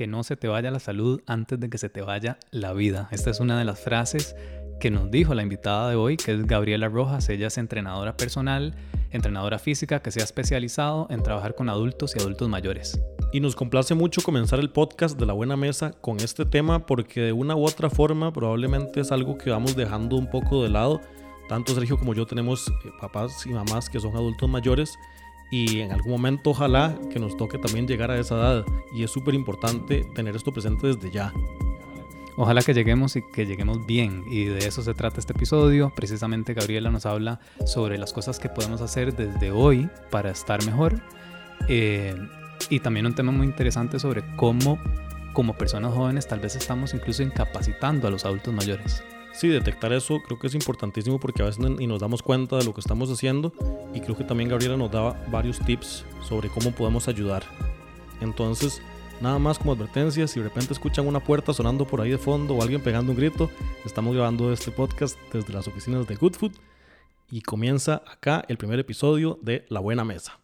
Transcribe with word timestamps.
que 0.00 0.06
no 0.06 0.24
se 0.24 0.34
te 0.34 0.48
vaya 0.48 0.70
la 0.70 0.80
salud 0.80 1.20
antes 1.26 1.60
de 1.60 1.68
que 1.68 1.76
se 1.76 1.90
te 1.90 2.00
vaya 2.00 2.38
la 2.52 2.72
vida. 2.72 3.10
Esta 3.10 3.28
es 3.28 3.38
una 3.38 3.58
de 3.58 3.66
las 3.66 3.80
frases 3.80 4.34
que 4.80 4.90
nos 4.90 5.10
dijo 5.10 5.34
la 5.34 5.42
invitada 5.42 5.90
de 5.90 5.96
hoy, 5.96 6.16
que 6.16 6.32
es 6.32 6.46
Gabriela 6.46 6.88
Rojas. 6.88 7.28
Ella 7.28 7.48
es 7.48 7.58
entrenadora 7.58 8.16
personal, 8.16 8.74
entrenadora 9.10 9.58
física 9.58 10.00
que 10.00 10.10
se 10.10 10.22
ha 10.22 10.24
especializado 10.24 11.06
en 11.10 11.22
trabajar 11.22 11.54
con 11.54 11.68
adultos 11.68 12.16
y 12.16 12.18
adultos 12.18 12.48
mayores. 12.48 12.98
Y 13.30 13.40
nos 13.40 13.54
complace 13.54 13.94
mucho 13.94 14.22
comenzar 14.22 14.58
el 14.58 14.70
podcast 14.70 15.20
de 15.20 15.26
la 15.26 15.34
Buena 15.34 15.58
Mesa 15.58 15.90
con 16.00 16.18
este 16.20 16.46
tema 16.46 16.86
porque 16.86 17.20
de 17.20 17.32
una 17.32 17.54
u 17.54 17.66
otra 17.66 17.90
forma 17.90 18.32
probablemente 18.32 19.00
es 19.00 19.12
algo 19.12 19.36
que 19.36 19.50
vamos 19.50 19.76
dejando 19.76 20.16
un 20.16 20.30
poco 20.30 20.62
de 20.62 20.70
lado. 20.70 21.02
Tanto 21.46 21.74
Sergio 21.74 21.98
como 21.98 22.14
yo 22.14 22.24
tenemos 22.24 22.68
eh, 22.68 22.90
papás 22.98 23.44
y 23.44 23.50
mamás 23.50 23.90
que 23.90 24.00
son 24.00 24.16
adultos 24.16 24.48
mayores 24.48 24.94
y 25.50 25.80
en 25.80 25.92
algún 25.92 26.12
momento 26.12 26.50
ojalá 26.50 26.96
que 27.12 27.18
nos 27.18 27.36
toque 27.36 27.58
también 27.58 27.86
llegar 27.86 28.10
a 28.10 28.18
esa 28.18 28.36
edad 28.36 28.66
y 28.92 29.02
es 29.02 29.10
súper 29.10 29.34
importante 29.34 30.04
tener 30.14 30.36
esto 30.36 30.52
presente 30.52 30.86
desde 30.86 31.10
ya. 31.10 31.32
Ojalá 32.36 32.62
que 32.62 32.72
lleguemos 32.72 33.16
y 33.16 33.22
que 33.22 33.44
lleguemos 33.44 33.84
bien. 33.84 34.24
Y 34.26 34.44
de 34.44 34.66
eso 34.66 34.82
se 34.82 34.94
trata 34.94 35.20
este 35.20 35.34
episodio. 35.34 35.92
Precisamente 35.94 36.54
Gabriela 36.54 36.90
nos 36.90 37.04
habla 37.04 37.40
sobre 37.66 37.98
las 37.98 38.14
cosas 38.14 38.38
que 38.38 38.48
podemos 38.48 38.80
hacer 38.80 39.14
desde 39.14 39.50
hoy 39.50 39.90
para 40.10 40.30
estar 40.30 40.64
mejor. 40.64 41.02
Eh, 41.68 42.14
y 42.70 42.80
también 42.80 43.04
un 43.04 43.14
tema 43.14 43.30
muy 43.30 43.46
interesante 43.46 43.98
sobre 43.98 44.24
cómo 44.36 44.78
como 45.32 45.54
personas 45.54 45.92
jóvenes 45.94 46.26
tal 46.26 46.40
vez 46.40 46.56
estamos 46.56 46.94
incluso 46.94 47.22
incapacitando 47.22 48.08
a 48.08 48.10
los 48.10 48.24
adultos 48.24 48.54
mayores. 48.54 49.02
Sí, 49.32 49.48
detectar 49.48 49.92
eso 49.92 50.20
creo 50.20 50.38
que 50.38 50.48
es 50.48 50.54
importantísimo 50.54 51.18
porque 51.18 51.42
a 51.42 51.46
veces 51.46 51.60
ni 51.60 51.86
nos 51.86 52.00
damos 52.00 52.22
cuenta 52.22 52.56
de 52.56 52.64
lo 52.64 52.74
que 52.74 52.80
estamos 52.80 53.10
haciendo 53.10 53.52
y 53.94 54.00
creo 54.00 54.16
que 54.16 54.24
también 54.24 54.50
Gabriela 54.50 54.76
nos 54.76 54.90
daba 54.90 55.16
varios 55.30 55.58
tips 55.60 56.04
sobre 56.22 56.48
cómo 56.48 56.72
podemos 56.72 57.08
ayudar. 57.08 57.42
Entonces, 58.20 58.82
Nada 59.20 59.38
más 59.38 59.58
como 59.58 59.72
advertencia, 59.72 60.26
si 60.26 60.40
de 60.40 60.48
repente 60.48 60.72
escuchan 60.72 61.06
una 61.06 61.20
puerta 61.20 61.52
sonando 61.52 61.86
por 61.86 62.00
ahí 62.00 62.10
de 62.10 62.16
fondo 62.16 62.54
o 62.54 62.62
alguien 62.62 62.80
pegando 62.82 63.12
un 63.12 63.18
grito, 63.18 63.50
estamos 63.84 64.14
grabando 64.14 64.50
este 64.50 64.70
podcast 64.70 65.18
desde 65.30 65.52
las 65.52 65.68
oficinas 65.68 66.06
de 66.06 66.16
Good 66.16 66.36
Food 66.36 66.52
y 67.30 67.42
comienza 67.42 68.02
acá 68.10 68.42
el 68.48 68.56
primer 68.56 68.78
episodio 68.78 69.38
de 69.42 69.66
La 69.68 69.80
Buena 69.80 70.06
Mesa. 70.06 70.40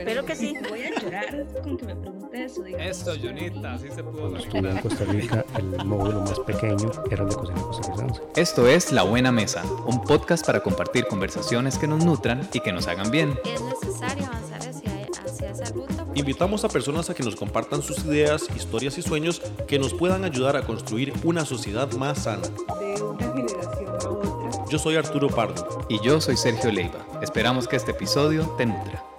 Espero 0.00 0.24
que 0.24 0.34
sí. 0.34 0.54
Voy 0.68 0.82
a 0.82 1.00
llorar 1.00 1.46
con 1.62 1.76
que 1.76 1.86
me 1.86 1.96
pregunte 1.96 2.44
eso. 2.44 2.64
Esto, 2.64 3.12
Junita, 3.20 3.74
así 3.74 3.88
se 3.90 4.02
pudo 4.02 4.36
Estuve 4.36 4.70
en 4.70 4.78
Costa 4.78 5.04
Rica, 5.04 5.44
el 5.58 5.84
módulo 5.84 6.20
más 6.22 6.40
pequeño 6.40 6.90
era 7.10 7.22
el 7.22 7.28
de 7.28 7.36
cocina 7.36 7.60
costarricense. 7.60 8.22
Esto 8.36 8.66
es 8.66 8.92
La 8.92 9.02
Buena 9.02 9.30
Mesa, 9.30 9.62
un 9.86 10.02
podcast 10.02 10.46
para 10.46 10.60
compartir 10.60 11.06
conversaciones 11.06 11.76
que 11.76 11.86
nos 11.86 12.04
nutran 12.04 12.48
y 12.52 12.60
que 12.60 12.72
nos 12.72 12.86
hagan 12.86 13.10
bien. 13.10 13.38
Es 13.44 13.60
necesario 13.60 14.26
avanzar 14.26 14.60
hacia, 14.60 15.24
hacia 15.24 15.50
esa 15.50 15.72
ruta. 15.72 16.06
Invitamos 16.14 16.64
a 16.64 16.68
personas 16.68 17.10
a 17.10 17.14
que 17.14 17.22
nos 17.22 17.36
compartan 17.36 17.82
sus 17.82 18.04
ideas, 18.04 18.46
historias 18.56 18.96
y 18.98 19.02
sueños 19.02 19.42
que 19.68 19.78
nos 19.78 19.92
puedan 19.92 20.24
ayudar 20.24 20.56
a 20.56 20.62
construir 20.62 21.12
una 21.24 21.44
sociedad 21.44 21.90
más 21.92 22.24
sana. 22.24 22.48
De 22.78 23.02
una 23.02 23.32
generación 23.32 23.88
a 23.88 24.08
otra. 24.08 24.64
Yo 24.70 24.78
soy 24.78 24.96
Arturo 24.96 25.28
Pardo. 25.28 25.80
Y 25.88 26.00
yo 26.00 26.20
soy 26.20 26.36
Sergio 26.36 26.70
Leiva. 26.70 27.06
Esperamos 27.20 27.66
que 27.68 27.76
este 27.76 27.90
episodio 27.90 28.54
te 28.56 28.66
nutra. 28.66 29.09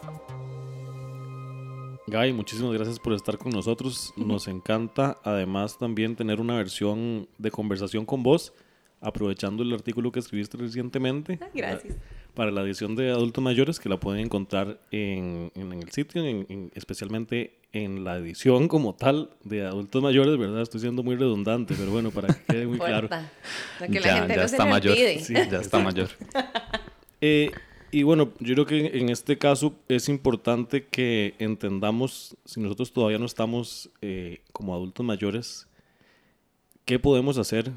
Guy, 2.11 2.33
muchísimas 2.33 2.73
gracias 2.73 2.99
por 2.99 3.13
estar 3.13 3.37
con 3.37 3.51
nosotros. 3.51 4.13
Nos 4.17 4.47
encanta 4.47 5.17
además 5.23 5.77
también 5.77 6.15
tener 6.15 6.41
una 6.41 6.55
versión 6.55 7.27
de 7.37 7.51
conversación 7.51 8.05
con 8.05 8.21
vos, 8.23 8.53
aprovechando 8.99 9.63
el 9.63 9.73
artículo 9.73 10.11
que 10.11 10.19
escribiste 10.19 10.57
recientemente. 10.57 11.39
Ah, 11.41 11.47
Gracias. 11.53 11.95
Para 12.33 12.49
la 12.51 12.61
edición 12.61 12.95
de 12.95 13.11
adultos 13.11 13.43
mayores, 13.43 13.77
que 13.79 13.89
la 13.89 13.99
pueden 13.99 14.23
encontrar 14.25 14.79
en, 14.91 15.51
en 15.55 15.73
el 15.73 15.91
sitio, 15.91 16.23
en- 16.25 16.45
en- 16.49 16.71
especialmente 16.75 17.57
en 17.73 18.03
la 18.05 18.17
edición 18.17 18.67
como 18.69 18.95
tal 18.95 19.31
de 19.43 19.65
adultos 19.65 20.01
mayores, 20.01 20.37
¿verdad? 20.37 20.61
Estoy 20.61 20.79
siendo 20.81 21.03
muy 21.03 21.15
redundante, 21.17 21.73
pero 21.77 21.91
bueno, 21.91 22.09
para 22.11 22.29
que 22.29 22.41
quede 22.53 22.67
muy 22.67 22.77
claro. 22.79 23.09
Porfa, 23.09 23.29
Para 23.79 23.91
que 23.91 23.99
la 23.99 24.05
ya 24.05 24.13
gente 24.17 24.33
ya 24.35 24.39
no 24.39 24.45
está 24.45 24.65
mayor. 24.65 24.95
Sí, 24.95 25.33
ya 25.33 25.59
está 25.59 25.79
mayor. 25.79 26.09
Eh, 27.19 27.51
y 27.91 28.03
bueno, 28.03 28.31
yo 28.39 28.53
creo 28.53 28.65
que 28.65 28.97
en 28.97 29.09
este 29.09 29.37
caso 29.37 29.75
es 29.87 30.09
importante 30.09 30.85
que 30.85 31.35
entendamos, 31.39 32.37
si 32.45 32.59
nosotros 32.59 32.93
todavía 32.93 33.17
no 33.17 33.25
estamos 33.25 33.89
eh, 34.01 34.41
como 34.53 34.73
adultos 34.73 35.05
mayores, 35.05 35.67
qué 36.85 36.99
podemos 36.99 37.37
hacer 37.37 37.71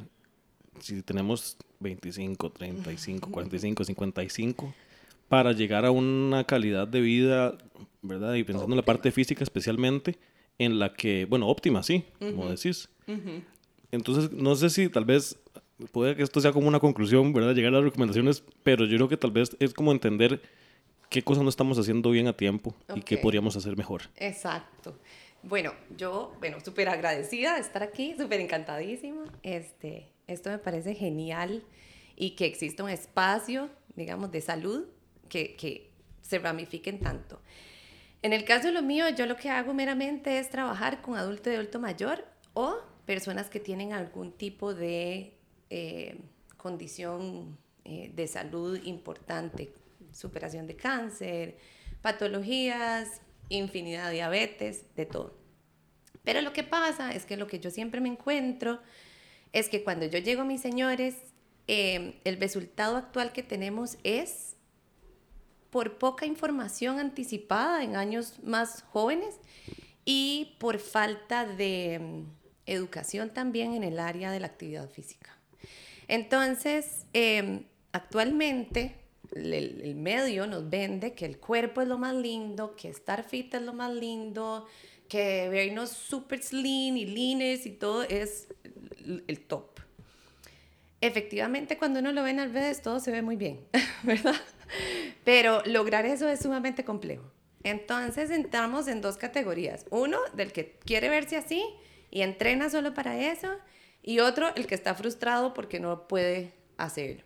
si 0.80 1.02
tenemos 1.02 1.56
25, 1.80 2.50
35, 2.50 3.30
45, 3.30 3.84
55, 3.84 4.74
para 5.28 5.52
llegar 5.52 5.84
a 5.84 5.90
una 5.90 6.44
calidad 6.44 6.86
de 6.86 7.00
vida, 7.00 7.56
¿verdad? 8.02 8.34
Y 8.34 8.44
pensando 8.44 8.72
en 8.72 8.76
la 8.76 8.84
parte 8.84 9.10
física 9.10 9.42
especialmente, 9.42 10.18
en 10.58 10.78
la 10.78 10.94
que, 10.94 11.24
bueno, 11.24 11.48
óptima, 11.48 11.82
sí, 11.82 12.04
como 12.18 12.48
decís. 12.48 12.88
Entonces, 13.90 14.32
no 14.32 14.54
sé 14.56 14.70
si 14.70 14.88
tal 14.88 15.04
vez 15.04 15.38
puede 15.92 16.16
que 16.16 16.22
esto 16.22 16.40
sea 16.40 16.52
como 16.52 16.68
una 16.68 16.80
conclusión, 16.80 17.32
¿verdad? 17.32 17.54
Llegar 17.54 17.72
a 17.72 17.76
las 17.76 17.84
recomendaciones, 17.84 18.44
pero 18.62 18.84
yo 18.84 18.96
creo 18.96 19.08
que 19.08 19.16
tal 19.16 19.30
vez 19.30 19.56
es 19.60 19.74
como 19.74 19.92
entender 19.92 20.40
qué 21.10 21.22
cosas 21.22 21.42
no 21.42 21.48
estamos 21.48 21.78
haciendo 21.78 22.10
bien 22.10 22.26
a 22.26 22.36
tiempo 22.36 22.74
y 22.94 23.02
qué 23.02 23.18
podríamos 23.18 23.56
hacer 23.56 23.76
mejor. 23.76 24.02
Exacto. 24.16 24.98
Bueno, 25.42 25.72
yo, 25.96 26.34
bueno, 26.40 26.58
súper 26.60 26.88
agradecida 26.88 27.54
de 27.54 27.60
estar 27.60 27.82
aquí, 27.82 28.14
súper 28.18 28.40
encantadísima. 28.40 29.24
Este, 29.42 30.08
esto 30.26 30.50
me 30.50 30.58
parece 30.58 30.94
genial 30.94 31.62
y 32.16 32.30
que 32.30 32.46
exista 32.46 32.82
un 32.82 32.90
espacio, 32.90 33.68
digamos, 33.94 34.30
de 34.30 34.40
salud 34.40 34.86
que, 35.28 35.54
que 35.56 35.90
se 36.22 36.38
ramifiquen 36.38 36.98
tanto. 37.00 37.40
En 38.22 38.32
el 38.32 38.44
caso 38.44 38.68
de 38.68 38.72
lo 38.72 38.82
mío, 38.82 39.04
yo 39.10 39.26
lo 39.26 39.36
que 39.36 39.50
hago 39.50 39.74
meramente 39.74 40.38
es 40.38 40.48
trabajar 40.48 41.02
con 41.02 41.16
adulto 41.16 41.50
y 41.50 41.54
adulto 41.54 41.78
mayor 41.78 42.24
o 42.54 42.76
personas 43.04 43.50
que 43.50 43.60
tienen 43.60 43.92
algún 43.92 44.32
tipo 44.32 44.74
de 44.74 45.33
eh, 45.76 46.16
condición 46.56 47.58
eh, 47.84 48.12
de 48.14 48.28
salud 48.28 48.80
importante, 48.84 49.72
superación 50.12 50.68
de 50.68 50.76
cáncer, 50.76 51.58
patologías, 52.00 53.20
infinidad 53.48 54.06
de 54.06 54.14
diabetes, 54.14 54.84
de 54.94 55.04
todo. 55.04 55.36
Pero 56.22 56.42
lo 56.42 56.52
que 56.52 56.62
pasa 56.62 57.10
es 57.10 57.26
que 57.26 57.36
lo 57.36 57.48
que 57.48 57.58
yo 57.58 57.72
siempre 57.72 58.00
me 58.00 58.08
encuentro 58.08 58.80
es 59.52 59.68
que 59.68 59.82
cuando 59.82 60.06
yo 60.06 60.20
llego 60.20 60.42
a 60.42 60.44
mis 60.44 60.60
señores, 60.60 61.16
eh, 61.66 62.20
el 62.22 62.38
resultado 62.38 62.96
actual 62.96 63.32
que 63.32 63.42
tenemos 63.42 63.98
es 64.04 64.54
por 65.70 65.98
poca 65.98 66.24
información 66.24 67.00
anticipada 67.00 67.82
en 67.82 67.96
años 67.96 68.38
más 68.44 68.82
jóvenes 68.82 69.40
y 70.04 70.54
por 70.60 70.78
falta 70.78 71.44
de 71.44 71.98
mm, 71.98 72.22
educación 72.66 73.30
también 73.30 73.74
en 73.74 73.82
el 73.82 73.98
área 73.98 74.30
de 74.30 74.38
la 74.38 74.46
actividad 74.46 74.88
física. 74.88 75.34
Entonces, 76.08 77.06
eh, 77.12 77.64
actualmente 77.92 78.96
el, 79.34 79.80
el 79.82 79.94
medio 79.94 80.46
nos 80.46 80.68
vende 80.68 81.14
que 81.14 81.26
el 81.26 81.38
cuerpo 81.38 81.80
es 81.80 81.88
lo 81.88 81.98
más 81.98 82.14
lindo, 82.14 82.76
que 82.76 82.88
estar 82.88 83.24
fit 83.24 83.54
es 83.54 83.62
lo 83.62 83.72
más 83.72 83.92
lindo, 83.92 84.66
que 85.08 85.48
vernos 85.48 85.90
super 85.90 86.42
slim 86.42 86.96
y 86.96 87.06
leaners 87.06 87.66
y 87.66 87.70
todo 87.70 88.02
es 88.02 88.48
el, 88.98 89.24
el 89.26 89.40
top. 89.40 89.80
Efectivamente, 91.00 91.76
cuando 91.76 92.00
uno 92.00 92.12
lo 92.12 92.22
ve 92.22 92.30
en 92.30 92.38
las 92.38 92.52
redes, 92.52 92.80
todo 92.80 92.98
se 92.98 93.10
ve 93.10 93.20
muy 93.20 93.36
bien, 93.36 93.60
¿verdad? 94.02 94.36
Pero 95.24 95.62
lograr 95.66 96.06
eso 96.06 96.28
es 96.28 96.40
sumamente 96.40 96.84
complejo. 96.84 97.30
Entonces 97.62 98.30
entramos 98.30 98.88
en 98.88 99.00
dos 99.00 99.16
categorías. 99.16 99.86
Uno, 99.90 100.18
del 100.34 100.52
que 100.52 100.78
quiere 100.84 101.08
verse 101.08 101.36
así 101.36 101.64
y 102.10 102.22
entrena 102.22 102.70
solo 102.70 102.94
para 102.94 103.18
eso. 103.18 103.48
Y 104.06 104.20
otro, 104.20 104.54
el 104.54 104.66
que 104.66 104.74
está 104.74 104.94
frustrado 104.94 105.54
porque 105.54 105.80
no 105.80 106.06
puede 106.06 106.52
hacerlo. 106.76 107.24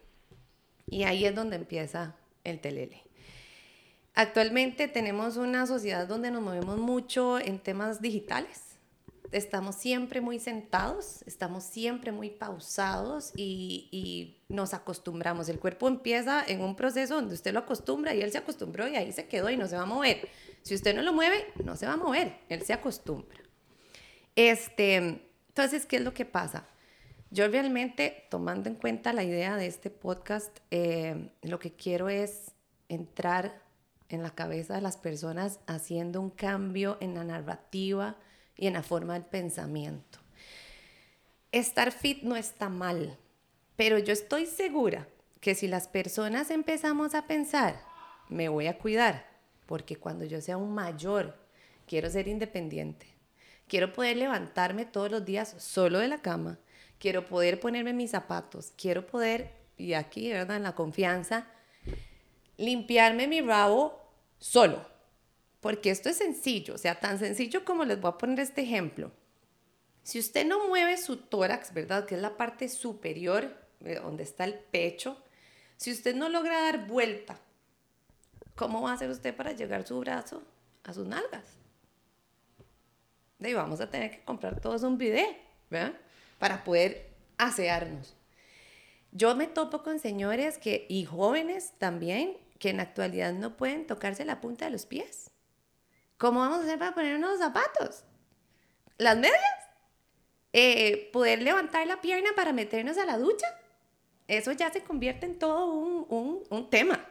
Y 0.87 1.03
ahí 1.03 1.25
es 1.25 1.35
donde 1.35 1.57
empieza 1.57 2.15
el 2.45 2.61
telele. 2.61 3.03
Actualmente 4.15 4.87
tenemos 4.87 5.37
una 5.37 5.67
sociedad 5.67 6.07
donde 6.07 6.31
nos 6.31 6.41
movemos 6.41 6.79
mucho 6.79 7.41
en 7.41 7.59
temas 7.59 8.01
digitales. 8.01 8.77
Estamos 9.33 9.75
siempre 9.75 10.21
muy 10.21 10.39
sentados, 10.39 11.23
estamos 11.27 11.65
siempre 11.65 12.13
muy 12.13 12.31
pausados 12.31 13.33
y, 13.35 13.89
y 13.91 14.41
nos 14.49 14.73
acostumbramos. 14.73 15.49
El 15.49 15.59
cuerpo 15.59 15.89
empieza 15.89 16.45
en 16.47 16.61
un 16.61 16.77
proceso 16.77 17.17
donde 17.17 17.35
usted 17.35 17.53
lo 17.53 17.59
acostumbra 17.59 18.15
y 18.15 18.23
él 18.23 18.31
se 18.31 18.39
acostumbró 18.39 18.87
y 18.87 18.95
ahí 18.95 19.11
se 19.11 19.27
quedó 19.27 19.51
y 19.51 19.57
no 19.57 19.67
se 19.67 19.77
va 19.77 19.83
a 19.83 19.87
mover. 19.87 20.29
Si 20.63 20.77
usted 20.77 20.95
no 20.95 21.03
lo 21.03 21.13
mueve, 21.13 21.45
no 21.65 21.75
se 21.75 21.87
va 21.87 21.95
a 21.95 21.97
mover, 21.97 22.39
él 22.49 22.63
se 22.63 22.73
acostumbra. 22.73 23.41
Este, 24.37 25.28
entonces, 25.59 25.87
¿qué 25.87 25.97
es 25.97 26.03
lo 26.03 26.15
que 26.15 26.25
pasa? 26.25 26.69
Yo 27.33 27.49
realmente, 27.49 28.27
tomando 28.31 28.69
en 28.69 28.77
cuenta 28.77 29.13
la 29.13 29.25
idea 29.25 29.57
de 29.57 29.67
este 29.67 29.91
podcast, 29.91 30.57
eh, 30.71 31.33
lo 31.43 31.59
que 31.59 31.73
quiero 31.73 32.09
es 32.09 32.53
entrar 32.89 33.61
en 34.09 34.23
la 34.23 34.31
cabeza 34.31 34.77
de 34.77 34.83
las 34.83 34.97
personas 34.97 35.59
haciendo 35.67 36.21
un 36.21 36.31
cambio 36.31 36.97
en 37.01 37.15
la 37.15 37.25
narrativa 37.25 38.15
y 38.57 38.69
en 38.69 38.75
la 38.75 38.85
forma 38.85 39.15
del 39.15 39.25
pensamiento. 39.25 40.21
Estar 41.51 41.91
fit 41.91 42.23
no 42.23 42.37
está 42.37 42.69
mal, 42.69 43.19
pero 43.75 43.99
yo 43.99 44.13
estoy 44.13 44.47
segura 44.47 45.09
que 45.41 45.57
si 45.57 45.67
las 45.67 45.89
personas 45.89 46.53
empezamos 46.53 47.17
a 47.17 47.27
pensar, 47.27 47.83
me 48.29 48.49
voy 48.49 48.69
a 48.69 48.79
cuidar, 48.79 49.27
porque 49.67 49.97
cuando 49.97 50.25
yo 50.25 50.41
sea 50.41 50.57
un 50.57 50.73
mayor 50.73 51.37
quiero 51.85 52.09
ser 52.09 52.29
independiente. 52.29 53.18
Quiero 53.69 53.93
poder 53.93 54.17
levantarme 54.17 54.87
todos 54.87 55.11
los 55.11 55.25
días 55.25 55.55
solo 55.59 55.99
de 55.99 56.09
la 56.09 56.23
cama. 56.23 56.59
Quiero 56.99 57.27
poder 57.27 57.61
ponerme 57.61 57.93
mis 57.93 58.11
zapatos. 58.11 58.73
Quiero 58.77 59.07
poder, 59.07 59.53
y 59.77 59.93
aquí, 59.93 60.31
¿verdad? 60.31 60.57
En 60.57 60.63
la 60.63 60.75
confianza, 60.75 61.47
limpiarme 62.57 63.29
mi 63.29 63.41
rabo 63.41 64.01
solo. 64.39 64.87
Porque 65.61 65.91
esto 65.91 66.09
es 66.09 66.17
sencillo, 66.17 66.75
o 66.75 66.79
sea, 66.79 66.99
tan 67.01 67.19
sencillo 67.19 67.65
como 67.65 67.85
les 67.85 68.01
voy 68.01 68.11
a 68.11 68.19
poner 68.19 68.41
este 68.41 68.63
ejemplo. 68.63 69.13
Si 70.03 70.19
usted 70.19 70.47
no 70.47 70.67
mueve 70.69 70.97
su 70.97 71.17
tórax, 71.17 71.75
¿verdad? 71.75 72.07
Que 72.07 72.15
es 72.15 72.23
la 72.23 72.37
parte 72.37 72.69
superior, 72.69 73.55
eh, 73.85 74.01
donde 74.03 74.23
está 74.23 74.45
el 74.45 74.55
pecho. 74.55 75.23
Si 75.77 75.93
usted 75.93 76.15
no 76.15 76.29
logra 76.29 76.63
dar 76.63 76.87
vuelta, 76.87 77.39
¿cómo 78.55 78.83
va 78.83 78.93
a 78.93 78.95
hacer 78.95 79.11
usted 79.11 79.37
para 79.37 79.53
llegar 79.53 79.87
su 79.87 79.99
brazo 80.01 80.43
a 80.85 80.95
sus 80.95 81.07
nalgas? 81.07 81.45
De 83.39 83.49
ahí 83.49 83.55
vamos 83.55 83.81
a 83.81 83.91
tener 83.91 84.11
que 84.11 84.25
comprar 84.25 84.61
todos 84.61 84.83
un 84.83 84.99
bidet, 84.99 85.37
¿verdad? 85.71 85.95
Para 86.39 86.65
poder 86.65 87.11
asearnos. 87.37 88.17
Yo 89.13 89.35
me 89.35 89.47
topo 89.47 89.83
con 89.83 89.99
señores 89.99 90.59
que, 90.59 90.87
y 90.89 91.05
jóvenes 91.05 91.73
también 91.79 92.37
que 92.59 92.71
en 92.71 92.79
la 92.79 92.83
actualidad 92.83 93.33
no 93.33 93.57
pueden 93.57 93.87
tocarse 93.87 94.25
la 94.25 94.41
punta 94.41 94.65
de 94.67 94.73
los 94.73 94.87
pies. 94.87 95.31
¿Cómo 96.17 96.41
vamos 96.41 96.59
a 96.59 96.63
hacer 96.63 96.79
para 96.79 96.95
poner 96.95 97.17
unos 97.17 97.39
zapatos? 97.39 98.05
¿Las 98.99 99.17
medias? 99.17 99.39
Eh, 100.53 101.11
¿Poder 101.13 101.43
levantar 101.43 101.87
la 101.87 102.01
pierna 102.01 102.31
para 102.35 102.53
meternos 102.53 102.99
a 102.99 103.07
la 103.07 103.19
ducha? 103.19 103.47
Eso 104.27 104.53
ya 104.53 104.73
se 104.73 104.83
convierte 104.83 105.27
en 105.27 105.39
todo 105.39 105.67
un, 105.67 106.07
un, 106.09 106.43
un 106.51 106.71
tema 106.71 107.07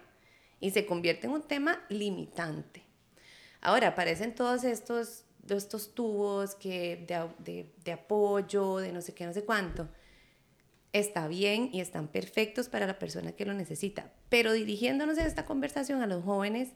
y 0.60 0.72
se 0.72 0.86
convierte 0.86 1.28
en 1.28 1.34
un 1.34 1.44
tema 1.44 1.86
limitante. 1.90 2.84
Ahora 3.62 3.90
aparecen 3.90 4.36
todos 4.36 4.64
estos, 4.64 5.24
estos 5.56 5.94
tubos 5.94 6.56
que 6.56 7.06
de, 7.08 7.30
de, 7.40 7.74
de 7.84 7.92
apoyo, 7.92 8.78
de 8.78 8.92
no 8.92 9.02
sé 9.02 9.14
qué, 9.14 9.26
no 9.26 9.34
sé 9.34 9.44
cuánto 9.44 9.88
está 10.94 11.28
bien 11.28 11.70
y 11.74 11.82
están 11.82 12.08
perfectos 12.08 12.70
para 12.70 12.88
la 12.88 13.00
persona 13.00 13.34
que 13.34 13.46
lo 13.46 13.54
necesita. 13.54 14.12
Pero 14.30 14.54
dirigiéndonos 14.54 15.18
en 15.18 15.28
esta 15.28 15.46
conversación 15.46 16.02
a 16.02 16.08
los 16.08 16.24
jóvenes, 16.24 16.70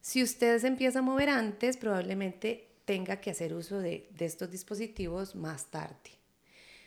si 0.00 0.22
usted 0.22 0.58
se 0.58 0.66
empieza 0.66 1.00
a 1.00 1.02
mover 1.02 1.28
antes, 1.28 1.76
probablemente 1.76 2.68
tenga 2.84 3.20
que 3.20 3.30
hacer 3.30 3.54
uso 3.54 3.78
de, 3.78 4.08
de 4.10 4.24
estos 4.24 4.50
dispositivos 4.50 5.34
más 5.34 5.70
tarde. 5.70 6.10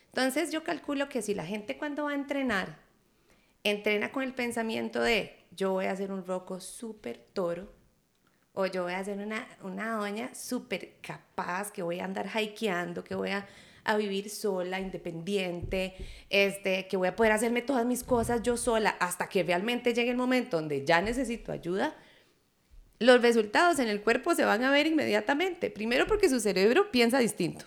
Entonces 0.07 0.51
yo 0.51 0.63
calculo 0.63 1.09
que 1.09 1.21
si 1.21 1.33
la 1.33 1.45
gente 1.45 1.77
cuando 1.77 2.05
va 2.05 2.11
a 2.11 2.15
entrenar, 2.15 2.79
entrena 3.63 4.11
con 4.11 4.23
el 4.23 4.33
pensamiento 4.33 5.01
de 5.01 5.37
yo 5.51 5.71
voy 5.71 5.85
a 5.85 5.91
hacer 5.91 6.11
un 6.11 6.25
roco 6.25 6.59
súper 6.59 7.25
toro, 7.33 7.71
o 8.53 8.65
yo 8.65 8.83
voy 8.83 8.93
a 8.93 8.99
hacer 8.99 9.17
una, 9.17 9.47
una 9.61 9.97
doña 9.97 10.33
súper 10.33 10.95
capaz, 11.01 11.71
que 11.71 11.83
voy 11.83 11.99
a 11.99 12.05
andar 12.05 12.29
hikeando, 12.35 13.03
que 13.03 13.15
voy 13.15 13.31
a 13.31 13.47
a 13.85 13.97
vivir 13.97 14.29
sola, 14.29 14.79
independiente, 14.79 15.95
este, 16.29 16.87
que 16.87 16.97
voy 16.97 17.09
a 17.09 17.15
poder 17.15 17.33
hacerme 17.33 17.61
todas 17.61 17.85
mis 17.85 18.03
cosas 18.03 18.41
yo 18.41 18.57
sola 18.57 18.91
hasta 18.99 19.27
que 19.27 19.43
realmente 19.43 19.93
llegue 19.93 20.11
el 20.11 20.17
momento 20.17 20.57
donde 20.57 20.85
ya 20.85 21.01
necesito 21.01 21.51
ayuda, 21.51 21.95
los 22.99 23.21
resultados 23.21 23.79
en 23.79 23.89
el 23.89 24.01
cuerpo 24.01 24.35
se 24.35 24.45
van 24.45 24.63
a 24.63 24.71
ver 24.71 24.87
inmediatamente. 24.87 25.69
Primero 25.69 26.07
porque 26.07 26.29
su 26.29 26.39
cerebro 26.39 26.89
piensa 26.91 27.19
distinto. 27.19 27.65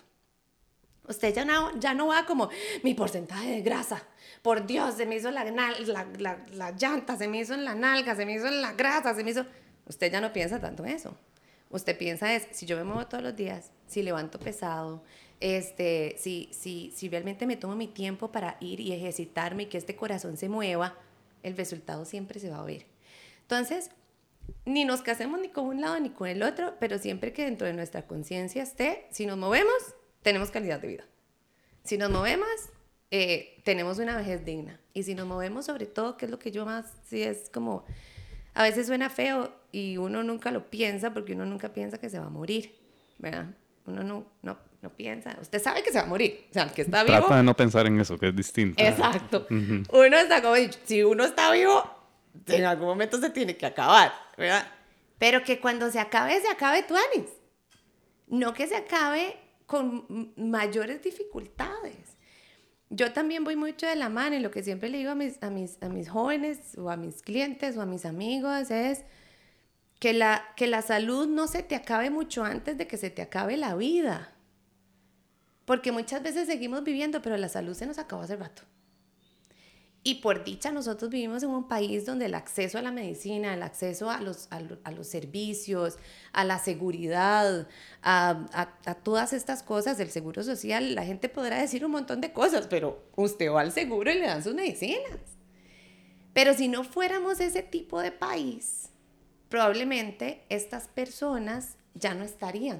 Usted 1.07 1.33
ya 1.33 1.45
no, 1.45 1.79
ya 1.79 1.93
no 1.93 2.07
va 2.07 2.25
como 2.25 2.49
mi 2.83 2.93
porcentaje 2.93 3.51
de 3.51 3.61
grasa. 3.61 4.03
Por 4.41 4.65
Dios, 4.65 4.95
se 4.95 5.05
me 5.05 5.15
hizo 5.15 5.29
la, 5.29 5.43
la, 5.45 6.05
la, 6.17 6.45
la 6.51 6.71
llanta, 6.71 7.15
se 7.17 7.27
me 7.27 7.39
hizo 7.39 7.53
en 7.53 7.65
la 7.65 7.75
nalga, 7.75 8.15
se 8.15 8.25
me 8.25 8.33
hizo 8.33 8.47
en 8.47 8.61
la 8.61 8.73
grasa, 8.73 9.13
se 9.13 9.23
me 9.23 9.31
hizo... 9.31 9.45
Usted 9.87 10.11
ya 10.11 10.21
no 10.21 10.33
piensa 10.33 10.59
tanto 10.59 10.85
en 10.85 10.91
eso. 10.91 11.15
Usted 11.69 11.97
piensa 11.97 12.33
es, 12.33 12.47
si 12.51 12.65
yo 12.65 12.77
me 12.77 12.83
muevo 12.83 13.07
todos 13.07 13.23
los 13.23 13.35
días, 13.35 13.71
si 13.87 14.03
levanto 14.03 14.39
pesado, 14.39 15.03
este, 15.39 16.15
si, 16.17 16.49
si, 16.51 16.91
si 16.95 17.09
realmente 17.09 17.45
me 17.45 17.57
tomo 17.57 17.75
mi 17.75 17.87
tiempo 17.87 18.31
para 18.31 18.57
ir 18.59 18.79
y 18.79 18.93
ejercitarme 18.93 19.63
y 19.63 19.65
que 19.67 19.77
este 19.77 19.95
corazón 19.95 20.37
se 20.37 20.49
mueva, 20.49 20.95
el 21.43 21.57
resultado 21.57 22.05
siempre 22.05 22.39
se 22.39 22.49
va 22.49 22.59
a 22.59 22.65
ver. 22.65 22.85
Entonces, 23.41 23.89
ni 24.65 24.85
nos 24.85 25.01
casemos 25.01 25.39
ni 25.39 25.49
con 25.49 25.65
un 25.65 25.81
lado 25.81 25.99
ni 25.99 26.09
con 26.09 26.27
el 26.27 26.43
otro, 26.43 26.75
pero 26.79 26.97
siempre 26.99 27.33
que 27.33 27.45
dentro 27.45 27.67
de 27.67 27.73
nuestra 27.73 28.07
conciencia 28.07 28.63
esté, 28.63 29.07
si 29.11 29.25
nos 29.25 29.37
movemos, 29.37 29.95
tenemos 30.21 30.51
calidad 30.51 30.79
de 30.79 30.87
vida. 30.87 31.05
Si 31.83 31.97
nos 31.97 32.09
movemos, 32.09 32.47
eh, 33.11 33.61
tenemos 33.63 33.99
una 33.99 34.17
vejez 34.17 34.43
digna. 34.43 34.79
Y 34.93 35.03
si 35.03 35.15
nos 35.15 35.27
movemos 35.27 35.65
sobre 35.65 35.85
todo, 35.85 36.17
que 36.17 36.25
es 36.25 36.31
lo 36.31 36.39
que 36.39 36.51
yo 36.51 36.65
más, 36.65 36.85
sí 37.05 37.23
es 37.23 37.49
como, 37.49 37.85
a 38.57 38.63
veces 38.63 38.87
suena 38.87 39.11
feo 39.11 39.53
y 39.71 39.97
uno 39.97 40.23
nunca 40.23 40.49
lo 40.49 40.71
piensa 40.71 41.13
porque 41.13 41.33
uno 41.33 41.45
nunca 41.45 41.73
piensa 41.73 41.99
que 41.99 42.09
se 42.09 42.17
va 42.17 42.25
a 42.25 42.29
morir, 42.29 42.75
¿verdad? 43.19 43.45
Uno 43.85 44.01
no, 44.03 44.25
no, 44.41 44.57
no 44.81 44.89
piensa, 44.89 45.37
usted 45.39 45.61
sabe 45.61 45.83
que 45.83 45.91
se 45.91 45.99
va 45.99 46.05
a 46.05 46.07
morir, 46.07 46.47
o 46.49 46.53
sea, 46.53 46.63
el 46.63 46.71
que 46.71 46.81
está 46.81 47.03
vivo. 47.03 47.17
Trata 47.19 47.37
de 47.37 47.43
no 47.43 47.55
pensar 47.55 47.85
en 47.85 47.99
eso, 47.99 48.17
que 48.17 48.29
es 48.29 48.35
distinto. 48.35 48.83
Exacto. 48.83 49.45
Uno 49.49 50.17
está 50.17 50.41
como, 50.41 50.55
si 50.85 51.03
uno 51.03 51.23
está 51.23 51.51
vivo, 51.51 51.83
en 52.47 52.65
algún 52.65 52.87
momento 52.87 53.19
se 53.19 53.29
tiene 53.29 53.55
que 53.55 53.67
acabar, 53.67 54.11
¿verdad? 54.35 54.65
Pero 55.19 55.43
que 55.43 55.59
cuando 55.59 55.91
se 55.91 55.99
acabe, 55.99 56.41
se 56.41 56.47
acabe 56.47 56.81
tuanis. 56.81 57.29
No 58.25 58.55
que 58.55 58.65
se 58.65 58.75
acabe 58.75 59.37
con 59.67 60.33
mayores 60.35 61.03
dificultades. 61.03 62.16
Yo 62.89 63.11
también 63.11 63.43
voy 63.43 63.55
mucho 63.55 63.85
de 63.85 63.95
la 63.95 64.09
mano 64.09 64.35
y 64.35 64.39
lo 64.39 64.51
que 64.51 64.63
siempre 64.63 64.89
le 64.89 64.99
digo 64.99 65.11
a 65.11 65.15
mis, 65.15 65.41
a 65.43 65.49
mis, 65.49 65.77
a 65.81 65.89
mis 65.89 66.09
jóvenes 66.09 66.77
o 66.77 66.89
a 66.89 66.95
mis 66.95 67.21
clientes 67.21 67.75
o 67.75 67.81
a 67.81 67.85
mis 67.85 68.05
amigos 68.05 68.71
es 68.71 69.03
que 69.99 70.13
la, 70.13 70.43
que 70.55 70.67
la 70.67 70.81
salud 70.81 71.27
no 71.27 71.47
se 71.47 71.63
te 71.63 71.75
acabe 71.75 72.09
mucho 72.09 72.43
antes 72.43 72.77
de 72.77 72.87
que 72.87 72.97
se 72.97 73.09
te 73.09 73.21
acabe 73.21 73.57
la 73.57 73.75
vida. 73.75 74.33
Porque 75.65 75.91
muchas 75.91 76.23
veces 76.23 76.47
seguimos 76.47 76.83
viviendo, 76.83 77.21
pero 77.21 77.35
la 77.35 77.49
salud 77.49 77.73
se 77.73 77.85
nos 77.85 77.97
acabó 77.97 78.21
hace 78.21 78.37
rato. 78.37 78.63
Y 80.07 80.21
por 80.21 80.45
dicha, 80.45 80.71
nosotros 80.71 81.11
vivimos 81.11 81.43
en 81.43 81.49
un 81.49 81.67
país 81.67 82.05
donde 82.05 82.27
el 82.27 82.33
acceso 82.33 82.77
a 82.77 82.81
la 82.81 82.93
medicina, 82.93 83.53
el 83.53 83.61
acceso 83.61 84.09
a 84.09 84.21
los, 84.21 84.47
a, 84.51 84.91
los 84.91 85.05
servicios, 85.05 85.97
a 86.31 86.45
la 86.45 86.59
seguridad, 86.59 87.67
a, 88.01 88.45
a, 88.85 88.95
todas 88.95 89.33
estas 89.33 89.63
cosas, 89.63 89.97
del 89.97 90.09
seguro 90.09 90.43
social, 90.43 90.95
la 90.95 91.03
gente 91.03 91.27
podrá 91.27 91.59
decir 91.59 91.83
un 91.83 91.91
montón 91.91 92.21
de 92.21 92.31
cosas, 92.31 92.67
pero 92.67 93.03
usted 93.17 93.51
va 93.51 93.59
al 93.59 93.73
seguro 93.73 94.09
y 94.09 94.13
le 94.13 94.27
dan 94.27 94.41
sus 94.41 94.53
medicinas. 94.53 95.19
Pero 96.31 96.53
si 96.53 96.69
no 96.69 96.85
fuéramos 96.85 97.41
ese 97.41 97.61
tipo 97.61 97.99
de 97.99 98.13
país, 98.13 98.91
probablemente 99.49 100.45
estas 100.47 100.87
personas 100.87 101.75
ya 101.95 102.13
no 102.13 102.23
estarían 102.23 102.79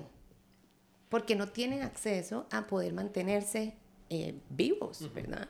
porque 1.10 1.36
no 1.36 1.50
tienen 1.50 1.82
acceso 1.82 2.48
a 2.52 2.68
poder 2.68 2.94
mantenerse 2.94 3.76
eh, 4.10 4.40
vivos, 4.50 5.14
¿verdad? 5.14 5.50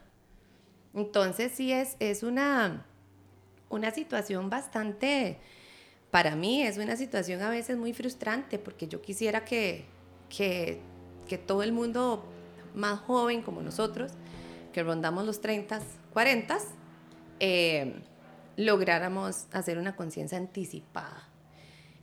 Entonces 0.94 1.52
sí 1.54 1.72
es, 1.72 1.96
es 2.00 2.22
una, 2.22 2.84
una 3.68 3.90
situación 3.90 4.50
bastante, 4.50 5.38
para 6.10 6.36
mí 6.36 6.62
es 6.62 6.78
una 6.78 6.96
situación 6.96 7.42
a 7.42 7.50
veces 7.50 7.76
muy 7.76 7.92
frustrante, 7.92 8.58
porque 8.58 8.88
yo 8.88 9.00
quisiera 9.02 9.44
que, 9.44 9.84
que, 10.28 10.80
que 11.28 11.38
todo 11.38 11.62
el 11.62 11.72
mundo 11.72 12.24
más 12.74 13.00
joven 13.00 13.42
como 13.42 13.62
nosotros, 13.62 14.12
que 14.72 14.82
rondamos 14.82 15.24
los 15.24 15.40
30, 15.40 15.80
40, 16.12 16.58
eh, 17.40 17.94
lográramos 18.56 19.46
hacer 19.52 19.78
una 19.78 19.94
conciencia 19.94 20.38
anticipada 20.38 21.27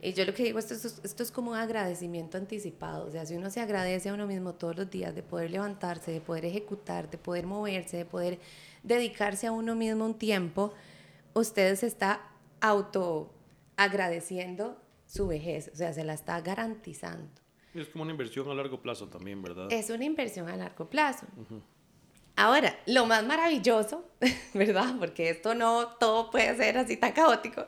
y 0.05 0.13
yo 0.13 0.24
lo 0.24 0.35
que 0.35 0.43
digo, 0.43 0.59
esto, 0.59 0.75
esto, 0.75 1.01
esto, 1.03 1.24
es 1.24 1.31
como 1.31 1.51
un 1.51 1.57
agradecimiento 1.57 2.38
anticipado. 2.38 3.07
O 3.07 3.12
sea, 3.12 3.25
si 3.25 3.35
uno 3.35 3.50
se 3.50 3.59
agradece 3.59 4.09
a 4.09 4.13
uno 4.13 4.27
mismo 4.27 4.53
todos 4.53 4.75
los 4.77 4.89
días 4.89 5.15
de 5.15 5.24
poder 5.24 5.50
levantarse, 5.50 6.12
de 6.12 6.21
poder 6.21 6.45
ejecutar, 6.45 7.09
de 7.09 7.17
poder 7.17 7.47
moverse, 7.47 7.97
de 7.97 8.05
poder 8.05 8.39
dedicarse 8.83 9.47
a 9.47 9.51
uno 9.51 9.74
mismo 9.74 10.05
un 10.05 10.13
tiempo, 10.13 10.74
usted 11.33 11.75
se 11.75 11.88
está 11.88 12.21
auto 12.62 13.33
agradeciendo 13.77 14.79
su 15.07 15.25
vejez. 15.25 15.71
O 15.74 15.75
sea, 15.75 15.91
se 15.91 16.03
la 16.03 16.13
está 16.13 16.39
garantizando. 16.39 17.41
Es 17.74 17.88
como 17.88 18.03
una 18.03 18.12
inversión 18.12 18.47
a 18.51 18.53
largo 18.53 18.79
plazo 18.83 19.07
también, 19.07 19.41
¿verdad? 19.41 19.74
Es 19.74 19.89
una 19.89 20.05
inversión 20.05 20.47
a 20.50 20.55
largo 20.55 20.88
plazo. 20.88 21.25
Ahora, 22.35 22.77
lo 22.85 23.07
más 23.07 23.25
maravilloso, 23.25 24.05
¿verdad? 24.53 24.95
Porque 25.00 25.31
esto 25.31 25.55
no 25.55 25.88
todo 26.00 26.29
puede 26.29 26.55
ser 26.57 26.77
así 26.77 26.95
tan 26.95 27.12
caótico 27.12 27.65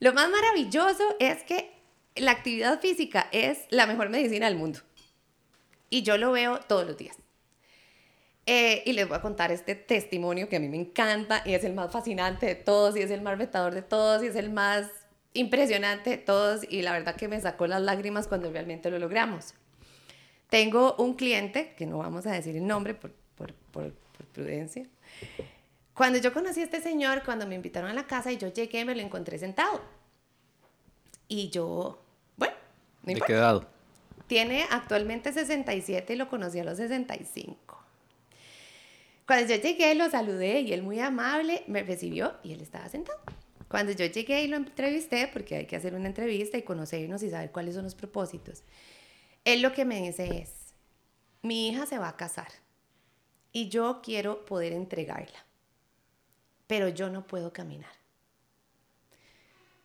lo 0.00 0.12
más 0.12 0.28
maravilloso 0.30 1.04
es 1.18 1.42
que 1.44 1.70
la 2.16 2.32
actividad 2.32 2.80
física 2.80 3.28
es 3.32 3.58
la 3.70 3.86
mejor 3.86 4.08
medicina 4.08 4.46
del 4.46 4.56
mundo. 4.56 4.80
Y 5.90 6.02
yo 6.02 6.16
lo 6.16 6.32
veo 6.32 6.60
todos 6.60 6.86
los 6.86 6.96
días. 6.96 7.16
Eh, 8.46 8.82
y 8.86 8.94
les 8.94 9.06
voy 9.06 9.16
a 9.16 9.20
contar 9.20 9.52
este 9.52 9.74
testimonio 9.74 10.48
que 10.48 10.56
a 10.56 10.60
mí 10.60 10.68
me 10.68 10.78
encanta 10.78 11.42
y 11.44 11.54
es 11.54 11.62
el 11.62 11.74
más 11.74 11.92
fascinante 11.92 12.46
de 12.46 12.54
todos 12.54 12.96
y 12.96 13.00
es 13.02 13.10
el 13.10 13.20
más 13.20 13.38
retador 13.38 13.74
de 13.74 13.82
todos 13.82 14.22
y 14.22 14.28
es 14.28 14.36
el 14.36 14.50
más 14.50 14.88
impresionante 15.34 16.10
de 16.10 16.16
todos 16.16 16.62
y 16.68 16.82
la 16.82 16.92
verdad 16.92 17.14
que 17.14 17.28
me 17.28 17.40
sacó 17.40 17.66
las 17.66 17.82
lágrimas 17.82 18.26
cuando 18.26 18.50
realmente 18.50 18.90
lo 18.90 18.98
logramos. 18.98 19.54
Tengo 20.48 20.96
un 20.96 21.14
cliente, 21.14 21.74
que 21.76 21.86
no 21.86 21.98
vamos 21.98 22.26
a 22.26 22.32
decir 22.32 22.56
el 22.56 22.66
nombre 22.66 22.94
por, 22.94 23.12
por, 23.36 23.54
por, 23.70 23.92
por 23.92 24.26
prudencia, 24.26 24.86
cuando 26.00 26.18
yo 26.18 26.32
conocí 26.32 26.62
a 26.62 26.64
este 26.64 26.80
señor, 26.80 27.22
cuando 27.26 27.46
me 27.46 27.54
invitaron 27.54 27.90
a 27.90 27.92
la 27.92 28.06
casa 28.06 28.32
y 28.32 28.38
yo 28.38 28.48
llegué, 28.48 28.86
me 28.86 28.94
lo 28.94 29.02
encontré 29.02 29.38
sentado. 29.38 29.82
Y 31.28 31.50
yo, 31.50 32.02
bueno, 32.38 32.54
No 33.02 33.06
¿De 33.08 33.12
importa. 33.12 33.26
qué 33.26 33.38
edad? 33.38 33.68
Tiene 34.26 34.64
actualmente 34.70 35.30
67 35.30 36.14
y 36.14 36.16
lo 36.16 36.30
conocí 36.30 36.58
a 36.58 36.64
los 36.64 36.78
65. 36.78 37.84
Cuando 39.26 39.54
yo 39.54 39.60
llegué, 39.60 39.94
lo 39.94 40.08
saludé 40.08 40.62
y 40.62 40.72
él 40.72 40.82
muy 40.82 40.98
amable 41.00 41.64
me 41.66 41.82
recibió 41.82 42.32
y 42.42 42.54
él 42.54 42.62
estaba 42.62 42.88
sentado. 42.88 43.20
Cuando 43.68 43.92
yo 43.92 44.06
llegué 44.06 44.42
y 44.44 44.48
lo 44.48 44.56
entrevisté, 44.56 45.28
porque 45.30 45.56
hay 45.56 45.66
que 45.66 45.76
hacer 45.76 45.94
una 45.94 46.06
entrevista 46.06 46.56
y 46.56 46.62
conocernos 46.62 47.22
y 47.22 47.28
saber 47.28 47.52
cuáles 47.52 47.74
son 47.74 47.84
los 47.84 47.94
propósitos, 47.94 48.62
él 49.44 49.60
lo 49.60 49.74
que 49.74 49.84
me 49.84 50.00
dice 50.00 50.38
es, 50.38 50.72
mi 51.42 51.68
hija 51.68 51.84
se 51.84 51.98
va 51.98 52.08
a 52.08 52.16
casar 52.16 52.48
y 53.52 53.68
yo 53.68 54.00
quiero 54.02 54.46
poder 54.46 54.72
entregarla, 54.72 55.44
pero 56.70 56.88
yo 56.88 57.10
no 57.10 57.26
puedo 57.26 57.52
caminar. 57.52 57.90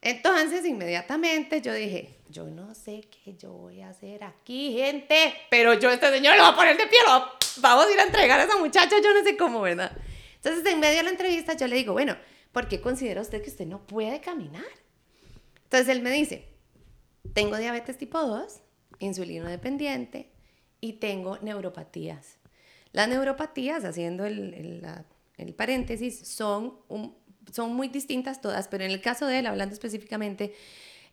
Entonces, 0.01 0.63
inmediatamente 0.65 1.59
yo 1.61 1.73
dije, 1.73 2.19
yo 2.29 2.45
no 2.45 2.75
sé 2.75 3.01
qué 3.09 3.35
yo 3.35 3.51
voy 3.53 3.81
a 3.81 3.89
hacer 3.89 4.23
aquí, 4.23 4.73
gente, 4.77 5.33
pero 5.49 5.73
yo 5.73 5.89
este 5.89 6.11
señor 6.11 6.35
lo 6.37 6.43
voy 6.43 6.53
a 6.53 6.55
poner 6.55 6.77
de 6.77 6.85
pie, 6.85 6.99
lo 7.07 7.25
vamos 7.57 7.87
a 7.87 7.91
ir 7.91 7.99
a 7.99 8.03
entregar 8.03 8.39
a 8.39 8.43
esa 8.43 8.57
muchacha, 8.57 8.95
yo 9.03 9.13
no 9.15 9.23
sé 9.23 9.35
cómo, 9.35 9.61
¿verdad? 9.61 9.97
Entonces, 10.35 10.63
en 10.71 10.79
medio 10.79 10.97
de 10.97 11.03
la 11.05 11.09
entrevista, 11.09 11.53
yo 11.57 11.65
le 11.67 11.75
digo, 11.75 11.93
bueno, 11.93 12.15
¿por 12.51 12.67
qué 12.67 12.79
considera 12.81 13.19
usted 13.21 13.41
que 13.41 13.49
usted 13.49 13.65
no 13.65 13.87
puede 13.87 14.21
caminar? 14.21 14.63
Entonces, 15.63 15.89
él 15.89 16.03
me 16.03 16.11
dice, 16.11 16.47
tengo 17.33 17.57
diabetes 17.57 17.97
tipo 17.97 18.21
2, 18.21 18.59
insulino 18.99 19.49
dependiente 19.49 20.29
y 20.81 20.93
tengo 20.93 21.39
neuropatías. 21.39 22.37
Las 22.91 23.07
neuropatías, 23.09 23.83
haciendo 23.85 24.25
el, 24.27 24.53
el- 24.53 24.81
la- 24.83 25.03
el 25.37 25.53
paréntesis, 25.53 26.27
son, 26.27 26.79
un- 26.87 27.15
son 27.51 27.73
muy 27.75 27.87
distintas 27.89 28.41
todas, 28.41 28.67
pero 28.67 28.83
en 28.83 28.91
el 28.91 29.01
caso 29.01 29.27
de 29.27 29.39
él, 29.39 29.45
hablando 29.47 29.73
específicamente, 29.73 30.53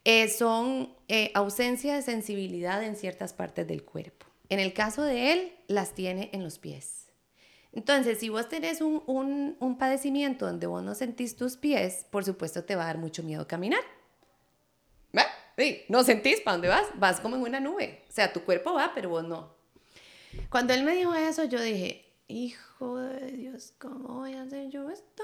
eh, 0.04 0.28
son 0.28 0.94
eh, 1.08 1.30
ausencia 1.34 1.94
de 1.94 2.02
sensibilidad 2.02 2.82
en 2.82 2.96
ciertas 2.96 3.32
partes 3.32 3.66
del 3.66 3.84
cuerpo. 3.84 4.26
En 4.48 4.58
el 4.58 4.72
caso 4.72 5.02
de 5.02 5.32
él, 5.32 5.52
las 5.68 5.94
tiene 5.94 6.28
en 6.32 6.42
los 6.42 6.58
pies. 6.58 7.06
Entonces, 7.72 8.18
si 8.18 8.28
vos 8.28 8.48
tenés 8.48 8.80
un, 8.82 9.02
un, 9.06 9.56
un 9.58 9.78
padecimiento 9.78 10.44
donde 10.46 10.66
vos 10.66 10.82
no 10.82 10.94
sentís 10.94 11.36
tus 11.36 11.56
pies, 11.56 12.04
por 12.10 12.24
supuesto 12.24 12.64
te 12.64 12.76
va 12.76 12.82
a 12.82 12.86
dar 12.86 12.98
mucho 12.98 13.22
miedo 13.22 13.48
caminar. 13.48 13.80
¿Ve? 15.12 15.22
Sí, 15.56 15.82
no 15.88 16.02
sentís 16.02 16.40
para 16.40 16.56
dónde 16.56 16.68
vas, 16.68 16.86
vas 16.96 17.20
como 17.20 17.36
en 17.36 17.42
una 17.42 17.60
nube. 17.60 18.04
O 18.08 18.12
sea, 18.12 18.32
tu 18.32 18.42
cuerpo 18.42 18.74
va, 18.74 18.92
pero 18.94 19.08
vos 19.10 19.24
no. 19.24 19.54
Cuando 20.50 20.74
él 20.74 20.82
me 20.84 20.94
dijo 20.94 21.14
eso, 21.14 21.44
yo 21.44 21.60
dije, 21.60 22.04
hijo 22.28 22.71
de 22.82 23.30
Dios, 23.30 23.74
¿cómo 23.78 24.14
voy 24.14 24.34
a 24.34 24.42
hacer 24.42 24.68
yo 24.68 24.90
esto? 24.90 25.22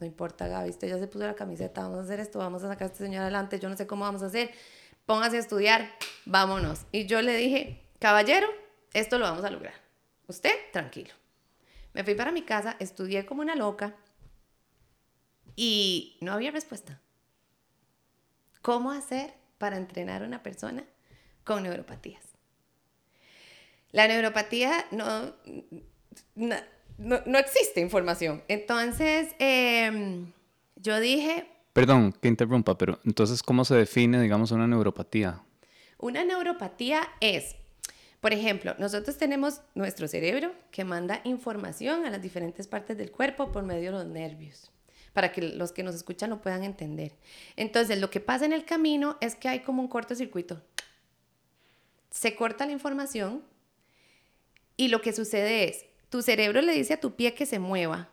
No 0.00 0.06
importa, 0.06 0.48
Gaby, 0.48 0.70
usted 0.70 0.88
ya 0.88 0.98
se 0.98 1.06
puso 1.06 1.24
la 1.24 1.34
camiseta, 1.34 1.82
vamos 1.82 1.98
a 1.98 2.02
hacer 2.02 2.18
esto, 2.18 2.40
vamos 2.40 2.64
a 2.64 2.68
sacar 2.68 2.84
a 2.84 2.86
este 2.86 3.04
señor 3.04 3.22
adelante, 3.22 3.60
yo 3.60 3.68
no 3.68 3.76
sé 3.76 3.86
cómo 3.86 4.04
vamos 4.04 4.24
a 4.24 4.26
hacer, 4.26 4.50
póngase 5.06 5.36
a 5.36 5.40
estudiar, 5.40 5.88
vámonos. 6.26 6.80
Y 6.90 7.06
yo 7.06 7.22
le 7.22 7.36
dije, 7.36 7.84
caballero, 8.00 8.48
esto 8.92 9.18
lo 9.18 9.26
vamos 9.26 9.44
a 9.44 9.50
lograr. 9.50 9.74
Usted, 10.26 10.52
tranquilo. 10.72 11.14
Me 11.94 12.02
fui 12.02 12.16
para 12.16 12.32
mi 12.32 12.42
casa, 12.42 12.76
estudié 12.80 13.24
como 13.24 13.42
una 13.42 13.54
loca 13.54 13.94
y 15.54 16.18
no 16.20 16.32
había 16.32 16.50
respuesta. 16.50 17.00
¿Cómo 18.62 18.90
hacer 18.90 19.32
para 19.58 19.76
entrenar 19.76 20.22
a 20.22 20.26
una 20.26 20.42
persona 20.42 20.84
con 21.44 21.62
neuropatías? 21.62 22.24
La 23.92 24.06
neuropatía 24.06 24.86
no, 24.90 25.34
no, 26.34 26.56
no- 26.98 27.38
existe 27.38 27.80
información. 27.80 28.42
Entonces, 28.48 29.34
em, 29.38 30.32
yo 30.76 30.98
dije, 31.00 31.46
Perdón 31.72 32.12
que 32.12 32.26
interrumpa, 32.28 32.76
pero 32.76 32.98
entonces, 33.04 33.42
¿cómo 33.42 33.64
se 33.64 33.74
define, 33.76 34.20
digamos, 34.20 34.50
una 34.50 34.66
neuropatía? 34.66 35.42
Una 35.98 36.24
neuropatía 36.24 37.08
es, 37.20 37.54
por 38.20 38.32
ejemplo, 38.32 38.74
nosotros 38.78 39.16
tenemos 39.16 39.60
nuestro 39.76 40.08
cerebro 40.08 40.52
que 40.72 40.84
manda 40.84 41.20
información 41.24 42.04
a 42.04 42.10
las 42.10 42.20
diferentes 42.20 42.66
partes 42.66 42.96
del 42.98 43.12
cuerpo 43.12 43.52
por 43.52 43.62
medio 43.62 43.92
de 43.92 43.98
los 43.98 44.06
nervios, 44.06 44.72
para 45.12 45.30
que 45.30 45.40
los 45.42 45.70
que 45.70 45.84
nos 45.84 45.94
escuchan 45.94 46.30
lo 46.30 46.40
puedan 46.42 46.64
entender. 46.64 47.12
Entonces, 47.54 48.00
lo 48.00 48.10
que 48.10 48.18
pasa 48.20 48.44
en 48.44 48.52
el 48.52 48.64
camino 48.64 49.16
es 49.20 49.36
que 49.36 49.48
hay 49.48 49.60
como 49.60 49.80
un 49.80 49.88
cortocircuito. 49.88 50.60
Se 52.10 52.34
corta 52.34 52.66
la 52.66 52.72
información 52.72 53.44
y 54.76 54.88
lo 54.88 55.00
que 55.00 55.12
sucede 55.12 55.68
es, 55.68 55.84
tu 56.10 56.22
cerebro 56.22 56.62
le 56.62 56.72
dice 56.72 56.94
a 56.94 57.00
tu 57.00 57.14
pie 57.16 57.34
que 57.34 57.46
se 57.46 57.58
mueva 57.58 58.08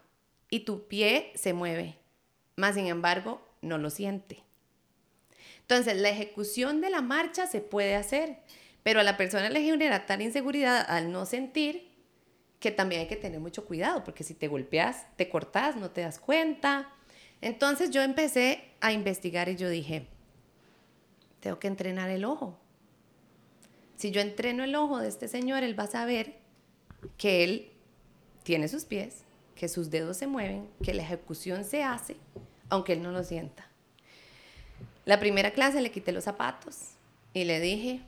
y 0.49 0.61
tu 0.61 0.87
pie 0.87 1.31
se 1.35 1.53
mueve, 1.53 1.97
más 2.55 2.75
sin 2.75 2.87
embargo, 2.87 3.41
no 3.61 3.77
lo 3.77 3.89
siente. 3.89 4.43
Entonces, 5.61 5.97
la 5.97 6.09
ejecución 6.09 6.81
de 6.81 6.91
la 6.91 7.01
marcha 7.01 7.47
se 7.47 7.59
puede 7.59 7.95
hacer, 7.95 8.37
pero 8.83 8.99
a 8.99 9.03
la 9.03 9.17
persona 9.17 9.49
le 9.49 9.63
genera 9.63 10.05
tal 10.05 10.21
inseguridad 10.21 10.85
al 10.87 11.11
no 11.11 11.25
sentir 11.25 11.89
que 12.59 12.71
también 12.71 13.01
hay 13.01 13.07
que 13.07 13.15
tener 13.15 13.39
mucho 13.39 13.65
cuidado, 13.65 14.03
porque 14.03 14.23
si 14.23 14.33
te 14.33 14.47
golpeas, 14.47 15.05
te 15.17 15.29
cortas, 15.29 15.75
no 15.75 15.91
te 15.91 16.01
das 16.01 16.19
cuenta. 16.19 16.91
Entonces 17.41 17.91
yo 17.91 18.01
empecé 18.01 18.63
a 18.81 18.91
investigar 18.91 19.49
y 19.49 19.55
yo 19.55 19.69
dije, 19.69 20.07
tengo 21.39 21.59
que 21.59 21.67
entrenar 21.67 22.09
el 22.09 22.25
ojo. 22.25 22.57
Si 23.97 24.11
yo 24.11 24.21
entreno 24.21 24.63
el 24.63 24.75
ojo 24.75 24.99
de 24.99 25.07
este 25.07 25.27
señor, 25.27 25.63
él 25.63 25.77
va 25.77 25.83
a 25.83 25.87
saber 25.87 26.37
que 27.17 27.43
él 27.43 27.71
tiene 28.45 28.67
sus 28.67 28.85
pies, 28.85 29.23
que 29.55 29.67
sus 29.67 29.89
dedos 29.89 30.17
se 30.17 30.27
mueven, 30.27 30.69
que 30.83 30.93
la 30.93 31.01
ejecución 31.01 31.65
se 31.65 31.83
hace, 31.83 32.15
aunque 32.69 32.93
él 32.93 33.01
no 33.01 33.11
lo 33.11 33.23
sienta. 33.23 33.67
La 35.03 35.19
primera 35.19 35.51
clase 35.51 35.81
le 35.81 35.91
quité 35.91 36.11
los 36.11 36.25
zapatos 36.25 36.91
y 37.33 37.43
le 37.45 37.59
dije, 37.59 38.01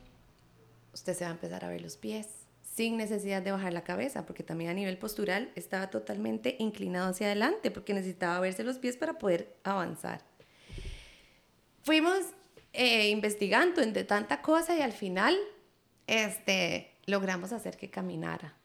usted 0.94 1.14
se 1.14 1.24
va 1.24 1.30
a 1.30 1.34
empezar 1.34 1.64
a 1.64 1.68
ver 1.68 1.80
los 1.80 1.96
pies 1.96 2.28
sin 2.62 2.96
necesidad 2.96 3.42
de 3.42 3.50
bajar 3.50 3.72
la 3.72 3.82
cabeza, 3.82 4.24
porque 4.26 4.44
también 4.44 4.70
a 4.70 4.74
nivel 4.74 4.96
postural 4.96 5.50
estaba 5.56 5.90
totalmente 5.90 6.54
inclinado 6.60 7.10
hacia 7.10 7.26
adelante, 7.26 7.72
porque 7.72 7.92
necesitaba 7.92 8.38
verse 8.38 8.62
los 8.62 8.78
pies 8.78 8.96
para 8.96 9.18
poder 9.18 9.56
avanzar. 9.64 10.22
Fuimos 11.82 12.18
eh, 12.72 13.08
investigando 13.08 13.82
entre 13.82 14.04
tanta 14.04 14.40
cosa 14.42 14.76
y 14.76 14.82
al 14.82 14.92
final 14.92 15.36
este, 16.06 16.92
logramos 17.06 17.52
hacer 17.52 17.76
que 17.76 17.90
caminara. 17.90 18.57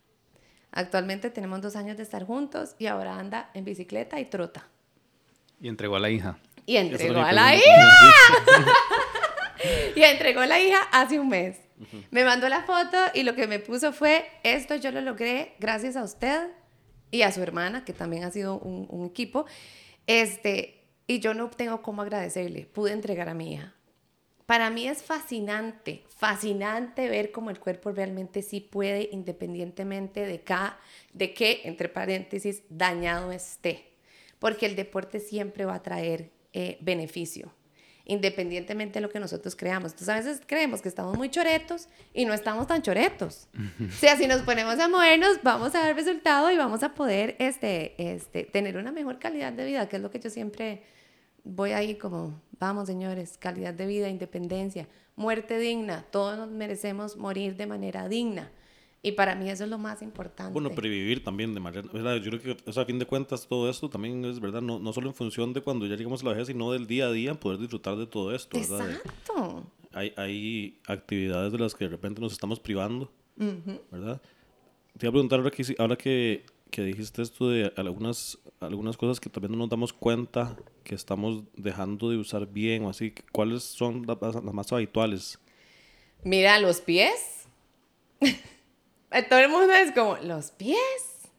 Actualmente 0.74 1.30
tenemos 1.30 1.62
dos 1.62 1.75
años 1.75 1.98
de 1.98 2.03
estar 2.03 2.25
juntos 2.25 2.75
y 2.80 2.88
ahora 2.88 3.18
anda 3.18 3.51
en 3.53 3.63
bicicleta 3.63 4.20
y 4.20 4.25
trota. 4.25 4.68
Y 5.62 5.70
entregó 5.70 5.96
a 5.96 6.00
la 6.00 6.10
hija. 6.10 6.38
Y 6.65 6.77
entregó 6.77 7.22
a 7.22 7.32
la 7.32 7.56
hija. 7.56 7.63
Y 9.96 10.03
entregó 10.03 10.42
a 10.42 10.48
la 10.48 10.60
hija 10.60 10.82
hace 10.92 11.20
un 11.20 11.30
mes. 11.30 11.58
Me 12.12 12.24
mandó 12.24 12.50
la 12.50 12.63
foto 12.63 12.98
y 13.13 13.24
lo 13.24 13.36
que 13.36 13.48
me 13.48 13.60
puso 13.60 13.94
fue, 13.94 14.25
esto 14.44 14.75
yo 14.75 14.92
lo 14.92 15.01
logré 15.01 15.53
gracias 15.60 15.96
a 15.96 16.03
usted 16.03 16.50
y 17.12 17.22
a 17.22 17.32
su 17.32 17.42
hermana, 17.42 17.84
que 17.84 17.94
también 17.94 18.24
ha 18.24 18.32
sido 18.32 18.58
un, 18.58 18.88
un 18.89 19.06
equipo. 19.06 19.46
Este, 20.08 20.86
y 21.08 21.20
yo 21.20 21.34
no 21.34 21.50
tengo 21.50 21.82
cómo 21.82 22.01
agradecerle. 22.01 22.65
Pude 22.65 22.94
entregar 22.94 23.30
a 23.30 23.34
mi 23.34 23.53
hija. 23.53 23.74
Para 24.46 24.70
mí 24.70 24.88
es 24.88 25.04
fascinante, 25.04 26.04
fascinante 26.18 27.08
ver 27.08 27.32
cómo 27.32 27.50
el 27.50 27.60
cuerpo 27.60 27.92
realmente 27.92 28.42
sí 28.42 28.60
puede, 28.60 29.10
independientemente 29.12 30.26
de, 30.26 30.42
ca, 30.42 30.80
de 31.14 31.34
qué, 31.34 31.62
entre 31.64 31.88
paréntesis, 31.88 32.64
dañado 32.70 33.32
esté. 33.32 33.94
Porque 34.40 34.66
el 34.66 34.76
deporte 34.76 35.20
siempre 35.22 35.64
va 35.64 35.76
a 35.76 35.84
traer 35.84 36.32
eh, 36.52 36.78
beneficio, 36.82 37.54
independientemente 38.04 38.96
de 38.96 39.02
lo 39.02 39.10
que 39.10 39.20
nosotros 39.20 39.56
creamos. 39.56 39.94
Entonces 39.94 40.10
a 40.10 40.16
veces 40.16 40.42
creemos 40.46 40.82
que 40.82 40.90
estamos 40.90 41.18
muy 41.18 41.30
choretos 41.30 41.88
y 42.14 42.26
no 42.26 42.34
estamos 42.34 42.68
tan 42.68 42.82
choretos. 42.82 43.48
O 43.80 43.92
sea, 43.92 44.18
si 44.18 44.28
nos 44.28 44.42
ponemos 44.42 44.78
a 44.78 44.90
movernos, 44.90 45.40
vamos 45.42 45.74
a 45.74 45.84
ver 45.84 45.96
resultado 45.96 46.52
y 46.52 46.58
vamos 46.58 46.84
a 46.84 46.94
poder 46.94 47.38
este, 47.40 47.96
este, 47.98 48.44
tener 48.44 48.76
una 48.76 48.92
mejor 48.92 49.20
calidad 49.20 49.54
de 49.54 49.66
vida, 49.66 49.88
que 49.88 49.96
es 49.96 50.02
lo 50.02 50.12
que 50.12 50.20
yo 50.20 50.30
siempre 50.30 50.84
voy 51.44 51.72
ahí 51.72 51.96
como, 51.96 52.42
vamos 52.63 52.88
señores, 52.88 53.38
calidad 53.38 53.74
de 53.74 53.86
vida, 53.86 54.10
independencia, 54.10 54.88
muerte 55.15 55.60
digna, 55.60 56.05
todos 56.12 56.38
nos 56.38 56.50
merecemos 56.50 57.17
morir 57.17 57.55
de 57.55 57.67
manera 57.67 58.08
digna. 58.08 58.51
Y 59.05 59.12
para 59.12 59.36
mí 59.36 59.50
eso 59.50 59.65
es 59.65 59.70
lo 59.70 59.77
más 59.77 60.01
importante. 60.01 60.53
Bueno, 60.53 60.70
previvir 60.70 61.22
también 61.25 61.53
de 61.53 61.60
manera, 61.60 61.89
¿verdad? 61.91 62.15
Yo 62.17 62.32
creo 62.32 62.55
que, 62.55 62.70
o 62.70 62.72
sea, 62.72 62.84
a 62.84 62.86
fin 62.86 63.00
de 63.00 63.05
cuentas, 63.05 63.46
todo 63.46 63.70
esto 63.70 63.89
también 63.89 64.24
es, 64.24 64.39
¿verdad? 64.39 64.62
No, 64.62 64.79
no 64.79 64.93
solo 64.93 65.10
en 65.10 65.13
función 65.13 65.51
de 65.51 65.60
cuando 65.60 65.86
ya 65.86 65.98
llegamos 65.98 66.22
a 66.22 66.25
la 66.25 66.32
vejez, 66.32 66.48
sino 66.48 66.72
del 66.72 66.88
día 66.88 67.08
a 67.08 67.12
día, 67.12 67.34
poder 67.34 67.60
disfrutar 67.60 67.98
de 67.98 68.08
todo 68.08 68.34
esto, 68.34 68.58
¿verdad? 68.58 68.91
Exacto. 68.91 69.65
Hay, 69.91 70.13
hay 70.15 70.79
actividades 70.88 71.51
de 71.51 71.60
las 71.60 71.75
que 71.75 71.84
de 71.84 71.89
repente 71.89 72.22
nos 72.22 72.32
estamos 72.32 72.62
privando, 72.62 73.12
¿verdad? 73.91 74.22
Te 74.98 75.05
iba 75.05 75.10
a 75.10 75.12
preguntar 75.12 75.39
ahora 75.39 75.51
que, 75.51 75.75
ahora 75.77 75.96
que, 75.98 76.46
que 76.74 76.82
dijiste 76.82 77.22
esto 77.22 77.50
de 77.50 77.72
algunas, 77.77 78.39
algunas 78.60 78.98
cosas 78.98 79.20
que 79.20 79.30
también 79.30 79.51
no 79.51 79.60
nos 79.60 79.70
damos 79.70 79.94
cuenta 79.94 80.58
que 80.84 80.96
estamos 80.96 81.44
dejando 81.56 82.10
de 82.10 82.18
usar 82.18 82.48
bien 82.48 82.84
o 82.84 82.89
así, 82.89 83.13
¿cuáles 83.32 83.62
son 83.62 84.08
las, 84.08 84.20
las 84.20 84.44
más 84.44 84.74
habituales? 84.74 85.38
Mira, 86.24 86.58
los 86.58 86.82
pies. 86.82 87.44
Todo 89.30 89.39
el 89.39 89.50
mundo 89.50 89.72
es 89.72 89.92
como, 89.92 90.18
los 90.18 90.50
pies. 90.50 91.30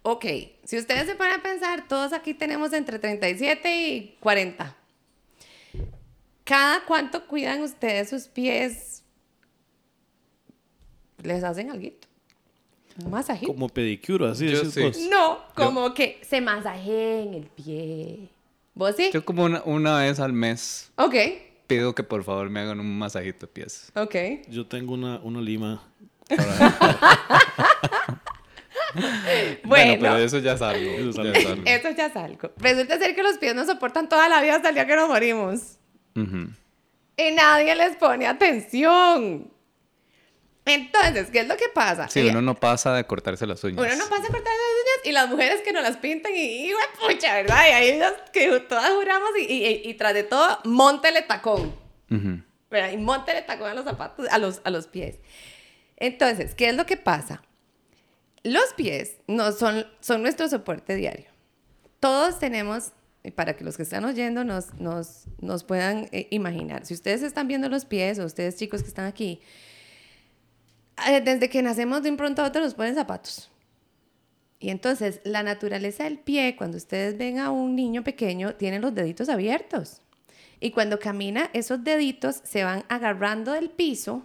Ok, 0.00 0.24
si 0.64 0.78
ustedes 0.78 1.06
se 1.06 1.16
ponen 1.16 1.34
a 1.34 1.42
pensar, 1.42 1.86
todos 1.86 2.14
aquí 2.14 2.32
tenemos 2.32 2.72
entre 2.72 2.98
37 2.98 3.88
y 3.88 4.16
40. 4.20 4.74
¿Cada 6.44 6.82
cuánto 6.86 7.26
cuidan 7.26 7.60
ustedes 7.60 8.08
sus 8.08 8.28
pies? 8.28 9.02
¿Les 11.22 11.44
hacen 11.44 11.70
algo? 11.70 12.05
¿Un 13.04 13.10
masajito? 13.10 13.52
Como 13.52 13.68
pedicure, 13.68 14.28
así. 14.28 14.48
Yo 14.48 14.64
sí. 14.64 14.80
cosas. 14.82 15.02
No, 15.10 15.38
como 15.54 15.92
que 15.94 16.20
se 16.22 16.40
masajeen 16.40 17.34
el 17.34 17.44
pie. 17.46 18.28
¿Vos 18.74 18.94
sí? 18.96 19.10
Yo 19.12 19.24
como 19.24 19.44
una, 19.44 19.62
una 19.64 19.98
vez 20.00 20.20
al 20.20 20.32
mes 20.32 20.90
Ok, 20.96 21.14
pido 21.66 21.94
que 21.94 22.02
por 22.02 22.24
favor 22.24 22.50
me 22.50 22.60
hagan 22.60 22.78
un 22.80 22.98
masajito 22.98 23.46
de 23.46 23.52
pies. 23.52 23.90
ok. 23.94 24.14
Yo 24.48 24.66
tengo 24.66 24.94
una, 24.94 25.18
una 25.22 25.40
lima. 25.40 25.82
Bueno, 29.64 29.96
pero 30.00 30.16
eso 30.18 30.38
ya 30.38 30.52
es 30.54 30.62
algo. 30.62 30.90
Eso 30.90 31.10
es 31.10 31.16
ya 31.16 31.32
es 31.32 31.46
algo. 31.46 31.62
eso 31.66 31.90
ya 31.90 32.06
es 32.06 32.16
algo. 32.16 32.50
Resulta 32.56 32.98
ser 32.98 33.14
que 33.14 33.22
los 33.22 33.38
pies 33.38 33.54
nos 33.54 33.66
soportan 33.66 34.08
toda 34.08 34.28
la 34.28 34.40
vida 34.40 34.56
hasta 34.56 34.68
el 34.70 34.74
día 34.74 34.86
que 34.86 34.96
nos 34.96 35.08
morimos. 35.08 35.76
Ujú. 36.14 36.50
Y 37.16 37.30
nadie 37.34 37.74
les 37.74 37.96
pone 37.96 38.26
atención. 38.26 39.50
Entonces, 40.66 41.28
¿qué 41.30 41.40
es 41.40 41.46
lo 41.48 41.56
que 41.56 41.68
pasa? 41.72 42.08
Sí, 42.08 42.20
uno 42.28 42.42
no 42.42 42.54
pasa 42.56 42.92
de 42.94 43.04
cortarse 43.04 43.46
las 43.46 43.62
uñas. 43.64 43.78
Uno 43.78 43.96
no 43.96 44.10
pasa 44.10 44.24
a 44.24 44.28
cortar 44.28 44.52
las 44.52 44.72
uñas 44.82 45.06
y 45.06 45.12
las 45.12 45.28
mujeres 45.30 45.62
que 45.62 45.72
nos 45.72 45.82
las 45.82 45.96
pintan 45.96 46.32
y, 46.34 46.66
y 46.68 46.72
güey, 46.72 46.84
pucha, 47.14 47.34
¿verdad? 47.36 47.64
Y 47.68 47.72
ahí 47.72 47.88
ellas 47.90 48.12
que 48.32 48.60
todas 48.60 48.90
juramos 48.90 49.30
y, 49.38 49.44
y- 49.44 49.82
y 49.88 49.94
tras 49.94 50.12
de 50.12 50.24
todo, 50.24 50.58
montele 50.64 51.22
tacón. 51.22 51.74
Ujú. 52.10 52.42
¿verdad? 52.68 52.90
Y 52.92 52.96
montele 52.96 53.42
tacón 53.42 53.70
a 53.70 53.74
los 53.74 53.84
zapatos, 53.84 54.26
a 54.28 54.38
los, 54.38 54.60
a 54.64 54.70
los 54.70 54.88
pies. 54.88 55.16
Entonces, 55.98 56.54
¿qué 56.56 56.68
es 56.68 56.74
lo 56.74 56.84
que 56.84 56.96
pasa? 56.96 57.42
Los 58.42 58.72
pies 58.74 59.18
no 59.28 59.52
son, 59.52 59.86
son 60.00 60.20
nuestro 60.22 60.48
soporte 60.48 60.94
diario. 60.96 61.26
Todos 62.00 62.38
tenemos, 62.40 62.90
para 63.34 63.56
que 63.56 63.64
los 63.64 63.76
que 63.76 63.82
están 63.84 64.04
oyendo 64.04 64.44
nos, 64.44 64.74
nos, 64.74 65.24
nos 65.40 65.64
puedan 65.64 66.08
eh, 66.12 66.26
imaginar, 66.30 66.84
si 66.86 66.94
ustedes 66.94 67.22
están 67.22 67.48
viendo 67.48 67.68
los 67.68 67.84
pies 67.84 68.18
o 68.18 68.24
ustedes 68.24 68.56
chicos 68.56 68.82
que 68.82 68.88
están 68.88 69.06
aquí, 69.06 69.40
desde 71.22 71.48
que 71.50 71.62
nacemos 71.62 72.02
de 72.02 72.10
un 72.10 72.16
pronto 72.16 72.42
a 72.42 72.46
otro 72.46 72.62
nos 72.62 72.74
ponen 72.74 72.94
zapatos. 72.94 73.50
Y 74.58 74.70
entonces 74.70 75.20
la 75.24 75.42
naturaleza 75.42 76.04
del 76.04 76.18
pie, 76.18 76.56
cuando 76.56 76.78
ustedes 76.78 77.18
ven 77.18 77.38
a 77.38 77.50
un 77.50 77.76
niño 77.76 78.02
pequeño, 78.02 78.54
tiene 78.54 78.78
los 78.78 78.94
deditos 78.94 79.28
abiertos. 79.28 80.00
Y 80.60 80.70
cuando 80.70 80.98
camina, 80.98 81.50
esos 81.52 81.84
deditos 81.84 82.40
se 82.42 82.64
van 82.64 82.84
agarrando 82.88 83.52
del 83.52 83.68
piso 83.68 84.22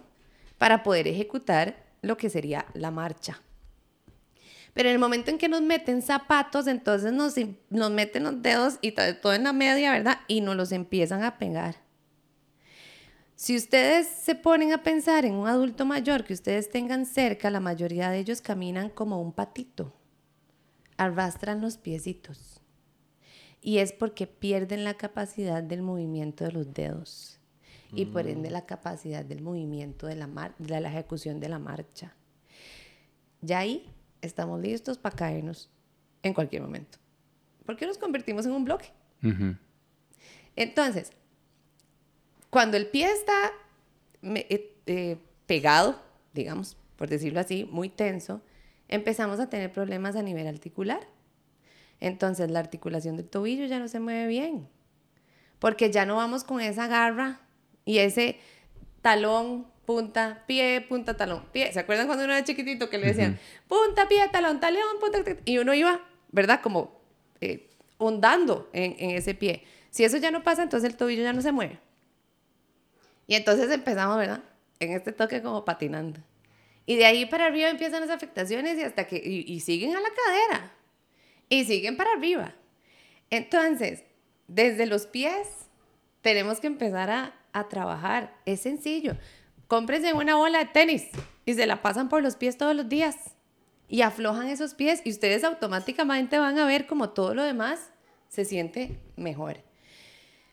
para 0.56 0.82
poder 0.82 1.06
ejecutar 1.06 1.76
lo 2.00 2.16
que 2.16 2.30
sería 2.30 2.64
la 2.72 2.90
marcha. 2.90 3.42
Pero 4.72 4.88
en 4.88 4.94
el 4.94 4.98
momento 4.98 5.30
en 5.30 5.36
que 5.36 5.50
nos 5.50 5.60
meten 5.60 6.00
zapatos, 6.00 6.66
entonces 6.66 7.12
nos, 7.12 7.34
nos 7.68 7.90
meten 7.90 8.22
los 8.24 8.40
dedos 8.40 8.78
y 8.80 8.92
to- 8.92 9.16
todo 9.18 9.34
en 9.34 9.44
la 9.44 9.52
media, 9.52 9.92
¿verdad? 9.92 10.20
Y 10.28 10.40
nos 10.40 10.56
los 10.56 10.72
empiezan 10.72 11.22
a 11.22 11.36
pegar. 11.36 11.76
Si 13.42 13.56
ustedes 13.56 14.06
se 14.06 14.36
ponen 14.36 14.72
a 14.72 14.84
pensar 14.84 15.24
en 15.24 15.34
un 15.34 15.48
adulto 15.48 15.84
mayor 15.84 16.22
que 16.22 16.32
ustedes 16.32 16.70
tengan 16.70 17.06
cerca, 17.06 17.50
la 17.50 17.58
mayoría 17.58 18.08
de 18.08 18.20
ellos 18.20 18.40
caminan 18.40 18.88
como 18.88 19.20
un 19.20 19.32
patito, 19.32 19.92
arrastran 20.96 21.60
los 21.60 21.76
piecitos. 21.76 22.60
Y 23.60 23.78
es 23.78 23.92
porque 23.92 24.28
pierden 24.28 24.84
la 24.84 24.94
capacidad 24.94 25.60
del 25.60 25.82
movimiento 25.82 26.44
de 26.44 26.52
los 26.52 26.72
dedos 26.72 27.40
y 27.92 28.04
por 28.04 28.28
ende 28.28 28.48
la 28.48 28.64
capacidad 28.64 29.24
del 29.24 29.42
movimiento 29.42 30.06
de 30.06 30.14
la, 30.14 30.28
mar- 30.28 30.54
de 30.60 30.78
la 30.78 30.88
ejecución 30.88 31.40
de 31.40 31.48
la 31.48 31.58
marcha. 31.58 32.14
Ya 33.40 33.58
ahí 33.58 33.90
estamos 34.20 34.60
listos 34.60 34.98
para 34.98 35.16
caernos 35.16 35.68
en 36.22 36.32
cualquier 36.32 36.62
momento. 36.62 36.98
Porque 37.66 37.88
nos 37.88 37.98
convertimos 37.98 38.46
en 38.46 38.52
un 38.52 38.64
bloque. 38.64 38.92
Entonces, 40.54 41.10
cuando 42.52 42.76
el 42.76 42.86
pie 42.86 43.10
está 43.10 43.50
me- 44.20 44.46
eh, 44.50 44.74
eh, 44.84 45.16
pegado, 45.46 45.98
digamos, 46.34 46.76
por 46.96 47.08
decirlo 47.08 47.40
así, 47.40 47.64
muy 47.70 47.88
tenso, 47.88 48.42
empezamos 48.88 49.40
a 49.40 49.48
tener 49.48 49.72
problemas 49.72 50.16
a 50.16 50.22
nivel 50.22 50.46
articular. 50.46 51.00
Entonces, 51.98 52.50
la 52.50 52.58
articulación 52.58 53.16
del 53.16 53.26
tobillo 53.26 53.64
ya 53.64 53.78
no 53.78 53.88
se 53.88 54.00
mueve 54.00 54.26
bien, 54.26 54.68
porque 55.60 55.90
ya 55.90 56.04
no 56.04 56.16
vamos 56.16 56.44
con 56.44 56.60
esa 56.60 56.88
garra 56.88 57.40
y 57.86 57.98
ese 57.98 58.36
talón, 59.00 59.66
punta, 59.86 60.44
pie, 60.46 60.84
punta, 60.86 61.16
talón, 61.16 61.46
pie. 61.52 61.72
¿Se 61.72 61.80
acuerdan 61.80 62.06
cuando 62.06 62.24
uno 62.24 62.34
era 62.34 62.44
chiquitito 62.44 62.90
que 62.90 62.98
le 62.98 63.06
decían 63.06 63.38
punta, 63.66 64.08
pie, 64.08 64.28
talón, 64.30 64.60
talón, 64.60 64.98
punta, 65.00 65.24
ta- 65.24 65.36
y 65.46 65.56
uno 65.56 65.72
iba, 65.72 66.00
¿verdad? 66.32 66.60
Como 66.60 67.00
eh, 67.40 67.70
ondando 67.96 68.68
en, 68.74 68.94
en 68.98 69.10
ese 69.16 69.34
pie. 69.34 69.64
Si 69.90 70.04
eso 70.04 70.18
ya 70.18 70.30
no 70.30 70.42
pasa, 70.42 70.62
entonces 70.62 70.90
el 70.90 70.96
tobillo 70.98 71.22
ya 71.22 71.32
no 71.32 71.40
se 71.40 71.50
mueve. 71.52 71.78
Y 73.26 73.34
entonces 73.34 73.70
empezamos, 73.70 74.16
¿verdad? 74.16 74.42
En 74.80 74.92
este 74.92 75.12
toque 75.12 75.42
como 75.42 75.64
patinando. 75.64 76.20
Y 76.86 76.96
de 76.96 77.06
ahí 77.06 77.26
para 77.26 77.46
arriba 77.46 77.70
empiezan 77.70 78.00
las 78.00 78.10
afectaciones 78.10 78.78
y 78.78 78.82
hasta 78.82 79.06
que, 79.06 79.16
y, 79.16 79.60
siguen 79.60 79.96
a 79.96 80.00
la 80.00 80.08
cadera. 80.08 80.72
Y 81.48 81.64
siguen 81.64 81.96
para 81.96 82.12
arriba. 82.12 82.54
Entonces, 83.30 84.04
desde 84.48 84.86
los 84.86 85.06
pies 85.06 85.48
tenemos 86.20 86.60
que 86.60 86.66
empezar 86.66 87.10
a, 87.10 87.34
a 87.52 87.68
trabajar. 87.68 88.34
Es 88.46 88.60
sencillo. 88.60 89.16
Cómprense 89.68 90.12
una 90.12 90.36
bola 90.36 90.58
de 90.58 90.66
tenis 90.66 91.08
y 91.44 91.54
se 91.54 91.66
la 91.66 91.82
pasan 91.82 92.08
por 92.08 92.22
los 92.22 92.36
pies 92.36 92.58
todos 92.58 92.74
los 92.74 92.88
días. 92.88 93.16
Y 93.88 94.02
aflojan 94.02 94.48
esos 94.48 94.74
pies 94.74 95.02
y 95.04 95.10
ustedes 95.10 95.44
automáticamente 95.44 96.38
van 96.38 96.58
a 96.58 96.66
ver 96.66 96.86
como 96.86 97.10
todo 97.10 97.34
lo 97.34 97.42
demás 97.42 97.90
se 98.28 98.44
siente 98.44 98.98
mejor. 99.16 99.58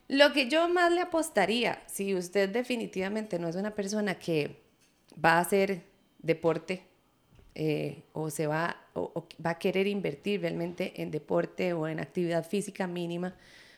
Lo 0.10 0.34
que 0.34 0.50
yo 0.50 0.68
más 0.70 0.92
le 0.92 1.02
apostaría, 1.02 1.84
si 1.86 2.16
usted 2.16 2.50
definitivamente 2.50 3.38
no 3.38 3.48
es 3.48 3.56
una 3.56 3.76
persona 3.76 4.18
que 4.18 4.60
va 5.24 5.34
a 5.34 5.42
hacer 5.42 5.84
deporte 6.18 6.82
eh, 7.54 8.02
o 8.14 8.32
se 8.32 8.48
va 8.48 8.76
o, 8.96 9.28
va 9.46 9.52
a 9.52 9.60
querer 9.60 9.86
invertir 9.86 10.42
realmente 10.42 11.00
en 11.04 11.12
deporte 11.12 11.74
o 11.74 11.88
en 11.88 12.00
actividad 12.00 12.44
física 12.44 12.88
mínima, 12.88 13.36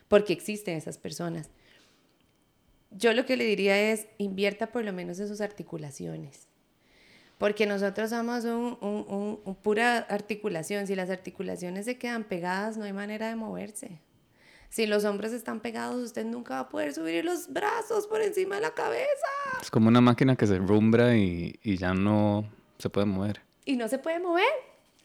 porque 0.08 0.32
existen 0.32 0.78
esas 0.78 0.98
personas. 0.98 1.50
Yo 2.92 3.12
lo 3.12 3.26
que 3.26 3.36
le 3.36 3.44
diría 3.44 3.92
es 3.92 4.08
invierta 4.18 4.72
por 4.72 4.86
lo 4.86 4.94
menos 4.94 5.20
en 5.20 5.28
sus 5.28 5.42
articulaciones. 5.42 6.48
Porque 7.38 7.66
nosotros 7.66 8.12
somos 8.12 8.46
un 8.46 9.58
pura 9.62 9.98
articulación. 9.98 10.88
Si 10.88 10.96
las 10.96 11.10
articulaciones 11.10 11.86
se 11.86 11.98
quedan 11.98 12.24
pegadas, 12.24 12.78
no 12.78 12.86
hay 12.86 12.94
manera 12.94 13.28
de 13.28 13.36
moverse. 13.36 14.00
Si 14.72 14.86
los 14.88 15.04
hombros 15.04 15.34
están 15.34 15.60
pegados, 15.60 16.02
usted 16.02 16.26
nunca 16.26 16.54
va 16.56 16.60
a 16.62 16.70
poder 16.70 16.94
subir 16.94 17.26
los 17.26 17.52
brazos 17.52 18.08
por 18.08 18.22
encima 18.22 18.56
de 18.56 18.62
la 18.62 18.72
cabeza. 18.72 19.06
Es 19.62 19.70
como 19.70 19.90
una 19.90 20.00
máquina 20.00 20.38
que 20.38 20.48
se 20.48 20.58
rumbra 20.60 21.18
y, 21.18 21.60
y 21.62 21.76
ya 21.76 21.94
no 21.94 22.50
se 22.80 22.90
puede 22.90 23.06
mover. 23.06 23.42
y 23.66 23.76
no 23.76 23.88
se 23.90 24.00
puede 24.00 24.20
mover. 24.20 24.48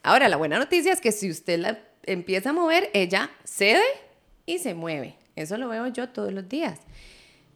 Ahora, 0.04 0.28
la 0.28 0.36
buena 0.36 0.58
noticia 0.58 0.92
es 0.92 1.00
que 1.00 1.10
si 1.10 1.28
usted 1.28 1.58
la 1.58 1.78
empieza 2.04 2.50
a 2.50 2.52
mover, 2.52 2.90
ella 2.94 3.28
cede 3.42 3.82
y 4.46 4.58
se 4.60 4.74
mueve. 4.74 5.16
Eso 5.34 5.58
lo 5.58 5.68
veo 5.68 5.88
yo 5.88 6.08
todos 6.10 6.32
los 6.32 6.48
días. 6.48 6.78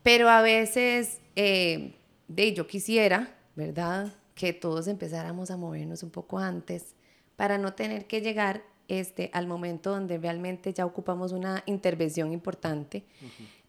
Pero 0.02 0.28
a 0.28 0.42
veces, 0.42 1.20
eh, 1.36 1.94
de 2.26 2.52
yo 2.52 2.66
quisiera, 2.66 3.36
¿verdad? 3.54 4.12
Que 4.34 4.52
todos 4.52 4.88
empezáramos 4.88 5.52
a 5.52 5.56
movernos 5.56 6.02
un 6.02 6.10
poco 6.10 6.38
antes 6.40 6.96
para 7.36 7.56
no 7.56 7.72
tener 7.74 8.06
que 8.06 8.20
llegar 8.20 8.62
este, 8.90 9.30
al 9.32 9.46
momento 9.46 9.90
donde 9.90 10.18
realmente 10.18 10.72
ya 10.72 10.84
ocupamos 10.84 11.30
una 11.30 11.62
intervención 11.66 12.32
importante. 12.32 13.04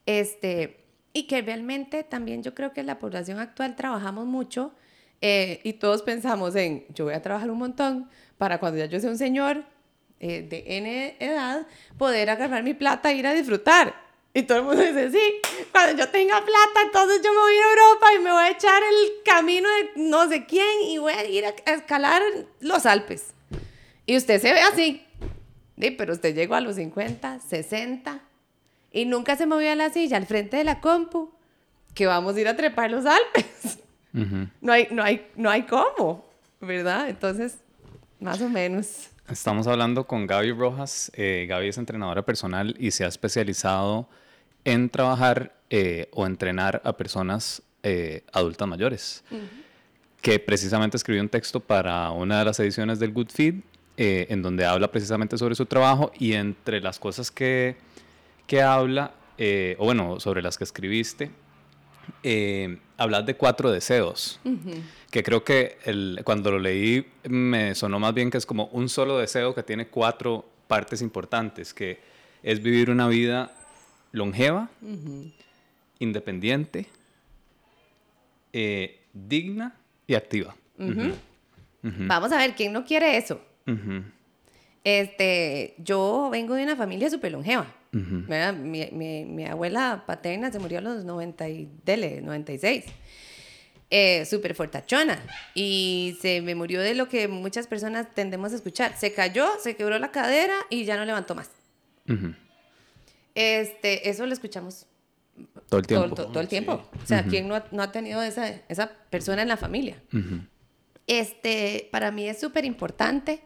este, 0.05 0.79
y 1.13 1.23
que 1.27 1.41
realmente 1.41 2.03
también 2.03 2.41
yo 2.41 2.55
creo 2.55 2.73
que 2.73 2.81
en 2.81 2.87
la 2.87 2.97
población 2.97 3.37
actual 3.37 3.75
trabajamos 3.75 4.25
mucho 4.25 4.71
eh, 5.21 5.59
y 5.63 5.73
todos 5.73 6.01
pensamos 6.01 6.55
en, 6.55 6.85
yo 6.89 7.05
voy 7.05 7.13
a 7.13 7.21
trabajar 7.21 7.51
un 7.51 7.59
montón 7.59 8.09
para 8.37 8.59
cuando 8.59 8.79
ya 8.79 8.85
yo 8.85 8.99
sea 8.99 9.11
un 9.11 9.17
señor 9.17 9.63
eh, 10.19 10.41
de 10.41 10.63
N 10.77 11.17
edad, 11.19 11.67
poder 11.97 12.29
agarrar 12.29 12.63
mi 12.63 12.73
plata 12.73 13.11
e 13.11 13.15
ir 13.15 13.27
a 13.27 13.33
disfrutar. 13.33 13.93
Y 14.33 14.43
todo 14.43 14.59
el 14.59 14.63
mundo 14.63 14.81
dice, 14.81 15.11
sí, 15.11 15.21
cuando 15.71 16.01
yo 16.01 16.09
tenga 16.09 16.39
plata, 16.39 16.81
entonces 16.85 17.21
yo 17.21 17.31
me 17.31 17.37
voy 17.37 17.53
a 17.53 17.57
ir 17.57 17.61
a 17.61 17.69
Europa 17.69 18.07
y 18.15 18.19
me 18.19 18.31
voy 18.31 18.43
a 18.43 18.49
echar 18.49 18.81
el 18.81 19.23
camino 19.23 19.69
de 19.69 20.01
no 20.09 20.29
sé 20.29 20.45
quién 20.45 20.83
y 20.85 20.97
voy 20.97 21.13
a 21.13 21.25
ir 21.25 21.45
a 21.45 21.49
escalar 21.73 22.23
los 22.59 22.85
Alpes. 22.85 23.33
Y 24.05 24.17
usted 24.17 24.41
se 24.41 24.53
ve 24.53 24.61
así. 24.61 25.05
Sí, 25.81 25.89
pero 25.89 26.13
usted 26.13 26.35
llegó 26.35 26.53
a 26.53 26.61
los 26.61 26.75
50, 26.75 27.39
60 27.39 28.19
y 28.91 29.05
nunca 29.05 29.35
se 29.35 29.47
movió 29.47 29.71
a 29.71 29.75
la 29.75 29.89
silla 29.89 30.17
al 30.17 30.27
frente 30.27 30.57
de 30.57 30.63
la 30.63 30.79
compu 30.79 31.31
que 31.95 32.05
vamos 32.05 32.35
a 32.35 32.39
ir 32.39 32.47
a 32.47 32.55
trepar 32.55 32.91
los 32.91 33.05
Alpes. 33.05 33.79
No 34.59 34.73
hay, 34.73 34.89
no 34.91 35.01
hay, 35.01 35.25
no 35.37 35.49
hay 35.49 35.63
cómo, 35.63 36.25
¿verdad? 36.59 37.07
Entonces, 37.07 37.59
más 38.19 38.41
o 38.41 38.49
menos. 38.49 39.07
Estamos 39.29 39.67
hablando 39.67 40.05
con 40.05 40.27
Gaby 40.27 40.51
Rojas. 40.51 41.09
Eh, 41.15 41.45
Gaby 41.47 41.69
es 41.69 41.77
entrenadora 41.77 42.21
personal 42.21 42.75
y 42.77 42.91
se 42.91 43.05
ha 43.05 43.07
especializado 43.07 44.09
en 44.65 44.89
trabajar 44.89 45.55
eh, 45.69 46.09
o 46.11 46.25
entrenar 46.25 46.81
a 46.83 46.97
personas 46.97 47.61
eh, 47.83 48.25
adultas 48.33 48.67
mayores. 48.67 49.23
Que 50.19 50.39
precisamente 50.39 50.97
escribió 50.97 51.21
un 51.21 51.29
texto 51.29 51.61
para 51.61 52.11
una 52.11 52.39
de 52.39 52.43
las 52.43 52.59
ediciones 52.59 52.99
del 52.99 53.13
Good 53.13 53.29
Feed, 53.29 53.61
eh, 54.03 54.25
en 54.31 54.41
donde 54.41 54.65
habla 54.65 54.91
precisamente 54.91 55.37
sobre 55.37 55.53
su 55.53 55.67
trabajo 55.67 56.11
y 56.17 56.33
entre 56.33 56.81
las 56.81 56.97
cosas 56.97 57.29
que, 57.29 57.75
que 58.47 58.63
habla, 58.63 59.11
eh, 59.37 59.75
o 59.77 59.85
bueno, 59.85 60.19
sobre 60.19 60.41
las 60.41 60.57
que 60.57 60.63
escribiste, 60.63 61.29
eh, 62.23 62.79
hablas 62.97 63.27
de 63.27 63.35
cuatro 63.35 63.69
deseos, 63.69 64.39
que 65.11 65.21
creo 65.21 65.43
que 65.43 65.77
el, 65.83 66.21
cuando 66.23 66.49
lo 66.49 66.57
leí 66.57 67.05
me 67.29 67.75
sonó 67.75 67.99
más 67.99 68.15
bien 68.15 68.31
que 68.31 68.39
es 68.39 68.47
como 68.47 68.69
un 68.71 68.89
solo 68.89 69.19
deseo 69.19 69.53
que 69.53 69.61
tiene 69.61 69.85
cuatro 69.85 70.49
partes 70.67 71.03
importantes, 71.03 71.71
que 71.71 71.99
es 72.41 72.59
vivir 72.63 72.89
una 72.89 73.07
vida 73.07 73.53
longeva, 74.13 74.71
independiente, 75.99 76.87
eh, 78.51 78.99
digna 79.13 79.75
y 80.07 80.15
activa. 80.15 80.55
Vamos 81.83 82.31
a 82.31 82.37
ver, 82.37 82.55
¿quién 82.55 82.73
no 82.73 82.83
quiere 82.83 83.15
eso? 83.15 83.50
Este, 84.83 85.75
yo 85.77 86.29
vengo 86.31 86.55
de 86.55 86.63
una 86.63 86.75
familia 86.75 87.09
súper 87.09 87.31
longeva. 87.31 87.73
mi, 87.91 88.89
mi, 88.91 89.25
mi, 89.25 89.45
abuela 89.45 90.03
paterna 90.07 90.51
se 90.51 90.59
murió 90.59 90.79
a 90.79 90.81
los 90.81 91.03
90 91.03 91.49
y, 91.49 91.69
dele, 91.85 92.21
96. 92.21 92.85
Eh, 93.89 94.25
súper 94.25 94.55
fortachona. 94.55 95.21
Y 95.53 96.17
se 96.21 96.41
me 96.41 96.55
murió 96.55 96.81
de 96.81 96.95
lo 96.95 97.09
que 97.09 97.27
muchas 97.27 97.67
personas 97.67 98.07
tendemos 98.13 98.53
a 98.53 98.55
escuchar. 98.55 98.97
Se 98.97 99.13
cayó, 99.13 99.47
se 99.59 99.75
quebró 99.75 99.99
la 99.99 100.11
cadera 100.11 100.55
y 100.69 100.85
ya 100.85 100.97
no 100.97 101.05
levantó 101.05 101.35
más. 101.35 101.51
este, 103.35 104.09
eso 104.09 104.25
lo 104.25 104.33
escuchamos 104.33 104.87
todo 105.69 105.79
el 105.79 105.87
tiempo. 105.87 106.15
Todo, 106.15 106.39
el 106.39 106.47
tiempo. 106.47 106.89
O 107.01 107.05
sea, 107.05 107.23
¿quién 107.23 107.47
no 107.47 107.55
ha, 107.55 107.65
no 107.71 107.81
ha, 107.81 107.91
tenido 107.91 108.21
esa, 108.21 108.47
esa 108.67 108.91
persona 109.09 109.41
en 109.41 109.47
la 109.47 109.57
familia? 109.57 110.01
Este, 111.07 111.89
para 111.91 112.11
mí 112.11 112.27
es 112.27 112.39
súper 112.39 112.65
importante 112.65 113.41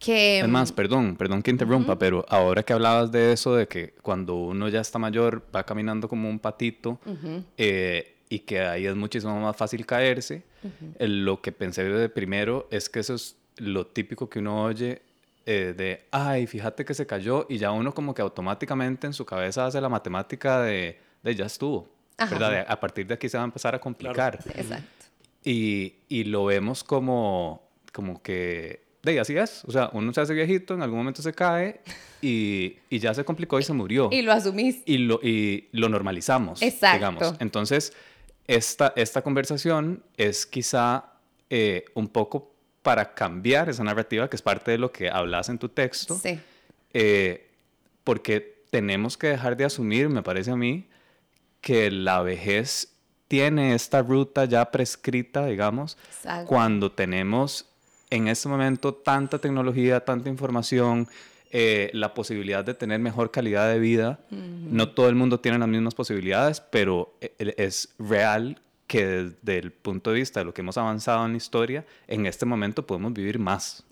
que... 0.00 0.40
Además, 0.40 0.72
perdón, 0.72 1.14
perdón 1.14 1.42
que 1.42 1.50
interrumpa, 1.50 1.98
pero 1.98 2.24
ahora 2.28 2.62
que 2.64 2.72
hablabas 2.72 3.12
de 3.12 3.32
eso, 3.32 3.54
de 3.54 3.68
que 3.68 3.94
cuando 4.02 4.34
uno 4.34 4.68
ya 4.68 4.80
está 4.80 4.98
mayor 4.98 5.44
va 5.54 5.64
caminando 5.64 6.08
como 6.08 6.28
un 6.28 6.40
patito 6.40 6.98
eh, 7.56 8.16
y 8.28 8.40
que 8.40 8.60
ahí 8.60 8.86
es 8.86 8.96
muchísimo 8.96 9.38
más 9.38 9.56
fácil 9.56 9.86
caerse, 9.86 10.42
lo 10.98 11.40
que 11.40 11.52
pensé 11.52 11.84
de 11.84 12.08
primero 12.08 12.66
es 12.70 12.88
que 12.88 13.00
eso 13.00 13.14
es 13.14 13.36
lo 13.58 13.86
típico 13.86 14.28
que 14.28 14.38
uno 14.38 14.62
oye 14.64 15.02
eh, 15.46 15.74
de, 15.76 16.04
ay, 16.10 16.46
fíjate 16.46 16.84
que 16.84 16.94
se 16.94 17.06
cayó 17.06 17.46
y 17.48 17.58
ya 17.58 17.70
uno 17.72 17.92
como 17.92 18.14
que 18.14 18.22
automáticamente 18.22 19.06
en 19.06 19.12
su 19.12 19.24
cabeza 19.26 19.66
hace 19.66 19.80
la 19.80 19.88
matemática 19.88 20.62
de, 20.62 20.98
de 21.22 21.34
ya 21.34 21.46
estuvo, 21.46 21.88
¿verdad? 22.18 22.64
a 22.66 22.80
partir 22.80 23.06
de 23.06 23.14
aquí 23.14 23.28
se 23.28 23.36
va 23.36 23.44
a 23.44 23.46
empezar 23.46 23.74
a 23.74 23.80
complicar. 23.80 24.38
Exacto. 24.54 25.06
Y, 25.44 25.94
y 26.08 26.24
lo 26.24 26.44
vemos 26.44 26.84
como, 26.84 27.68
como 27.92 28.22
que 28.22 28.89
de 29.02 29.20
así 29.20 29.36
es. 29.36 29.64
O 29.64 29.72
sea, 29.72 29.90
uno 29.92 30.12
se 30.12 30.20
hace 30.20 30.34
viejito, 30.34 30.74
en 30.74 30.82
algún 30.82 30.98
momento 30.98 31.22
se 31.22 31.32
cae 31.32 31.80
y, 32.20 32.76
y 32.88 32.98
ya 32.98 33.14
se 33.14 33.24
complicó 33.24 33.58
y 33.58 33.62
se 33.62 33.72
murió. 33.72 34.08
Y 34.12 34.22
lo 34.22 34.32
asumís. 34.32 34.82
Y 34.84 34.98
lo, 34.98 35.20
y 35.22 35.68
lo 35.72 35.88
normalizamos. 35.88 36.62
Exacto. 36.62 36.96
Digamos. 36.98 37.34
Entonces, 37.40 37.92
esta, 38.46 38.92
esta 38.96 39.22
conversación 39.22 40.02
es 40.16 40.44
quizá 40.46 41.12
eh, 41.48 41.84
un 41.94 42.08
poco 42.08 42.52
para 42.82 43.14
cambiar 43.14 43.68
esa 43.68 43.84
narrativa, 43.84 44.28
que 44.28 44.36
es 44.36 44.42
parte 44.42 44.70
de 44.70 44.78
lo 44.78 44.92
que 44.92 45.10
hablas 45.10 45.48
en 45.48 45.58
tu 45.58 45.68
texto. 45.68 46.18
Sí. 46.18 46.38
Eh, 46.92 47.48
porque 48.04 48.64
tenemos 48.70 49.16
que 49.16 49.28
dejar 49.28 49.56
de 49.56 49.64
asumir, 49.64 50.08
me 50.08 50.22
parece 50.22 50.50
a 50.50 50.56
mí, 50.56 50.88
que 51.60 51.90
la 51.90 52.22
vejez 52.22 52.94
tiene 53.28 53.74
esta 53.74 54.02
ruta 54.02 54.44
ya 54.46 54.70
prescrita, 54.70 55.46
digamos, 55.46 55.96
Exacto. 56.08 56.48
cuando 56.48 56.90
tenemos 56.90 57.69
en 58.10 58.28
este 58.28 58.48
momento 58.48 58.94
tanta 58.94 59.38
tecnología, 59.38 60.04
tanta 60.04 60.28
información, 60.28 61.08
eh, 61.52 61.90
la 61.94 62.14
posibilidad 62.14 62.64
de 62.64 62.74
tener 62.74 63.00
mejor 63.00 63.30
calidad 63.30 63.68
de 63.72 63.78
vida. 63.78 64.20
Uh 64.30 64.34
-huh. 64.34 64.68
No 64.70 64.90
todo 64.90 65.08
el 65.08 65.14
mundo 65.14 65.40
tiene 65.40 65.58
las 65.58 65.68
mismas 65.68 65.94
posibilidades, 65.94 66.60
pero 66.60 67.16
e, 67.20 67.54
es 67.56 67.94
real 67.98 68.60
que 68.90 69.06
desde 69.06 69.58
el 69.58 69.70
punto 69.70 70.10
de 70.10 70.18
vista 70.18 70.40
de 70.40 70.46
lo 70.46 70.52
que 70.52 70.62
hemos 70.62 70.76
avanzado 70.76 71.24
en 71.24 71.30
la 71.30 71.36
historia, 71.36 71.86
en 72.08 72.26
este 72.26 72.44
momento 72.44 72.84
podemos 72.84 73.12
vivir 73.12 73.38
más 73.38 73.84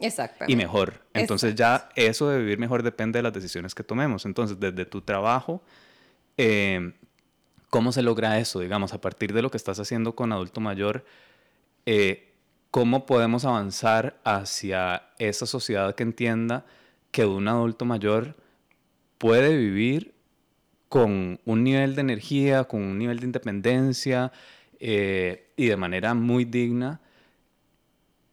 y 0.49 0.57
mejor. 0.57 1.03
Entonces 1.15 1.55
ya 1.55 1.89
eso 1.95 2.29
de 2.29 2.41
vivir 2.41 2.59
mejor 2.59 2.83
depende 2.83 3.21
de 3.21 3.23
las 3.23 3.33
decisiones 3.33 3.77
que 3.77 3.85
tomemos. 3.85 4.27
Entonces, 4.27 4.59
desde 4.59 4.85
tu 4.87 5.01
trabajo, 5.01 5.63
eh, 6.37 6.95
¿cómo 7.71 7.93
se 7.93 8.03
logra 8.03 8.41
eso? 8.41 8.59
Digamos, 8.59 8.93
a 8.93 9.01
partir 9.01 9.33
de 9.33 9.41
lo 9.41 9.53
que 9.53 9.57
estás 9.57 9.79
haciendo 9.79 10.17
con 10.17 10.33
adulto 10.33 10.61
mayor, 10.61 11.05
eh, 11.87 12.28
¿cómo 12.71 13.07
podemos 13.07 13.45
avanzar 13.45 14.21
hacia 14.25 15.09
esa 15.19 15.47
sociedad 15.47 15.95
que 15.95 16.03
entienda 16.03 16.65
que 17.11 17.25
un 17.25 17.49
adulto 17.49 17.85
mayor 17.85 18.37
puede 19.19 19.57
vivir 19.57 20.15
con 20.89 21.41
un 21.45 21.65
nivel 21.65 21.95
de 21.95 22.01
energía, 22.01 22.65
con 22.65 22.83
un 22.83 22.99
nivel 22.99 23.21
de 23.21 23.27
independencia 23.27 24.33
eh, 24.81 25.51
y 25.57 25.67
de 25.67 25.77
manera 25.77 26.15
muy 26.15 26.45
digna, 26.45 27.01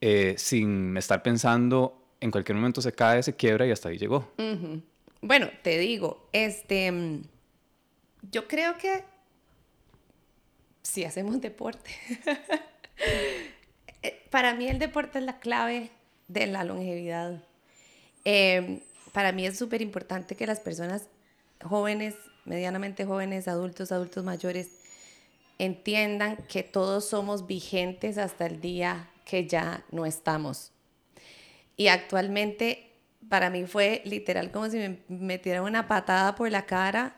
eh, 0.02 0.36
sin 0.38 0.96
estar 0.98 1.24
pensando 1.24 2.06
en 2.20 2.32
cualquier 2.32 2.56
momento 2.56 2.82
se 2.82 2.92
cae, 2.92 3.24
se 3.24 3.36
quiebra 3.36 3.66
y 3.66 3.72
hasta 3.72 3.90
ahí 3.90 3.98
llegó? 3.98 4.32
Bueno, 5.22 5.50
te 5.64 5.78
digo, 5.80 6.30
este, 6.32 7.22
yo 8.32 8.48
creo 8.48 8.78
que 8.78 9.04
si 10.82 11.04
hacemos 11.04 11.42
deporte, 11.42 11.92
para 14.30 14.54
mí 14.54 14.68
el 14.68 14.80
deporte 14.80 15.20
es 15.20 15.26
la 15.26 15.40
clave 15.40 15.92
de 16.28 16.48
la 16.48 16.64
longevidad. 16.64 17.44
Eh, 18.26 18.82
para 19.12 19.32
mí 19.32 19.46
es 19.46 19.58
súper 19.58 19.82
importante 19.82 20.36
que 20.36 20.48
las 20.48 20.60
personas 20.60 21.08
jóvenes, 21.64 22.16
medianamente 22.44 23.06
jóvenes, 23.06 23.48
adultos, 23.48 23.92
adultos 23.92 24.24
mayores, 24.24 24.70
entiendan 25.58 26.38
que 26.50 26.64
todos 26.64 27.06
somos 27.06 27.48
vigentes 27.48 28.18
hasta 28.18 28.46
el 28.46 28.60
día 28.60 29.10
que 29.24 29.48
ya 29.48 29.86
no 29.92 30.06
estamos. 30.06 30.72
Y 31.78 31.88
actualmente 31.88 32.92
para 33.30 33.50
mí 33.50 33.66
fue 33.66 34.02
literal 34.06 34.52
como 34.52 34.70
si 34.70 34.78
me 34.78 35.00
metieran 35.08 35.64
una 35.64 35.88
patada 35.88 36.36
por 36.36 36.52
la 36.52 36.66
cara. 36.66 37.16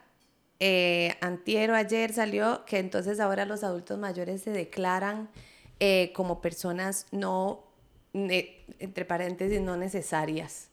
Eh, 0.60 1.15
antiero 1.21 1.76
ayer 1.76 2.13
salió 2.13 2.65
que 2.65 2.80
entonces 2.80 3.19
ahora 3.19 3.45
los 3.45 3.63
adultos 3.63 4.00
mayores 4.00 4.41
se 4.41 4.52
declaran 4.52 5.30
eh, 5.80 6.12
como 6.13 6.42
personas 6.42 7.06
no, 7.12 7.63
entre 8.13 9.06
paréntesis, 9.06 9.62
no 9.62 9.78
necesarias. 9.78 10.70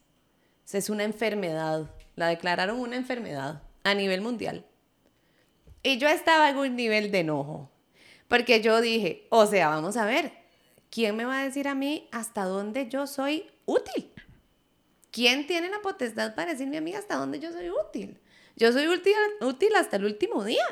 O 0.72 0.76
es 0.76 0.90
una 0.90 1.04
enfermedad. 1.04 1.90
La 2.16 2.28
declararon 2.28 2.78
una 2.78 2.96
enfermedad 2.96 3.62
a 3.82 3.94
nivel 3.94 4.20
mundial. 4.20 4.64
Y 5.82 5.98
yo 5.98 6.08
estaba 6.08 6.48
en 6.48 6.56
un 6.56 6.76
nivel 6.76 7.10
de 7.10 7.20
enojo. 7.20 7.70
Porque 8.28 8.62
yo 8.62 8.80
dije, 8.80 9.26
o 9.30 9.46
sea, 9.46 9.68
vamos 9.68 9.96
a 9.96 10.06
ver, 10.06 10.32
¿quién 10.90 11.14
me 11.16 11.24
va 11.26 11.40
a 11.40 11.44
decir 11.44 11.68
a 11.68 11.74
mí 11.74 12.08
hasta 12.10 12.44
dónde 12.44 12.88
yo 12.88 13.06
soy 13.06 13.50
útil? 13.66 14.10
¿Quién 15.10 15.46
tiene 15.46 15.68
la 15.68 15.80
potestad 15.82 16.34
para 16.34 16.52
decirme 16.52 16.78
a 16.78 16.80
mí 16.80 16.94
hasta 16.94 17.16
dónde 17.16 17.38
yo 17.38 17.52
soy 17.52 17.70
útil? 17.70 18.18
Yo 18.56 18.72
soy 18.72 18.88
útil, 18.88 19.12
útil 19.40 19.76
hasta 19.76 19.96
el 19.96 20.06
último 20.06 20.42
día. 20.42 20.64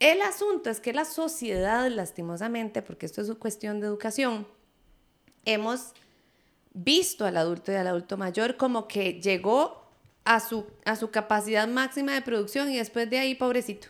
El 0.00 0.22
asunto 0.22 0.70
es 0.70 0.80
que 0.80 0.92
la 0.92 1.04
sociedad, 1.04 1.88
lastimosamente, 1.88 2.82
porque 2.82 3.06
esto 3.06 3.20
es 3.20 3.28
una 3.28 3.38
cuestión 3.38 3.80
de 3.80 3.86
educación, 3.86 4.46
hemos 5.44 5.92
visto 6.72 7.24
al 7.24 7.36
adulto 7.36 7.72
y 7.72 7.76
al 7.76 7.86
adulto 7.86 8.16
mayor 8.16 8.56
como 8.56 8.88
que 8.88 9.20
llegó 9.20 9.84
a 10.24 10.40
su, 10.40 10.66
a 10.84 10.96
su 10.96 11.10
capacidad 11.10 11.68
máxima 11.68 12.12
de 12.12 12.22
producción 12.22 12.70
y 12.70 12.76
después 12.78 13.08
de 13.08 13.18
ahí, 13.18 13.34
pobrecito. 13.34 13.88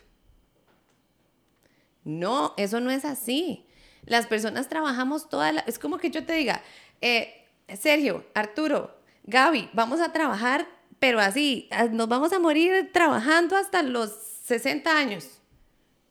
No, 2.03 2.53
eso 2.57 2.79
no 2.79 2.91
es 2.91 3.03
así. 3.03 3.65
Las 4.05 4.27
personas 4.27 4.69
trabajamos 4.69 5.27
toda 5.27 5.51
la... 5.51 5.61
Es 5.61 5.79
como 5.79 5.97
que 5.97 6.11
yo 6.11 6.25
te 6.25 6.33
diga, 6.33 6.61
eh, 7.01 7.47
Sergio, 7.79 8.25
Arturo, 8.35 8.95
Gaby, 9.23 9.71
vamos 9.73 9.99
a 10.01 10.13
trabajar, 10.13 10.67
pero 10.99 11.19
así, 11.19 11.67
nos 11.91 12.07
vamos 12.07 12.31
a 12.31 12.39
morir 12.39 12.91
trabajando 12.93 13.55
hasta 13.55 13.81
los 13.81 14.11
60 14.43 14.95
años. 14.95 15.41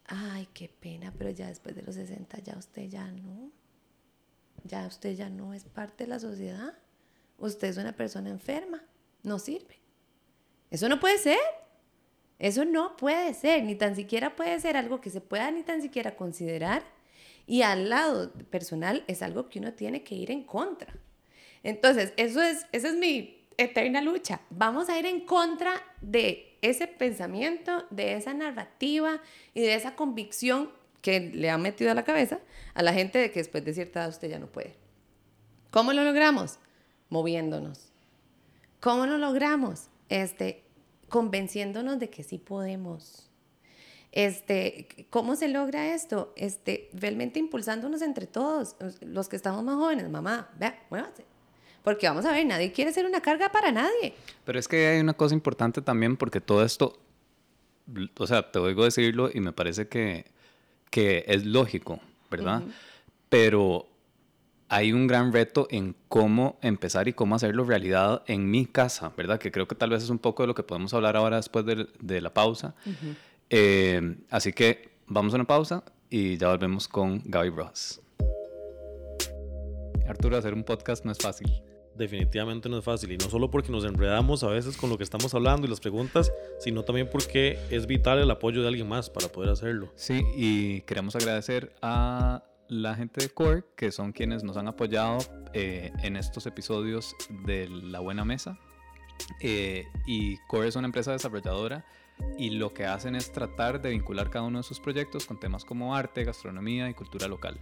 Ay, 0.07 0.49
qué 0.53 0.69
pena, 0.69 1.13
pero 1.17 1.31
ya 1.31 1.49
después 1.49 1.75
de 1.75 1.83
los 1.83 1.95
60 1.95 2.39
ya 2.41 2.57
usted 2.59 2.89
ya 2.89 3.11
no. 3.11 3.51
Ya 4.65 4.87
usted 4.87 5.15
ya 5.15 5.29
no 5.29 5.55
es 5.55 5.65
parte 5.65 6.05
de 6.05 6.11
la 6.11 6.19
sociedad. 6.19 6.75
Usted 7.39 7.69
es 7.69 7.77
una 7.77 7.93
persona 7.93 8.31
enferma. 8.31 8.83
No 9.23 9.39
sirve. 9.39 9.81
Eso 10.71 10.89
no 10.89 11.01
puede 11.01 11.19
ser. 11.19 11.39
Eso 12.39 12.65
no 12.65 12.97
puede 12.97 13.33
ser. 13.35 13.63
Ni 13.65 13.75
tan 13.75 13.97
siquiera 13.97 14.37
puede 14.37 14.59
ser 14.61 14.77
algo 14.77 15.01
que 15.01 15.11
se 15.11 15.21
pueda 15.21 15.51
ni 15.51 15.63
tan 15.63 15.81
siquiera 15.81 16.17
considerar. 16.17 16.83
Y 17.47 17.63
al 17.63 17.89
lado 17.89 18.33
personal 18.51 19.05
es 19.07 19.23
algo 19.23 19.49
que 19.49 19.59
uno 19.59 19.75
tiene 19.75 20.03
que 20.03 20.15
ir 20.15 20.31
en 20.31 20.45
contra. 20.45 20.95
Entonces, 21.63 22.13
eso 22.17 22.43
es, 22.43 22.67
esa 22.73 22.89
es 22.89 22.95
mi 22.95 23.34
eterna 23.57 24.01
lucha. 24.01 24.41
Vamos 24.51 24.89
a 24.89 24.99
ir 24.99 25.07
en 25.07 25.21
contra 25.21 25.73
de 26.01 26.57
ese 26.63 26.87
pensamiento, 26.87 27.85
de 27.91 28.15
esa 28.15 28.35
narrativa 28.35 29.21
y 29.53 29.63
de 29.63 29.75
esa 29.75 29.95
convicción 29.95 30.71
que 31.03 31.21
le 31.21 31.51
ha 31.51 31.59
metido 31.59 31.91
a 31.91 31.95
la 31.95 32.05
cabeza 32.05 32.39
a 32.73 32.83
la 32.83 32.95
gente 32.95 33.19
de 33.19 33.31
que 33.31 33.41
después 33.41 33.65
de 33.65 33.75
cierta 33.75 34.01
edad 34.01 34.09
usted 34.09 34.31
ya 34.31 34.39
no 34.39 34.47
puede. 34.47 34.75
¿Cómo 35.71 35.93
lo 35.93 36.05
logramos? 36.05 36.59
Moviéndonos. 37.11 37.93
¿Cómo 38.81 39.07
lo 39.07 39.19
logramos? 39.19 39.89
Este, 40.09 40.63
convenciéndonos 41.09 41.99
de 41.99 42.09
que 42.11 42.23
sí 42.23 42.39
podemos. 42.39 43.31
Este, 44.13 45.07
¿Cómo 45.11 45.37
se 45.37 45.49
logra 45.49 45.93
esto? 45.93 46.33
Este, 46.37 46.89
realmente 46.93 47.39
impulsándonos 47.39 48.01
entre 48.01 48.27
todos, 48.27 48.77
los 49.01 49.29
que 49.29 49.37
estamos 49.37 49.63
más 49.65 49.77
jóvenes. 49.77 50.09
Mamá, 50.09 50.51
vea, 50.59 50.87
muévase. 50.89 51.25
Porque 51.85 52.09
vamos 52.09 52.25
a 52.25 52.33
ver, 52.33 52.47
nadie 52.47 52.73
quiere 52.73 52.93
ser 52.93 53.05
una 53.05 53.21
carga 53.21 53.53
para 53.53 53.71
nadie. 53.71 54.15
Pero 54.47 54.59
es 54.59 54.67
que 54.67 54.89
hay 54.89 55.01
una 55.01 55.13
cosa 55.13 55.35
importante 55.35 55.83
también 55.83 56.17
porque 56.17 56.41
todo 56.41 56.65
esto, 56.65 56.99
o 58.17 58.27
sea, 58.27 58.51
te 58.51 58.59
oigo 58.59 58.85
decirlo 58.85 59.31
y 59.33 59.41
me 59.41 59.53
parece 59.53 59.87
que, 59.87 60.25
que 60.89 61.25
es 61.29 61.45
lógico, 61.45 62.01
¿verdad? 62.31 62.63
Pero 63.29 63.87
hay 64.71 64.95
un 64.95 65.07
gran 65.07 65.31
reto 65.31 65.67
en 65.71 65.95
cómo 66.09 66.59
empezar 66.63 67.07
y 67.07 67.13
cómo 67.13 67.35
hacerlo 67.35 67.65
realidad 67.65 68.23
en 68.29 68.51
mi 68.51 68.65
casa, 68.65 69.13
¿verdad? 69.15 69.39
Que 69.39 69.53
creo 69.53 69.69
que 69.69 69.75
tal 69.75 69.91
vez 69.91 70.03
es 70.03 70.09
un 70.09 70.19
poco 70.19 70.43
de 70.43 70.47
lo 70.47 70.55
que 70.55 70.63
podemos 70.63 70.95
hablar 70.95 71.17
ahora 71.17 71.37
después 71.37 71.67
de, 71.67 71.87
de 72.01 72.21
la 72.23 72.33
pausa. 72.33 72.75
Eh, 73.51 74.17
así 74.31 74.55
que 74.55 74.89
vamos 75.07 75.35
a 75.35 75.37
una 75.37 75.45
pausa 75.45 75.85
y 76.09 76.39
ya 76.39 76.49
volvemos 76.49 76.89
con 76.89 77.21
Gaby 77.27 77.51
Rojas. 77.51 78.01
Arturo, 80.09 80.39
hacer 80.39 80.55
un 80.55 80.65
podcast 80.65 81.05
no 81.05 81.13
es 81.13 81.19
fácil. 81.19 81.63
Definitivamente 81.97 82.69
no 82.69 82.79
es 82.79 82.85
fácil 82.85 83.13
y 83.13 83.17
no 83.17 83.31
solo 83.31 83.51
porque 83.51 83.71
nos 83.71 83.85
enredamos 83.85 84.43
a 84.43 84.49
veces 84.49 84.77
con 84.77 84.91
lo 84.91 84.99
que 84.99 85.05
estamos 85.05 85.33
hablando 85.35 85.67
y 85.67 85.71
las 85.71 85.81
preguntas, 85.81 86.33
sino 86.59 86.83
también 86.83 87.09
porque 87.11 87.59
es 87.71 87.87
vital 87.87 88.19
el 88.19 88.31
apoyo 88.31 88.63
de 88.63 88.69
alguien 88.69 88.89
más 88.89 89.11
para 89.11 89.29
poder 89.29 89.51
hacerlo. 89.51 89.93
Sí, 89.95 90.25
y 90.35 90.81
queremos 90.83 91.15
agradecer 91.15 91.73
a 91.83 92.43
la 92.69 92.95
gente 92.95 93.21
de 93.23 93.29
Core, 93.29 93.65
que 93.77 93.93
son 93.93 94.13
quienes 94.13 94.43
nos 94.43 94.57
han 94.57 94.69
apoyado 94.69 95.19
eh, 95.53 95.93
en 96.03 96.17
estos 96.17 96.47
episodios 96.47 97.15
de 97.47 97.69
La 97.69 98.01
Buena 98.01 98.25
Mesa. 98.25 98.59
Eh, 99.41 99.87
y 100.07 100.39
Core 100.49 100.69
es 100.69 100.77
una 100.77 100.87
empresa 100.87 101.13
desarrolladora 101.13 101.85
y 102.37 102.51
lo 102.51 102.75
que 102.75 102.87
hacen 102.87 103.15
es 103.15 103.33
tratar 103.33 103.81
de 103.81 103.91
vincular 103.91 104.31
cada 104.31 104.45
uno 104.45 104.59
de 104.59 104.65
sus 104.65 104.81
proyectos 104.81 105.27
con 105.27 105.39
temas 105.39 105.65
como 105.65 105.95
arte, 105.95 106.25
gastronomía 106.25 106.89
y 106.89 106.95
cultura 106.95 107.29
local. 107.29 107.61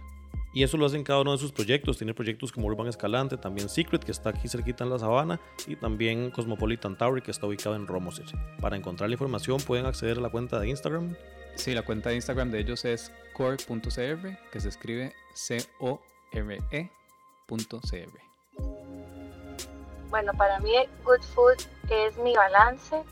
Y 0.53 0.63
eso 0.63 0.77
lo 0.77 0.85
hacen 0.85 1.03
cada 1.03 1.21
uno 1.21 1.31
de 1.31 1.37
sus 1.39 1.51
proyectos. 1.51 1.97
Tiene 1.97 2.13
proyectos 2.13 2.51
como 2.51 2.67
Urban 2.67 2.87
Escalante, 2.87 3.37
también 3.37 3.69
Secret, 3.69 4.03
que 4.03 4.11
está 4.11 4.29
aquí 4.29 4.47
cerquita 4.47 4.83
en 4.83 4.91
la 4.91 4.99
Sabana, 4.99 5.39
y 5.67 5.75
también 5.75 6.29
Cosmopolitan 6.31 6.97
Tower, 6.97 7.23
que 7.23 7.31
está 7.31 7.47
ubicado 7.47 7.75
en 7.75 7.87
Romoser. 7.87 8.25
Para 8.61 8.77
encontrar 8.77 9.09
la 9.09 9.15
información 9.15 9.59
pueden 9.61 9.85
acceder 9.85 10.17
a 10.17 10.21
la 10.21 10.29
cuenta 10.29 10.59
de 10.59 10.69
Instagram. 10.69 11.15
Sí, 11.55 11.73
la 11.73 11.81
cuenta 11.81 12.09
de 12.09 12.15
Instagram 12.15 12.51
de 12.51 12.59
ellos 12.59 12.85
es 12.85 13.11
core.cr, 13.33 14.49
que 14.51 14.59
se 14.59 14.69
escribe 14.69 15.13
C-O-R-E.cr. 15.33 15.99
Bueno, 20.09 20.31
para 20.37 20.59
mí 20.59 20.71
Good 21.03 21.23
Food 21.33 21.57
es 21.89 22.17
mi 22.17 22.35
balance 22.35 23.03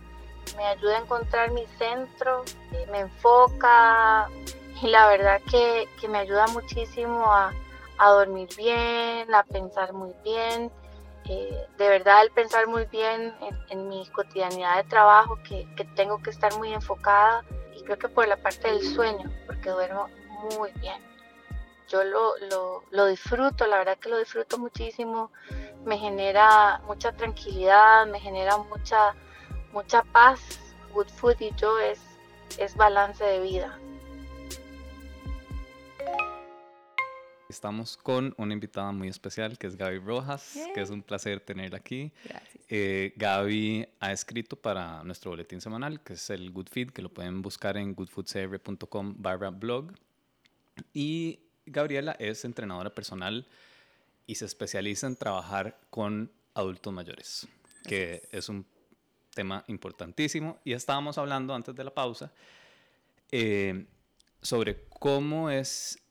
me 0.57 0.65
ayuda 0.65 0.97
a 0.97 1.01
encontrar 1.01 1.51
mi 1.51 1.65
centro, 1.77 2.43
eh, 2.71 2.85
me 2.91 2.99
enfoca 2.99 4.27
y 4.81 4.87
la 4.87 5.07
verdad 5.07 5.41
que, 5.49 5.87
me 6.07 6.19
ayuda 6.19 6.47
muchísimo 6.47 7.31
a, 7.31 7.53
dormir 7.99 8.49
bien, 8.57 9.33
a 9.33 9.43
pensar 9.43 9.93
muy 9.93 10.11
bien. 10.23 10.71
Eh, 11.25 11.67
de 11.77 11.87
verdad 11.87 12.23
el 12.23 12.31
pensar 12.31 12.67
muy 12.67 12.85
bien 12.85 13.33
en, 13.69 13.87
mi 13.87 14.07
cotidianidad 14.07 14.77
de 14.77 14.89
trabajo, 14.89 15.37
que, 15.43 15.67
tengo 15.95 16.21
que 16.21 16.31
estar 16.31 16.53
muy 16.57 16.73
enfocada 16.73 17.43
y 17.75 17.83
creo 17.83 17.99
que 17.99 18.09
por 18.09 18.27
la 18.27 18.37
parte 18.37 18.69
del 18.69 18.81
sueño, 18.81 19.31
porque 19.45 19.69
duermo 19.69 20.09
muy 20.57 20.71
bien. 20.79 20.99
Yo 21.87 22.03
lo, 22.03 22.37
lo, 22.49 22.83
lo 22.89 23.05
disfruto, 23.05 23.67
la 23.67 23.77
verdad 23.77 23.97
que 23.97 24.09
lo 24.09 24.17
disfruto 24.17 24.57
muchísimo, 24.57 25.31
me 25.85 25.97
genera 25.97 26.81
mucha 26.87 27.11
tranquilidad, 27.11 28.07
me 28.07 28.19
genera 28.19 28.57
mucha 28.57 29.13
mucha 29.71 30.03
paz. 30.03 30.39
Good 30.93 31.07
Food 31.07 31.39
y 31.39 31.53
yo 31.55 31.79
es, 31.79 31.99
es 32.57 32.75
balance 32.75 33.23
de 33.23 33.39
vida. 33.39 33.79
Estamos 37.51 37.97
con 37.97 38.33
una 38.37 38.53
invitada 38.53 38.93
muy 38.93 39.09
especial 39.09 39.57
que 39.57 39.67
es 39.67 39.75
Gaby 39.75 39.99
Rojas, 39.99 40.57
que 40.73 40.79
es 40.79 40.89
un 40.89 41.03
placer 41.03 41.41
tenerla 41.41 41.79
aquí. 41.79 42.13
Gracias. 42.23 42.63
Eh, 42.69 43.13
Gaby 43.17 43.89
ha 43.99 44.13
escrito 44.13 44.55
para 44.55 45.03
nuestro 45.03 45.31
boletín 45.31 45.59
semanal, 45.59 46.01
que 46.01 46.13
es 46.13 46.29
el 46.29 46.49
Good 46.51 46.69
Feed, 46.71 46.91
que 46.91 47.01
lo 47.01 47.09
pueden 47.09 47.41
buscar 47.41 47.75
en 47.75 47.93
goodfoodcr.com 47.93 49.15
barra 49.17 49.49
blog. 49.49 49.91
Y 50.93 51.41
Gabriela 51.65 52.15
es 52.19 52.45
entrenadora 52.45 52.89
personal 52.95 53.45
y 54.25 54.35
se 54.35 54.45
especializa 54.45 55.07
en 55.07 55.17
trabajar 55.17 55.77
con 55.89 56.31
adultos 56.53 56.93
mayores, 56.93 57.49
que 57.83 58.29
es 58.31 58.47
un 58.47 58.65
tema 59.35 59.65
importantísimo. 59.67 60.57
Y 60.63 60.71
estábamos 60.71 61.17
hablando 61.17 61.53
antes 61.53 61.75
de 61.75 61.83
la 61.83 61.93
pausa 61.93 62.31
eh, 63.29 63.87
sobre 64.41 64.85
cómo 64.87 65.49
es 65.49 66.01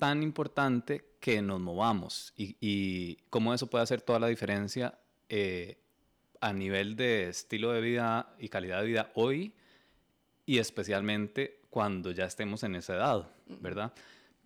tan 0.00 0.24
importante 0.24 1.04
que 1.20 1.42
nos 1.42 1.60
movamos 1.60 2.32
y, 2.36 3.18
cómo 3.28 3.54
eso 3.54 3.68
puede 3.68 3.84
hacer 3.84 4.00
toda 4.00 4.18
la 4.18 4.26
diferencia 4.26 4.98
eh, 5.28 5.78
a 6.40 6.52
nivel 6.52 6.96
de 6.96 7.28
estilo 7.28 7.70
de 7.70 7.82
vida 7.82 8.34
y 8.38 8.48
calidad 8.48 8.80
de 8.80 8.86
vida 8.86 9.12
hoy 9.14 9.52
y 10.46 10.58
especialmente 10.58 11.60
cuando 11.68 12.10
ya 12.10 12.24
estemos 12.24 12.64
en 12.64 12.74
esa 12.74 12.94
edad, 12.94 13.28
¿verdad? 13.60 13.92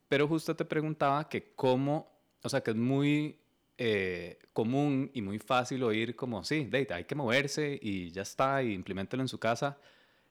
Pero 0.08 0.28
justo 0.28 0.54
te 0.54 0.64
preguntaba 0.64 1.28
que 1.28 1.54
cómo, 1.54 2.12
o 2.42 2.48
sea, 2.48 2.60
que 2.60 2.72
es 2.72 2.76
muy 2.76 3.38
eh, 3.78 4.38
común 4.52 5.10
y 5.14 5.22
muy 5.22 5.38
fácil 5.38 5.82
oír 5.84 6.14
como, 6.16 6.44
sí, 6.44 6.64
date, 6.64 6.92
hay 6.92 7.04
que 7.04 7.14
moverse 7.14 7.78
y 7.80 8.10
ya 8.10 8.22
está, 8.22 8.62
y 8.62 8.72
implementelo 8.72 9.22
en 9.22 9.28
su 9.28 9.38
casa. 9.38 9.78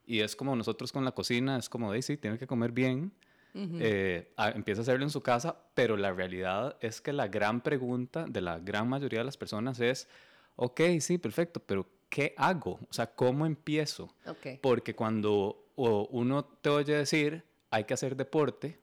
Y 0.06 0.20
es 0.20 0.36
como 0.36 0.56
nosotros 0.56 0.92
con 0.92 1.06
la 1.06 1.14
cocina, 1.14 1.58
es 1.58 1.70
como, 1.70 1.94
sí, 2.02 2.18
tiene 2.18 2.38
que 2.38 2.46
comer 2.46 2.74
bien, 2.74 3.14
eh, 3.56 4.34
empieza 4.56 4.82
a 4.82 4.84
hacerlo 4.84 5.04
en 5.04 5.12
su 5.12 5.22
casa, 5.22 5.56
pero 5.74 5.96
la 5.96 6.12
realidad 6.12 6.78
es 6.82 7.02
que 7.02 7.14
la 7.14 7.28
gran 7.28 7.62
pregunta 7.62 8.26
de 8.28 8.42
la 8.42 8.60
gran 8.60 8.90
mayoría 8.90 9.20
de 9.20 9.26
las 9.26 9.38
personas 9.38 9.80
es, 9.80 10.08
ok, 10.56 10.82
sí, 11.00 11.18
perfecto, 11.18 11.60
pero 11.60 11.88
¿qué 12.10 12.34
hago? 12.38 12.80
O 12.90 12.94
sea, 12.94 13.08
¿cómo 13.08 13.46
empiezo? 13.46 14.14
Porque 14.62 14.96
cuando 14.96 15.68
uno 15.76 16.46
te 16.46 16.70
oye 16.70 16.94
decir, 16.96 17.44
hay 17.70 17.84
que 17.84 17.94
hacer 17.94 18.16
deporte, 18.16 18.80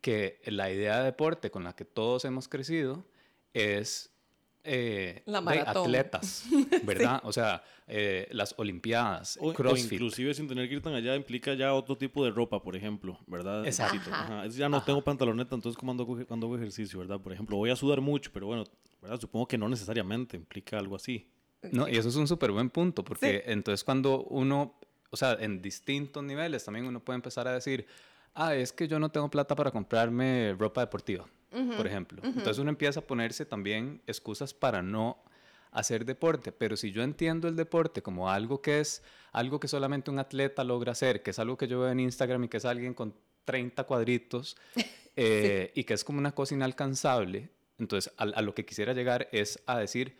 que 0.00 0.40
la 0.46 0.70
idea 0.70 0.98
de 0.98 1.04
deporte 1.04 1.50
con 1.50 1.64
la 1.64 1.74
que 1.74 1.84
todos 1.84 2.24
hemos 2.24 2.48
crecido, 2.48 3.04
es 3.54 4.10
eh, 4.66 5.22
atletas, 5.66 6.44
¿verdad? 6.84 7.20
O 7.24 7.32
sea, 7.32 7.62
eh, 7.86 8.28
las 8.32 8.54
Olimpiadas, 8.58 9.38
o, 9.40 9.52
CrossFit. 9.54 9.92
inclusive 9.92 10.34
sin 10.34 10.48
tener 10.48 10.68
que 10.68 10.74
ir 10.74 10.82
tan 10.82 10.94
allá 10.94 11.14
implica 11.14 11.54
ya 11.54 11.72
otro 11.72 11.96
tipo 11.96 12.24
de 12.24 12.32
ropa, 12.32 12.60
por 12.60 12.74
ejemplo, 12.74 13.18
¿verdad? 13.26 13.64
Exacto. 13.64 14.10
Ya 14.50 14.68
no 14.68 14.82
tengo 14.82 15.02
pantaloneta, 15.02 15.54
entonces 15.54 15.78
¿cómo 15.78 15.92
ando, 15.92 16.04
cuando 16.26 16.46
hago 16.46 16.56
ejercicio, 16.56 16.98
verdad? 16.98 17.20
Por 17.20 17.32
ejemplo, 17.32 17.56
voy 17.56 17.70
a 17.70 17.76
sudar 17.76 18.00
mucho, 18.00 18.30
pero 18.32 18.46
bueno, 18.46 18.64
¿verdad? 19.00 19.20
Supongo 19.20 19.46
que 19.46 19.56
no 19.56 19.68
necesariamente 19.68 20.36
implica 20.36 20.78
algo 20.78 20.96
así. 20.96 21.30
No, 21.70 21.88
y 21.88 21.96
eso 21.96 22.08
es 22.08 22.16
un 22.16 22.26
súper 22.26 22.50
buen 22.50 22.70
punto, 22.70 23.04
porque 23.04 23.44
entonces 23.46 23.84
cuando 23.84 24.24
uno, 24.24 24.78
o 25.10 25.16
sea, 25.16 25.36
en 25.40 25.62
distintos 25.62 26.22
niveles 26.22 26.64
también 26.64 26.86
uno 26.86 27.00
puede 27.00 27.16
empezar 27.16 27.46
a 27.46 27.52
decir, 27.52 27.86
ah, 28.34 28.54
es 28.54 28.72
que 28.72 28.88
yo 28.88 28.98
no 28.98 29.10
tengo 29.10 29.30
plata 29.30 29.54
para 29.54 29.70
comprarme 29.70 30.54
ropa 30.58 30.80
deportiva 30.80 31.26
por 31.50 31.86
ejemplo. 31.86 32.20
Entonces 32.22 32.58
uno 32.58 32.70
empieza 32.70 33.00
a 33.00 33.02
ponerse 33.02 33.46
también 33.46 34.02
excusas 34.06 34.52
para 34.52 34.82
no 34.82 35.22
hacer 35.70 36.04
deporte, 36.04 36.52
pero 36.52 36.76
si 36.76 36.90
yo 36.92 37.02
entiendo 37.02 37.48
el 37.48 37.56
deporte 37.56 38.02
como 38.02 38.30
algo 38.30 38.62
que 38.62 38.80
es 38.80 39.02
algo 39.32 39.60
que 39.60 39.68
solamente 39.68 40.10
un 40.10 40.18
atleta 40.18 40.64
logra 40.64 40.92
hacer, 40.92 41.22
que 41.22 41.30
es 41.30 41.38
algo 41.38 41.56
que 41.58 41.68
yo 41.68 41.80
veo 41.80 41.90
en 41.90 42.00
Instagram 42.00 42.44
y 42.44 42.48
que 42.48 42.56
es 42.56 42.64
alguien 42.64 42.94
con 42.94 43.14
30 43.44 43.84
cuadritos 43.84 44.56
eh, 45.16 45.72
y 45.74 45.84
que 45.84 45.94
es 45.94 46.02
como 46.02 46.18
una 46.18 46.34
cosa 46.34 46.54
inalcanzable, 46.54 47.50
entonces 47.78 48.12
a, 48.16 48.22
a, 48.22 48.42
lo 48.42 48.54
que 48.54 48.64
quisiera 48.64 48.94
llegar 48.94 49.28
es 49.32 49.62
a 49.66 49.78
decir, 49.78 50.16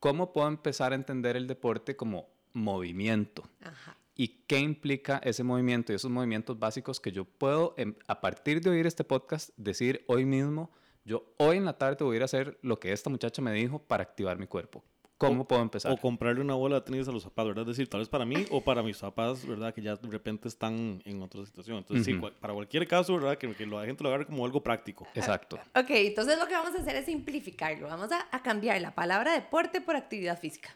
¿cómo 0.00 0.32
puedo 0.32 0.48
empezar 0.48 0.92
a 0.92 0.94
entender 0.94 1.36
el 1.36 1.46
deporte 1.46 1.96
como 1.96 2.28
movimiento? 2.54 3.46
Ajá 3.62 3.96
y 4.16 4.44
qué 4.46 4.58
implica 4.58 5.20
ese 5.24 5.42
movimiento 5.42 5.92
y 5.92 5.96
esos 5.96 6.10
movimientos 6.10 6.58
básicos 6.58 7.00
que 7.00 7.12
yo 7.12 7.24
puedo, 7.24 7.74
em, 7.76 7.94
a 8.06 8.20
partir 8.20 8.60
de 8.60 8.70
oír 8.70 8.86
este 8.86 9.04
podcast, 9.04 9.50
decir 9.56 10.04
hoy 10.06 10.24
mismo, 10.24 10.70
yo 11.04 11.34
hoy 11.38 11.56
en 11.56 11.64
la 11.64 11.76
tarde 11.76 12.04
voy 12.04 12.14
a 12.14 12.16
ir 12.16 12.22
a 12.22 12.24
hacer 12.26 12.58
lo 12.62 12.78
que 12.78 12.92
esta 12.92 13.10
muchacha 13.10 13.42
me 13.42 13.52
dijo 13.52 13.78
para 13.78 14.02
activar 14.02 14.38
mi 14.38 14.46
cuerpo. 14.46 14.84
¿Cómo 15.18 15.46
puedo 15.46 15.62
empezar? 15.62 15.92
O 15.92 15.96
comprarle 15.96 16.40
una 16.40 16.54
bola 16.54 16.76
de 16.76 16.80
tenis 16.82 17.08
a 17.08 17.12
los 17.12 17.24
papás, 17.24 17.46
¿verdad? 17.46 17.62
Es 17.62 17.76
decir, 17.76 17.88
tal 17.88 18.00
vez 18.00 18.08
para 18.08 18.24
mí 18.24 18.46
o 18.50 18.62
para 18.62 18.82
mis 18.82 18.98
papás, 18.98 19.46
¿verdad? 19.46 19.72
Que 19.72 19.80
ya 19.80 19.96
de 19.96 20.08
repente 20.08 20.48
están 20.48 21.00
en 21.04 21.22
otra 21.22 21.44
situación. 21.46 21.78
Entonces, 21.78 22.04
sí, 22.04 22.14
para 22.14 22.52
cualquier 22.52 22.86
caso, 22.86 23.14
¿verdad? 23.14 23.38
Que, 23.38 23.52
que, 23.54 23.66
la 23.66 23.86
gente 23.86 24.02
lo 24.02 24.08
agarre 24.08 24.26
como 24.26 24.44
algo 24.44 24.62
práctico. 24.62 25.06
Exacto. 25.14 25.58
Ok, 25.74 25.90
entonces 25.90 26.38
lo 26.38 26.46
que 26.46 26.54
vamos 26.54 26.74
a 26.74 26.80
hacer 26.80 26.96
es 26.96 27.06
simplificarlo. 27.06 27.86
Vamos 27.86 28.10
a, 28.12 28.26
a 28.30 28.42
cambiar 28.42 28.80
la 28.80 28.94
palabra 28.94 29.32
deporte 29.32 29.80
por 29.80 29.96
actividad 29.96 30.38
física. 30.38 30.74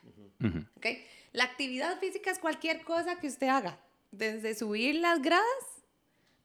Ok. 0.77 0.87
La 1.33 1.45
actividad 1.45 1.99
física 1.99 2.31
es 2.31 2.39
cualquier 2.39 2.83
cosa 2.85 3.17
que 3.17 3.27
usted 3.27 3.49
haga, 3.49 3.79
desde 4.11 4.55
subir 4.55 4.97
las 4.97 5.21
gradas 5.21 5.45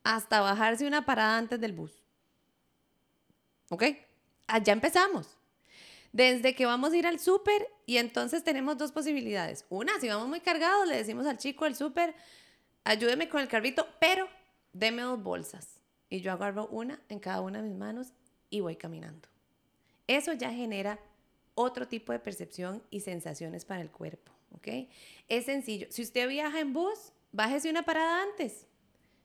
hasta 0.04 0.42
bajarse 0.42 0.86
una 0.86 1.06
parada 1.06 1.38
antes 1.38 1.60
del 1.60 1.74
bus. 1.74 1.92
¿Ok? 3.70 3.84
Allá 4.48 4.74
empezamos. 4.74 5.38
Desde 6.12 6.54
que 6.54 6.66
vamos 6.66 6.94
a 6.94 6.98
ir 6.98 7.08
al 7.08 7.20
súper 7.20 7.68
y 7.86 7.98
entonces 7.98 8.44
tenemos 8.44 8.78
dos 8.78 8.92
posibilidades. 8.92 9.66
Una, 9.70 10.00
si 10.00 10.08
vamos 10.08 10.28
muy 10.28 10.42
cargados, 10.42 10.88
le 10.88 10.98
decimos 10.98 11.26
al 11.26 11.38
chico 11.38 11.66
del 11.66 11.76
súper, 11.76 12.14
ayúdeme 12.84 13.30
con 13.30 13.42
el 13.42 13.48
carrito, 13.48 13.88
pero 14.00 14.28
deme 14.74 15.02
dos 15.02 15.22
bolsas. 15.24 15.80
Y 16.10 16.22
yo 16.22 16.32
agarro 16.32 16.68
una 16.68 17.02
en 17.10 17.20
cada 17.20 17.42
una 17.42 17.62
de 17.62 17.68
mis 17.68 17.78
manos 17.78 18.14
y 18.50 18.60
voy 18.60 18.76
caminando. 18.76 19.28
Eso 20.06 20.34
ya 20.34 20.52
genera 20.52 21.00
otro 21.56 21.88
tipo 21.88 22.12
de 22.12 22.20
percepción 22.20 22.84
y 22.92 23.00
sensaciones 23.00 23.66
para 23.66 23.82
el 23.82 23.90
cuerpo, 23.90 24.32
¿ok? 24.54 24.90
Es 25.30 25.46
sencillo. 25.46 25.88
Si 25.90 26.02
usted 26.02 26.28
viaja 26.28 26.60
en 26.60 26.74
bus, 26.74 27.12
bájese 27.32 27.70
una 27.70 27.84
parada 27.84 28.24
antes. 28.24 28.68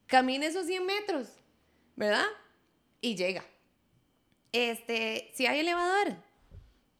Camine 0.06 0.46
esos 0.46 0.66
100 0.66 0.86
metros, 0.86 1.28
¿verdad? 1.96 2.26
Y 3.00 3.14
llega. 3.14 3.44
Este, 4.52 5.30
si 5.34 5.46
hay 5.46 5.60
elevador, 5.60 6.16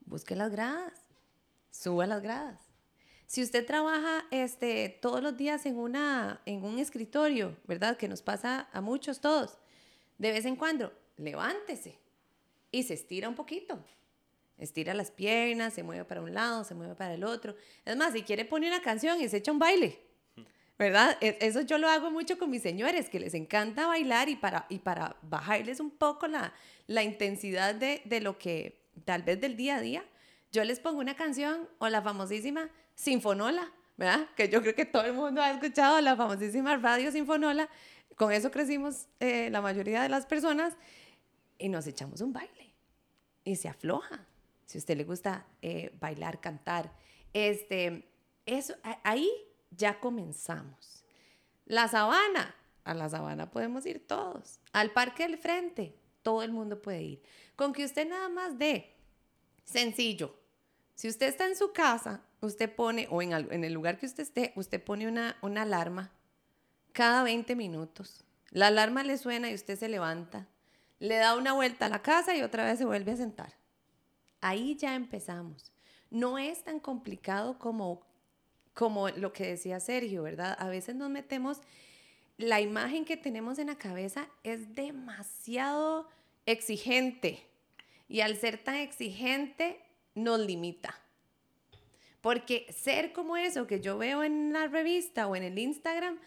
busque 0.04 0.36
las 0.36 0.50
gradas, 0.50 0.92
suba 1.70 2.06
las 2.06 2.22
gradas. 2.22 2.60
Si 3.26 3.42
usted 3.42 3.66
trabaja 3.66 4.24
este, 4.30 4.88
todos 4.88 5.22
los 5.22 5.36
días 5.36 5.66
en, 5.66 5.76
una, 5.76 6.40
en 6.46 6.64
un 6.64 6.78
escritorio, 6.78 7.56
¿verdad? 7.64 7.96
Que 7.96 8.08
nos 8.08 8.22
pasa 8.22 8.68
a 8.72 8.80
muchos 8.80 9.20
todos, 9.20 9.58
de 10.18 10.32
vez 10.32 10.44
en 10.44 10.56
cuando, 10.56 10.92
levántese 11.16 11.98
y 12.70 12.82
se 12.84 12.94
estira 12.94 13.28
un 13.28 13.34
poquito. 13.34 13.84
Estira 14.58 14.92
las 14.92 15.10
piernas, 15.10 15.72
se 15.72 15.82
mueve 15.82 16.04
para 16.04 16.20
un 16.20 16.34
lado, 16.34 16.64
se 16.64 16.74
mueve 16.74 16.94
para 16.94 17.14
el 17.14 17.24
otro. 17.24 17.54
Es 17.84 17.96
más, 17.96 18.12
si 18.12 18.22
quiere 18.22 18.44
poner 18.44 18.72
una 18.72 18.82
canción 18.82 19.20
y 19.20 19.28
se 19.28 19.38
echa 19.38 19.52
un 19.52 19.58
baile, 19.58 20.00
¿verdad? 20.76 21.16
E, 21.20 21.38
eso 21.40 21.60
yo 21.60 21.78
lo 21.78 21.88
hago 21.88 22.10
mucho 22.10 22.38
con 22.38 22.50
mis 22.50 22.62
señores, 22.62 23.08
que 23.08 23.20
les 23.20 23.34
encanta 23.34 23.86
bailar 23.86 24.28
y 24.28 24.36
para, 24.36 24.66
y 24.68 24.80
para 24.80 25.16
bajarles 25.22 25.78
un 25.80 25.90
poco 25.90 26.26
la, 26.26 26.52
la 26.88 27.02
intensidad 27.04 27.74
de, 27.74 28.02
de 28.04 28.20
lo 28.20 28.38
que 28.38 28.82
tal 29.04 29.22
vez 29.22 29.40
del 29.40 29.56
día 29.56 29.76
a 29.76 29.80
día, 29.80 30.04
yo 30.50 30.64
les 30.64 30.80
pongo 30.80 30.98
una 30.98 31.14
canción 31.14 31.68
o 31.78 31.88
la 31.88 32.02
famosísima 32.02 32.68
Sinfonola, 32.94 33.70
¿verdad? 33.96 34.28
Que 34.34 34.48
yo 34.48 34.60
creo 34.60 34.74
que 34.74 34.86
todo 34.86 35.04
el 35.04 35.12
mundo 35.12 35.40
ha 35.40 35.50
escuchado 35.50 36.00
la 36.00 36.16
famosísima 36.16 36.76
radio 36.76 37.12
Sinfonola. 37.12 37.68
Con 38.16 38.32
eso 38.32 38.50
crecimos 38.50 39.06
eh, 39.20 39.50
la 39.50 39.60
mayoría 39.60 40.02
de 40.02 40.08
las 40.08 40.26
personas 40.26 40.76
y 41.58 41.68
nos 41.68 41.86
echamos 41.86 42.20
un 42.20 42.32
baile 42.32 42.74
y 43.44 43.56
se 43.56 43.68
afloja. 43.68 44.26
Si 44.68 44.76
usted 44.76 44.98
le 44.98 45.04
gusta 45.04 45.46
eh, 45.62 45.96
bailar, 45.98 46.42
cantar, 46.42 46.92
este, 47.32 48.12
eso, 48.44 48.74
ahí 49.02 49.30
ya 49.70 49.98
comenzamos. 49.98 51.06
La 51.64 51.88
sabana, 51.88 52.54
a 52.84 52.92
la 52.92 53.08
sabana 53.08 53.50
podemos 53.50 53.86
ir 53.86 54.06
todos. 54.06 54.60
Al 54.72 54.90
parque 54.90 55.22
del 55.22 55.38
frente, 55.38 55.98
todo 56.20 56.42
el 56.42 56.52
mundo 56.52 56.82
puede 56.82 57.02
ir. 57.02 57.22
Con 57.56 57.72
que 57.72 57.82
usted 57.82 58.06
nada 58.06 58.28
más 58.28 58.58
dé, 58.58 58.94
sencillo, 59.64 60.38
si 60.94 61.08
usted 61.08 61.28
está 61.28 61.46
en 61.46 61.56
su 61.56 61.72
casa, 61.72 62.20
usted 62.42 62.70
pone, 62.70 63.08
o 63.10 63.22
en, 63.22 63.32
en 63.32 63.64
el 63.64 63.72
lugar 63.72 63.96
que 63.96 64.04
usted 64.04 64.24
esté, 64.24 64.52
usted 64.54 64.84
pone 64.84 65.08
una, 65.08 65.38
una 65.40 65.62
alarma 65.62 66.12
cada 66.92 67.22
20 67.22 67.56
minutos. 67.56 68.22
La 68.50 68.66
alarma 68.66 69.02
le 69.02 69.16
suena 69.16 69.50
y 69.50 69.54
usted 69.54 69.78
se 69.78 69.88
levanta, 69.88 70.46
le 70.98 71.16
da 71.16 71.36
una 71.36 71.54
vuelta 71.54 71.86
a 71.86 71.88
la 71.88 72.02
casa 72.02 72.36
y 72.36 72.42
otra 72.42 72.66
vez 72.66 72.76
se 72.76 72.84
vuelve 72.84 73.12
a 73.12 73.16
sentar. 73.16 73.57
Ahí 74.40 74.76
ya 74.76 74.94
empezamos. 74.94 75.72
No 76.10 76.38
es 76.38 76.64
tan 76.64 76.80
complicado 76.80 77.58
como, 77.58 78.06
como 78.74 79.08
lo 79.10 79.32
que 79.32 79.46
decía 79.46 79.80
Sergio, 79.80 80.22
¿verdad? 80.22 80.56
A 80.58 80.68
veces 80.68 80.94
nos 80.94 81.10
metemos, 81.10 81.60
la 82.36 82.60
imagen 82.60 83.04
que 83.04 83.16
tenemos 83.16 83.58
en 83.58 83.66
la 83.66 83.76
cabeza 83.76 84.28
es 84.44 84.74
demasiado 84.74 86.08
exigente 86.46 87.46
y 88.08 88.20
al 88.20 88.36
ser 88.36 88.58
tan 88.58 88.76
exigente 88.76 89.80
nos 90.14 90.40
limita. 90.40 90.98
Porque 92.20 92.66
ser 92.72 93.12
como 93.12 93.36
eso 93.36 93.66
que 93.66 93.80
yo 93.80 93.98
veo 93.98 94.22
en 94.22 94.52
la 94.52 94.66
revista 94.66 95.26
o 95.26 95.36
en 95.36 95.42
el 95.42 95.58
Instagram, 95.58 96.18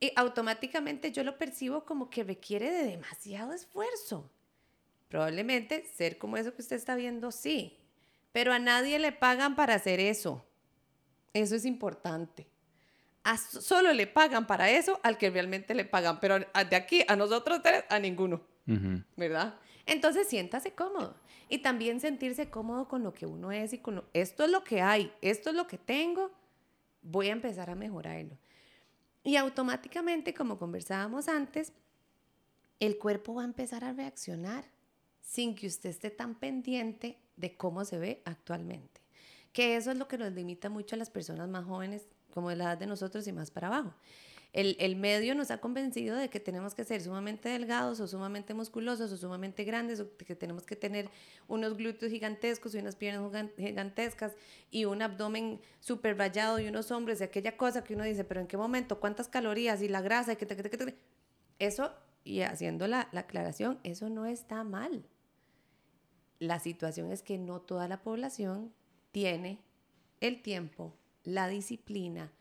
y 0.00 0.12
automáticamente 0.14 1.10
yo 1.12 1.24
lo 1.24 1.38
percibo 1.38 1.84
como 1.84 2.08
que 2.08 2.22
requiere 2.24 2.70
de 2.70 2.84
demasiado 2.84 3.52
esfuerzo. 3.52 4.30
Probablemente 5.08 5.84
ser 5.94 6.18
como 6.18 6.36
eso 6.36 6.54
que 6.54 6.62
usted 6.62 6.76
está 6.76 6.94
viendo, 6.94 7.32
sí, 7.32 7.78
pero 8.32 8.52
a 8.52 8.58
nadie 8.58 8.98
le 8.98 9.12
pagan 9.12 9.56
para 9.56 9.74
hacer 9.74 10.00
eso. 10.00 10.44
Eso 11.32 11.54
es 11.54 11.64
importante. 11.64 12.46
solo 13.60 13.92
le 13.92 14.06
pagan 14.06 14.46
para 14.46 14.70
eso 14.70 15.00
al 15.02 15.18
que 15.18 15.30
realmente 15.30 15.74
le 15.74 15.84
pagan, 15.84 16.20
pero 16.20 16.38
de 16.38 16.76
aquí 16.76 17.04
a 17.08 17.16
nosotros 17.16 17.60
tres, 17.62 17.84
a 17.88 17.98
ninguno. 17.98 18.42
¿Verdad? 19.16 19.54
Entonces 19.86 20.28
siéntase 20.28 20.72
cómodo 20.72 21.16
y 21.48 21.58
también 21.58 22.00
sentirse 22.00 22.50
cómodo 22.50 22.86
con 22.88 23.02
lo 23.02 23.14
que 23.14 23.24
uno 23.24 23.50
es 23.50 23.72
y 23.72 23.78
con 23.78 24.04
esto 24.12 24.44
es 24.44 24.50
lo 24.50 24.62
que 24.62 24.82
hay, 24.82 25.10
esto 25.22 25.48
es 25.48 25.56
lo 25.56 25.66
que 25.66 25.78
tengo, 25.78 26.30
voy 27.00 27.28
a 27.28 27.32
empezar 27.32 27.70
a 27.70 27.74
mejorarlo. 27.74 28.36
Y 29.24 29.36
automáticamente, 29.36 30.34
como 30.34 30.58
conversábamos 30.58 31.28
antes, 31.28 31.72
el 32.80 32.98
cuerpo 32.98 33.34
va 33.34 33.42
a 33.42 33.46
empezar 33.46 33.84
a 33.84 33.92
reaccionar 33.92 34.64
sin 35.28 35.54
que 35.54 35.66
usted 35.66 35.90
esté 35.90 36.08
tan 36.08 36.34
pendiente 36.34 37.18
de 37.36 37.54
cómo 37.54 37.84
se 37.84 37.98
ve 37.98 38.22
actualmente. 38.24 39.02
Que 39.52 39.76
eso 39.76 39.90
es 39.90 39.98
lo 39.98 40.08
que 40.08 40.16
nos 40.16 40.32
limita 40.32 40.70
mucho 40.70 40.96
a 40.96 40.98
las 40.98 41.10
personas 41.10 41.50
más 41.50 41.66
jóvenes, 41.66 42.08
como 42.32 42.48
de 42.48 42.56
la 42.56 42.64
edad 42.64 42.78
de 42.78 42.86
nosotros 42.86 43.26
y 43.28 43.32
más 43.32 43.50
para 43.50 43.66
abajo. 43.66 43.94
El, 44.54 44.74
el, 44.80 44.96
medio 44.96 45.34
nos 45.34 45.50
ha 45.50 45.60
convencido 45.60 46.16
de 46.16 46.30
que 46.30 46.40
tenemos 46.40 46.74
que 46.74 46.82
ser 46.82 47.02
sumamente 47.02 47.50
delgados 47.50 48.00
o 48.00 48.08
sumamente 48.08 48.54
musculosos 48.54 49.12
o 49.12 49.18
sumamente 49.18 49.64
grandes 49.64 50.00
o 50.00 50.16
que 50.16 50.34
tenemos 50.34 50.64
que 50.64 50.76
tener 50.76 51.10
unos 51.46 51.76
glúteos 51.76 52.10
gigantescos 52.10 52.74
y 52.74 52.78
unas 52.78 52.96
piernas 52.96 53.30
gigantescas 53.58 54.32
y 54.70 54.86
un 54.86 55.02
abdomen 55.02 55.60
súper 55.80 56.16
rayado 56.16 56.58
y 56.58 56.68
unos 56.68 56.90
hombres 56.90 57.20
y 57.20 57.24
aquella 57.24 57.58
cosa 57.58 57.84
que 57.84 57.94
uno 57.94 58.04
dice, 58.04 58.24
pero 58.24 58.40
¿en 58.40 58.46
qué 58.46 58.56
momento? 58.56 58.98
¿Cuántas 58.98 59.28
calorías 59.28 59.82
y 59.82 59.88
la 59.88 60.00
grasa? 60.00 60.32
Y 60.32 60.36
que, 60.36 60.96
Eso, 61.58 61.92
y 62.24 62.40
haciendo 62.40 62.88
la, 62.88 63.10
la 63.12 63.20
aclaración, 63.20 63.78
eso 63.84 64.08
no 64.08 64.24
está 64.24 64.64
mal. 64.64 65.04
La 66.38 66.58
situación 66.60 67.10
es 67.10 67.22
que 67.22 67.38
no 67.38 67.60
toda 67.60 67.88
la 67.88 68.02
población 68.02 68.72
tiene 69.12 69.58
el 70.20 70.42
tiempo, 70.42 70.94
la 71.24 71.48
disciplina, 71.48 72.32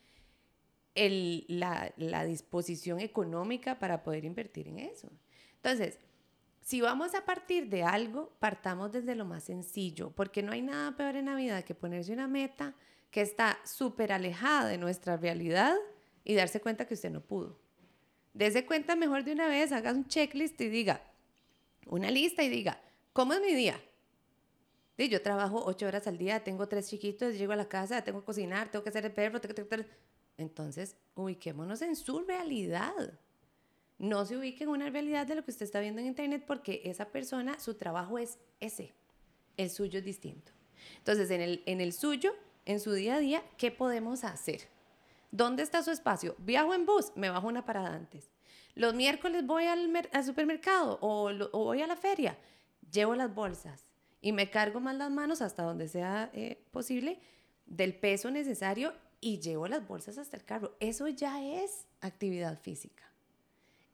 el, 0.95 1.45
la, 1.47 1.93
la, 1.97 2.25
disposición 2.25 2.99
económica 2.99 3.79
para 3.79 4.03
poder 4.03 4.25
invertir 4.25 4.67
en 4.67 4.79
eso. 4.79 5.09
Entonces, 5.55 5.99
si 6.61 6.81
vamos 6.81 7.15
a 7.15 7.23
partir 7.23 7.69
de 7.69 7.83
algo, 7.83 8.33
partamos 8.39 8.91
desde 8.91 9.15
lo 9.15 9.25
más 9.25 9.43
sencillo, 9.43 10.11
porque 10.11 10.43
no 10.43 10.51
hay 10.51 10.61
nada 10.61 10.97
peor 10.97 11.15
en 11.15 11.25
la 11.25 11.35
vida 11.35 11.63
que 11.63 11.75
ponerse 11.75 12.11
una 12.11 12.27
meta 12.27 12.75
que 13.11 13.21
está 13.21 13.57
súper 13.63 14.11
alejada 14.11 14.67
de 14.67 14.77
nuestra 14.77 15.17
realidad 15.17 15.75
y 16.23 16.33
darse 16.33 16.59
cuenta 16.59 16.85
que 16.85 16.95
usted 16.95 17.11
no 17.11 17.21
pudo. 17.21 17.57
Dese 18.33 18.65
cuenta 18.65 18.95
mejor 18.95 19.23
de 19.23 19.31
una 19.31 19.47
vez, 19.47 19.71
haga 19.71 19.91
un 19.91 20.07
checklist 20.07 20.59
y 20.61 20.67
diga, 20.67 21.01
una 21.85 22.11
lista 22.11 22.43
y 22.43 22.49
diga, 22.49 22.81
¿cómo 23.13 23.33
es 23.33 23.41
mi 23.41 23.53
día? 23.53 23.79
Sí, 24.97 25.09
yo 25.09 25.21
trabajo 25.21 25.63
ocho 25.63 25.85
horas 25.85 26.07
al 26.07 26.17
día, 26.17 26.43
tengo 26.43 26.67
tres 26.67 26.89
chiquitos, 26.89 27.37
llego 27.37 27.53
a 27.53 27.55
la 27.55 27.69
casa, 27.69 28.03
tengo 28.03 28.21
que 28.21 28.25
cocinar, 28.25 28.71
tengo 28.71 28.81
que 28.81 28.89
hacer 28.89 29.05
el 29.05 29.11
perro, 29.11 29.39
tengo 29.39 29.69
que... 29.69 29.85
Entonces, 30.37 30.95
ubiquémonos 31.13 31.83
en 31.83 31.95
su 31.95 32.21
realidad. 32.21 33.13
No 33.99 34.25
se 34.25 34.37
ubique 34.37 34.63
en 34.63 34.71
una 34.71 34.89
realidad 34.89 35.27
de 35.27 35.35
lo 35.35 35.45
que 35.45 35.51
usted 35.51 35.65
está 35.65 35.81
viendo 35.81 36.01
en 36.01 36.07
internet 36.07 36.43
porque 36.47 36.81
esa 36.85 37.09
persona, 37.09 37.59
su 37.59 37.75
trabajo 37.75 38.17
es 38.17 38.39
ese. 38.59 38.95
El 39.55 39.69
suyo 39.69 39.99
es 39.99 40.05
distinto. 40.05 40.51
Entonces, 40.97 41.29
en 41.29 41.41
el, 41.41 41.63
en 41.67 41.79
el 41.79 41.93
suyo, 41.93 42.33
en 42.65 42.79
su 42.79 42.91
día 42.93 43.15
a 43.15 43.19
día, 43.19 43.43
¿qué 43.57 43.69
podemos 43.69 44.23
hacer? 44.23 44.61
¿Dónde 45.29 45.61
está 45.61 45.83
su 45.83 45.91
espacio? 45.91 46.35
¿Viajo 46.39 46.73
en 46.73 46.87
bus? 46.87 47.11
Me 47.13 47.29
bajo 47.29 47.47
una 47.47 47.65
parada 47.65 47.93
antes. 47.93 48.31
Los 48.73 48.95
miércoles 48.95 49.45
voy 49.45 49.65
al, 49.65 50.09
al 50.11 50.23
supermercado 50.23 50.97
o, 51.01 51.29
o 51.29 51.65
voy 51.65 51.83
a 51.83 51.87
la 51.87 51.95
feria. 51.95 52.35
Llevo 52.91 53.13
las 53.15 53.33
bolsas 53.33 53.86
y 54.27 54.33
me 54.33 54.49
cargo 54.49 54.81
más 54.81 54.97
las 54.97 55.09
manos 55.09 55.41
hasta 55.41 55.63
donde 55.63 55.87
sea 55.87 56.29
eh, 56.33 56.61
posible 56.71 57.17
del 57.65 57.95
peso 57.95 58.29
necesario 58.29 58.93
y 59.21 59.39
llevo 59.39 59.69
las 59.69 59.87
bolsas 59.87 60.17
hasta 60.17 60.35
el 60.35 60.43
carro. 60.43 60.75
Eso 60.81 61.07
ya 61.07 61.41
es 61.41 61.87
actividad 62.01 62.59
física. 62.59 63.05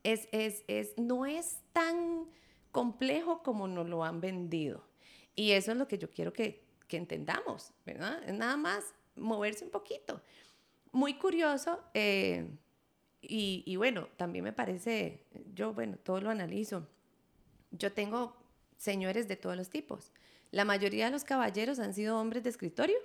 Es, 0.02 0.28
es, 0.32 0.64
es, 0.68 0.98
no 0.98 1.28
es 1.28 1.60
tan 1.72 2.26
complejo 2.72 3.44
como 3.44 3.68
nos 3.68 3.88
lo 3.88 4.04
han 4.04 4.22
vendido. 4.22 4.84
Y 5.36 5.52
eso 5.52 5.72
es 5.72 5.78
lo 5.78 5.88
que 5.88 6.00
yo 6.00 6.10
quiero 6.10 6.34
que, 6.34 6.64
que 6.88 6.98
entendamos, 6.98 7.72
¿verdad? 7.86 8.24
Es 8.28 8.34
nada 8.34 8.58
más 8.58 8.86
moverse 9.16 9.64
un 9.64 9.70
poquito. 9.70 10.20
Muy 10.92 11.14
curioso, 11.20 11.80
eh, 11.94 12.50
y, 13.22 13.62
y, 13.68 13.76
bueno, 13.76 14.08
también 14.18 14.44
me 14.44 14.52
parece, 14.52 15.28
yo, 15.54 15.76
bueno, 15.76 15.96
todo 15.98 16.22
lo 16.22 16.32
analizo. 16.32 16.88
Yo 17.70 17.92
tengo 17.92 18.36
señores 18.80 19.28
de 19.28 19.36
todos 19.36 19.56
los 19.56 19.70
tipos. 19.70 20.12
La 20.54 20.66
mayoría 20.66 21.06
de 21.06 21.12
los 21.12 21.24
caballeros 21.24 21.80
han 21.80 21.96
sido 21.96 22.20
hombres 22.20 22.44
de 22.44 22.52
escritorio, 22.52 23.00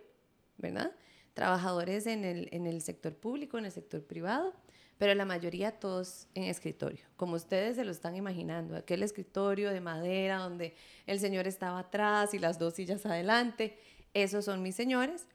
¿verdad? 0.58 0.92
Trabajadores 1.32 2.06
en 2.06 2.22
el, 2.26 2.46
en 2.52 2.66
el 2.66 2.82
sector 2.82 3.16
público, 3.16 3.56
en 3.56 3.64
el 3.64 3.72
sector 3.72 4.04
privado, 4.04 4.52
pero 4.98 5.14
la 5.14 5.24
mayoría 5.24 5.72
todos 5.72 6.28
en 6.34 6.44
escritorio, 6.44 7.06
como 7.16 7.36
ustedes 7.36 7.76
se 7.76 7.86
lo 7.86 7.90
están 7.90 8.16
imaginando, 8.16 8.76
aquel 8.76 9.02
escritorio 9.02 9.70
de 9.70 9.80
madera 9.80 10.36
donde 10.40 10.76
el 11.06 11.20
señor 11.20 11.46
estaba 11.46 11.78
atrás 11.78 12.34
y 12.34 12.38
las 12.38 12.58
dos 12.58 12.74
sillas 12.74 13.06
adelante, 13.06 13.78
esos 14.12 14.44
son 14.44 14.62
mis 14.62 14.74
señores. 14.74 15.26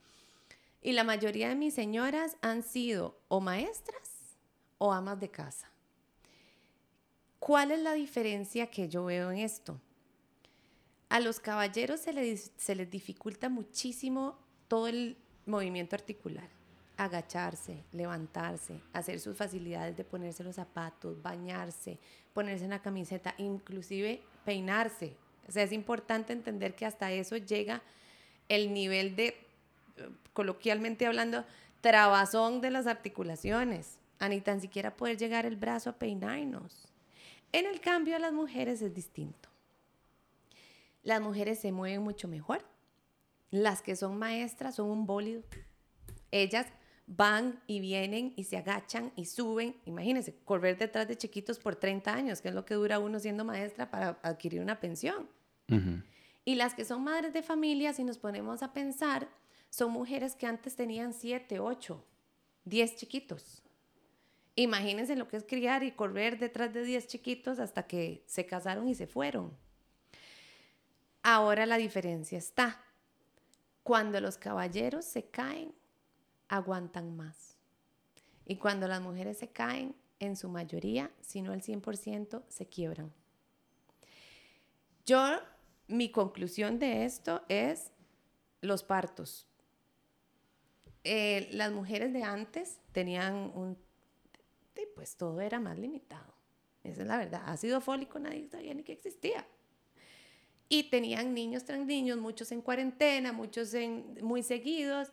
Y 0.83 0.91
la 0.91 1.03
mayoría 1.03 1.49
de 1.49 1.55
mis 1.55 1.73
señoras 1.73 2.37
han 2.41 2.61
sido 2.61 3.17
o 3.27 3.41
maestras 3.41 4.37
o 4.77 4.93
amas 4.93 5.19
de 5.19 5.31
casa. 5.31 5.71
¿Cuál 7.39 7.71
es 7.71 7.79
la 7.79 7.93
diferencia 7.93 8.67
que 8.67 8.87
yo 8.87 9.05
veo 9.05 9.31
en 9.31 9.39
esto? 9.39 9.81
A 11.13 11.19
los 11.19 11.39
caballeros 11.39 11.99
se 11.99 12.11
les, 12.11 12.89
dificulta 12.89 13.47
muchísimo 13.47 14.35
todo 14.67 14.87
el 14.87 15.15
movimiento 15.45 15.95
articular. 15.95 16.49
Agacharse, 16.97 17.83
levantarse, 17.91 18.81
hacer 18.93 19.19
sus 19.19 19.37
facilidades 19.37 19.95
de 19.95 20.05
ponerse 20.05 20.43
los 20.43 20.55
zapatos, 20.55 21.21
bañarse, 21.21 21.99
ponerse 22.33 22.65
una 22.65 22.81
camiseta, 22.81 23.35
inclusive 23.37 24.23
peinarse. 24.43 25.15
O 25.47 25.51
sea, 25.51 25.61
es 25.61 25.71
importante 25.71 26.33
entender 26.33 26.73
que 26.73 26.87
hasta 26.87 27.11
eso 27.11 27.37
llega 27.37 27.83
el 28.49 28.73
nivel 28.73 29.15
de, 29.15 29.37
coloquialmente 30.33 31.05
hablando, 31.05 31.45
trabazón 31.81 32.59
de 32.59 32.71
las 32.71 32.87
articulaciones, 32.87 33.99
a 34.17 34.29
ni 34.29 34.41
tan 34.41 34.61
siquiera 34.61 34.97
poder 34.97 35.17
llegar 35.17 35.45
el 35.45 35.57
brazo 35.57 35.91
a 35.91 35.99
peinarnos. 35.99 36.87
En 37.51 37.67
el 37.67 37.81
cambio, 37.81 38.15
a 38.15 38.19
las 38.19 38.33
mujeres 38.33 38.81
es 38.81 38.95
distinto. 38.95 39.52
Las 41.03 41.21
mujeres 41.21 41.59
se 41.59 41.71
mueven 41.71 42.01
mucho 42.01 42.27
mejor. 42.27 42.65
Las 43.51 43.81
que 43.81 43.95
son 43.95 44.17
maestras 44.17 44.75
son 44.75 44.89
un 44.89 45.05
bólido. 45.05 45.43
Ellas 46.31 46.65
van 47.05 47.61
y 47.67 47.79
vienen 47.79 48.33
y 48.35 48.45
se 48.45 48.57
agachan 48.57 49.11
y 49.15 49.25
suben. 49.25 49.75
Imagínense, 49.85 50.35
correr 50.45 50.77
detrás 50.77 51.07
de 51.07 51.17
chiquitos 51.17 51.59
por 51.59 51.75
30 51.75 52.13
años, 52.13 52.41
que 52.41 52.49
es 52.49 52.55
lo 52.55 52.65
que 52.65 52.75
dura 52.75 52.99
uno 52.99 53.19
siendo 53.19 53.43
maestra 53.43 53.91
para 53.91 54.19
adquirir 54.23 54.61
una 54.61 54.79
pensión. 54.79 55.29
Y 56.45 56.55
las 56.55 56.75
que 56.75 56.85
son 56.85 57.03
madres 57.03 57.33
de 57.33 57.41
familia, 57.41 57.93
si 57.93 58.03
nos 58.03 58.17
ponemos 58.17 58.63
a 58.63 58.73
pensar, 58.73 59.27
son 59.69 59.91
mujeres 59.91 60.35
que 60.35 60.45
antes 60.45 60.75
tenían 60.75 61.13
7, 61.13 61.59
8, 61.59 62.05
10 62.65 62.95
chiquitos. 62.95 63.63
Imagínense 64.55 65.15
lo 65.15 65.27
que 65.27 65.37
es 65.37 65.45
criar 65.45 65.83
y 65.83 65.91
correr 65.91 66.37
detrás 66.37 66.71
de 66.73 66.83
10 66.83 67.07
chiquitos 67.07 67.59
hasta 67.59 67.87
que 67.87 68.23
se 68.27 68.45
casaron 68.45 68.87
y 68.87 68.93
se 68.93 69.07
fueron. 69.07 69.57
Ahora 71.23 71.65
la 71.65 71.77
diferencia 71.77 72.37
está. 72.37 72.83
Cuando 73.81 74.21
los 74.21 74.37
caballeros 74.37 75.05
se 75.05 75.25
caen, 75.25 75.73
aguantan 76.47 77.15
más. 77.15 77.57
Y 78.45 78.57
cuando 78.57 78.87
las 78.87 79.01
mujeres 79.01 79.37
se 79.37 79.49
caen, 79.49 79.95
en 80.19 80.37
su 80.37 80.49
mayoría, 80.49 81.11
si 81.21 81.41
no 81.41 81.53
el 81.53 81.61
100%, 81.61 82.43
se 82.47 82.67
quiebran. 82.67 83.11
Yo, 85.05 85.39
mi 85.87 86.11
conclusión 86.11 86.79
de 86.79 87.05
esto 87.05 87.43
es 87.49 87.91
los 88.61 88.83
partos. 88.83 89.47
Eh, 91.03 91.49
las 91.51 91.71
mujeres 91.73 92.13
de 92.13 92.23
antes 92.23 92.79
tenían 92.93 93.51
un, 93.55 93.77
pues 94.95 95.17
todo 95.17 95.41
era 95.41 95.59
más 95.59 95.77
limitado. 95.77 96.33
Esa 96.83 97.01
es 97.01 97.07
la 97.07 97.17
verdad. 97.17 97.43
Ácido 97.45 97.81
fólico 97.81 98.19
nadie 98.19 98.47
sabía 98.47 98.73
ni 98.73 98.83
que 98.83 98.93
existía. 98.93 99.45
Y 100.73 100.81
tenían 100.89 101.35
niños 101.35 101.65
tras 101.65 101.85
niños, 101.85 102.17
muchos 102.17 102.51
en 102.51 102.63
cuarentena, 102.63 103.31
muchos 103.31 103.75
en, 103.75 104.17
muy 104.23 104.41
seguidos. 104.41 105.09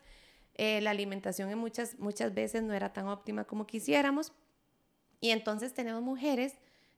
Eh, 0.55 0.81
la 0.81 0.89
alimentación 0.89 1.51
en 1.51 1.59
muchas, 1.59 1.99
muchas 1.99 2.33
veces 2.33 2.63
no 2.63 2.73
era 2.73 2.95
tan 2.95 3.09
óptima 3.09 3.45
como 3.45 3.67
quisiéramos. 3.67 4.33
Y 5.21 5.33
entonces 5.33 5.75
tenemos 5.75 6.03
mujeres 6.03 6.55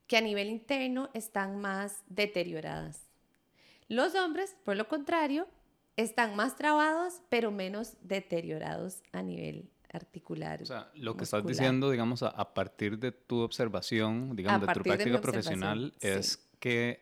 que 0.06 0.16
a 0.16 0.20
nivel 0.20 0.48
interno 0.48 1.10
están 1.12 1.60
más 1.60 2.04
deterioradas. 2.06 3.00
Los 3.88 4.14
hombres, 4.14 4.54
por 4.64 4.76
lo 4.76 4.86
contrario, 4.86 5.48
están 5.96 6.36
más 6.36 6.54
trabados, 6.54 7.20
pero 7.30 7.50
menos 7.50 7.96
deteriorados 8.00 9.02
a 9.10 9.22
nivel 9.22 9.72
articular. 9.92 10.62
O 10.62 10.66
sea, 10.66 10.88
lo 10.94 11.16
que 11.16 11.24
estás 11.24 11.44
diciendo, 11.44 11.90
digamos, 11.90 12.22
a, 12.22 12.54
partir 12.54 12.96
de 13.00 13.10
tu 13.10 13.40
observación, 13.40 14.36
digamos, 14.36 14.68
de 14.68 14.72
tu 14.72 14.82
práctica 14.82 15.20
profesional, 15.20 15.92
es 16.00 16.48
que 16.60 17.00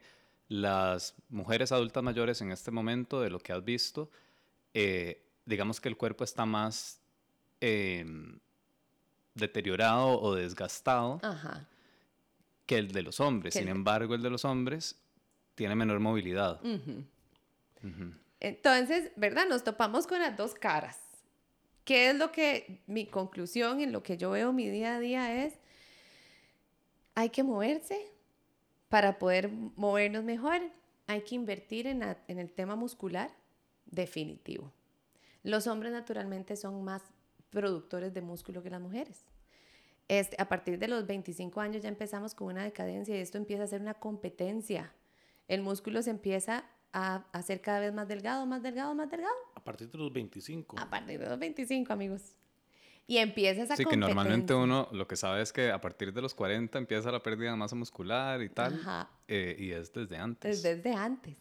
las 0.51 1.15
mujeres 1.29 1.71
adultas 1.71 2.03
mayores 2.03 2.41
en 2.41 2.51
este 2.51 2.73
momento, 2.73 3.21
de 3.21 3.31
lo 3.31 3.39
que 3.39 3.53
has 3.53 3.65
visto, 3.65 4.11
eh, 4.75 5.23
digamos 5.47 5.81
que 5.81 5.89
el 5.89 5.97
cuerpo 5.97 6.25
está 6.25 6.45
más 6.45 7.01
em, 7.61 8.37
deteriorado 9.35 10.21
o 10.21 10.35
desgastado 10.35 11.21
que 12.67 12.79
el 12.79 12.91
de 12.91 13.03
los 13.03 13.21
hombres. 13.21 13.55
Sin 13.55 13.69
embargo, 13.69 14.17
el 14.17 14.23
de 14.23 14.31
los 14.31 14.45
hombres 14.45 14.97
tiene 15.55 15.77
menor 15.77 16.01
movilidad. 16.01 16.61
Entonces, 18.41 19.13
¿verdad? 19.15 19.47
Nos 19.49 19.63
topamos 19.63 20.09
con 20.09 20.19
las 20.19 20.37
dos 20.37 20.55
caras. 20.55 20.99
¿Qué 21.85 22.11
es 22.11 22.17
lo 22.17 22.33
que 22.33 22.83
mi 22.89 23.07
conclusión 23.07 23.81
en 23.81 23.93
lo 23.93 24.03
que 24.03 24.17
yo 24.17 24.33
veo 24.33 24.53
mi 24.53 24.69
día 24.69 24.97
a 24.97 25.01
día 25.01 25.45
es? 25.45 25.55
Hay 27.15 27.31
que 27.31 27.45
moverse 27.45 28.11
para 28.91 29.19
poder 29.19 29.49
movernos 29.77 30.25
mejor. 30.25 30.61
Hay 31.07 31.23
que 31.23 31.35
invertir 31.35 31.87
en, 31.87 32.03
en 32.03 32.39
el 32.39 32.53
tema 32.53 32.77
muscular, 32.77 33.31
definitivo. 33.87 34.71
Los 35.43 35.67
hombres 35.67 35.93
naturalmente 35.93 36.57
son 36.57 36.85
más 36.85 37.03
productores 37.49 38.13
de 38.13 38.21
músculo 38.21 38.63
que 38.63 38.69
las 38.69 38.81
mujeres. 38.81 39.25
Este, 40.09 40.37
a 40.43 40.49
partir 40.49 40.79
de 40.79 40.89
los 40.89 41.07
25 41.07 41.61
años 41.61 41.83
ya 41.83 41.89
empezamos 41.89 42.35
con 42.35 42.49
una 42.49 42.65
decadencia 42.65 43.17
y 43.17 43.21
esto 43.21 43.39
empieza 43.39 43.63
a 43.63 43.67
ser 43.69 43.81
una 43.81 43.95
competencia. 43.95 44.93
El 45.47 45.63
músculo 45.63 46.03
se 46.03 46.11
empieza 46.11 46.65
a 46.93 47.25
hacer 47.33 47.61
cada 47.61 47.79
vez 47.79 47.95
más 47.95 48.09
delgado, 48.09 48.45
más 48.45 48.61
delgado, 48.61 48.95
más 48.95 49.09
delgado. 49.09 49.35
A 49.55 49.63
partir 49.63 49.89
de 49.89 49.99
los 49.99 50.13
25. 50.13 50.79
A 50.79 50.91
partir 50.91 51.21
de 51.21 51.29
los 51.29 51.39
25, 51.39 51.93
amigos. 51.93 52.35
Y 53.11 53.19
empieza 53.19 53.65
esa 53.65 53.75
Sí, 53.75 53.85
que 53.85 53.97
normalmente 53.97 54.55
uno 54.55 54.89
lo 54.93 55.09
que 55.09 55.17
sabe 55.17 55.43
es 55.43 55.53
que 55.53 55.73
a 55.73 55.81
partir 55.81 56.13
de 56.13 56.23
los 56.23 56.33
40 56.33 56.79
empieza 56.79 57.11
la 57.11 57.21
pérdida 57.21 57.51
de 57.51 57.57
masa 57.57 57.75
muscular 57.75 58.41
y 58.41 58.49
tal. 58.49 58.81
Eh, 59.27 59.57
y 59.59 59.73
es 59.73 59.93
desde 59.93 60.17
antes. 60.17 60.59
Es 60.59 60.63
desde 60.63 60.95
antes. 60.95 61.37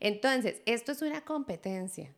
Entonces, 0.00 0.62
esto 0.64 0.92
es 0.92 1.02
una 1.02 1.20
competencia. 1.20 2.14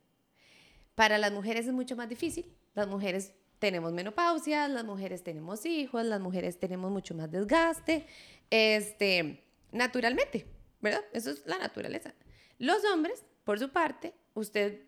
Para 0.95 1.17
las 1.17 1.33
mujeres 1.33 1.67
es 1.67 1.73
mucho 1.73 1.97
más 1.97 2.07
difícil. 2.07 2.45
Las 2.73 2.87
mujeres 2.87 3.33
tenemos 3.59 3.91
menopausia, 3.91 4.69
las 4.69 4.85
mujeres 4.85 5.23
tenemos 5.23 5.65
hijos, 5.65 6.05
las 6.05 6.21
mujeres 6.21 6.57
tenemos 6.57 6.89
mucho 6.89 7.13
más 7.15 7.29
desgaste. 7.29 8.07
Este, 8.49 9.43
naturalmente, 9.73 10.45
¿verdad? 10.79 11.03
Eso 11.11 11.31
es 11.31 11.45
la 11.45 11.57
naturaleza. 11.57 12.13
Los 12.59 12.85
hombres, 12.85 13.25
por 13.43 13.59
su 13.59 13.67
parte, 13.73 14.13
usted, 14.35 14.83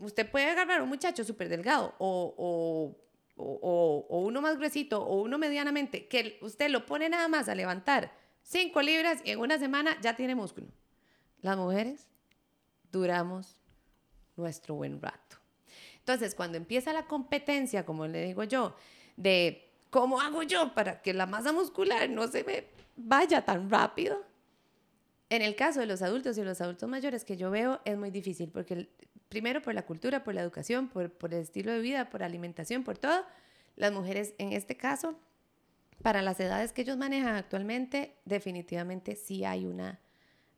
usted 0.00 0.28
puede 0.28 0.46
agarrar 0.46 0.80
a 0.80 0.82
un 0.82 0.88
muchacho 0.88 1.22
súper 1.22 1.48
delgado 1.48 1.94
o, 1.98 2.98
uno 3.36 4.40
más 4.40 4.56
gruesito 4.56 5.02
o 5.02 5.22
uno 5.22 5.38
medianamente, 5.38 6.06
que 6.06 6.38
usted 6.40 6.70
lo 6.70 6.86
pone 6.86 7.08
nada 7.08 7.28
más 7.28 7.48
a 7.48 7.54
levantar 7.54 8.12
5 8.42 8.82
libras 8.82 9.20
y 9.24 9.30
en 9.30 9.40
una 9.40 9.58
semana 9.58 9.98
ya 10.00 10.16
tiene 10.16 10.34
músculo. 10.34 10.68
Las 11.40 11.56
mujeres 11.56 12.08
duramos 12.92 13.56
nuestro 14.36 14.74
buen 14.74 15.00
rato. 15.00 15.36
Entonces, 15.98 16.34
cuando 16.34 16.58
empieza 16.58 16.92
la 16.92 17.06
competencia, 17.06 17.84
como 17.86 18.06
le 18.06 18.24
digo 18.24 18.44
yo, 18.44 18.76
de 19.16 19.70
cómo 19.90 20.20
hago 20.20 20.42
yo 20.42 20.74
para 20.74 21.00
que 21.02 21.14
la 21.14 21.26
masa 21.26 21.52
muscular 21.52 22.10
no 22.10 22.28
se 22.28 22.44
me 22.44 22.66
vaya 22.96 23.44
tan 23.44 23.70
rápido, 23.70 24.22
en 25.34 25.42
el 25.42 25.56
caso 25.56 25.80
de 25.80 25.86
los 25.86 26.02
adultos 26.02 26.38
y 26.38 26.42
los 26.42 26.60
adultos 26.60 26.88
mayores 26.88 27.24
que 27.24 27.36
yo 27.36 27.50
veo 27.50 27.80
es 27.84 27.96
muy 27.96 28.10
difícil 28.10 28.50
porque 28.50 28.88
primero 29.28 29.62
por 29.62 29.74
la 29.74 29.84
cultura, 29.84 30.22
por 30.22 30.34
la 30.34 30.42
educación, 30.42 30.88
por, 30.88 31.10
el 31.32 31.32
estilo 31.32 31.72
de 31.72 31.80
vida, 31.80 32.08
por 32.10 32.22
alimentación, 32.22 32.84
por 32.84 32.98
todo, 32.98 33.24
las 33.76 33.92
mujeres 33.92 34.34
en 34.38 34.52
este 34.52 34.76
caso, 34.76 35.18
para 36.02 36.22
las 36.22 36.38
edades 36.38 36.72
que 36.72 36.82
ellos 36.82 36.96
manejan 36.96 37.34
actualmente, 37.34 38.14
definitivamente 38.24 39.16
sí 39.16 39.44
hay 39.44 39.66
una, 39.66 39.98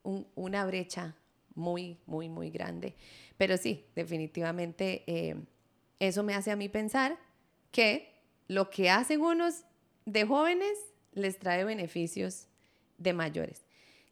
una 0.03 0.65
brecha 0.65 1.15
muy, 1.55 1.99
muy, 2.05 2.29
muy 2.29 2.51
grande. 2.51 2.95
Pero 3.37 3.57
sí, 3.57 3.85
definitivamente 3.95 5.03
eh, 5.07 5.35
eso 5.99 6.21
me 6.23 6.35
hace 6.35 6.51
a 6.51 6.55
mí 6.55 6.69
pensar 6.69 7.17
que 7.71 8.13
lo 8.47 8.69
que 8.69 8.89
hacen 8.89 9.21
unos 9.21 9.63
de 10.05 10.25
jóvenes 10.25 10.77
les 11.13 11.39
trae 11.39 11.63
beneficios 11.63 12.47
de 12.97 13.13
mayores 13.13 13.66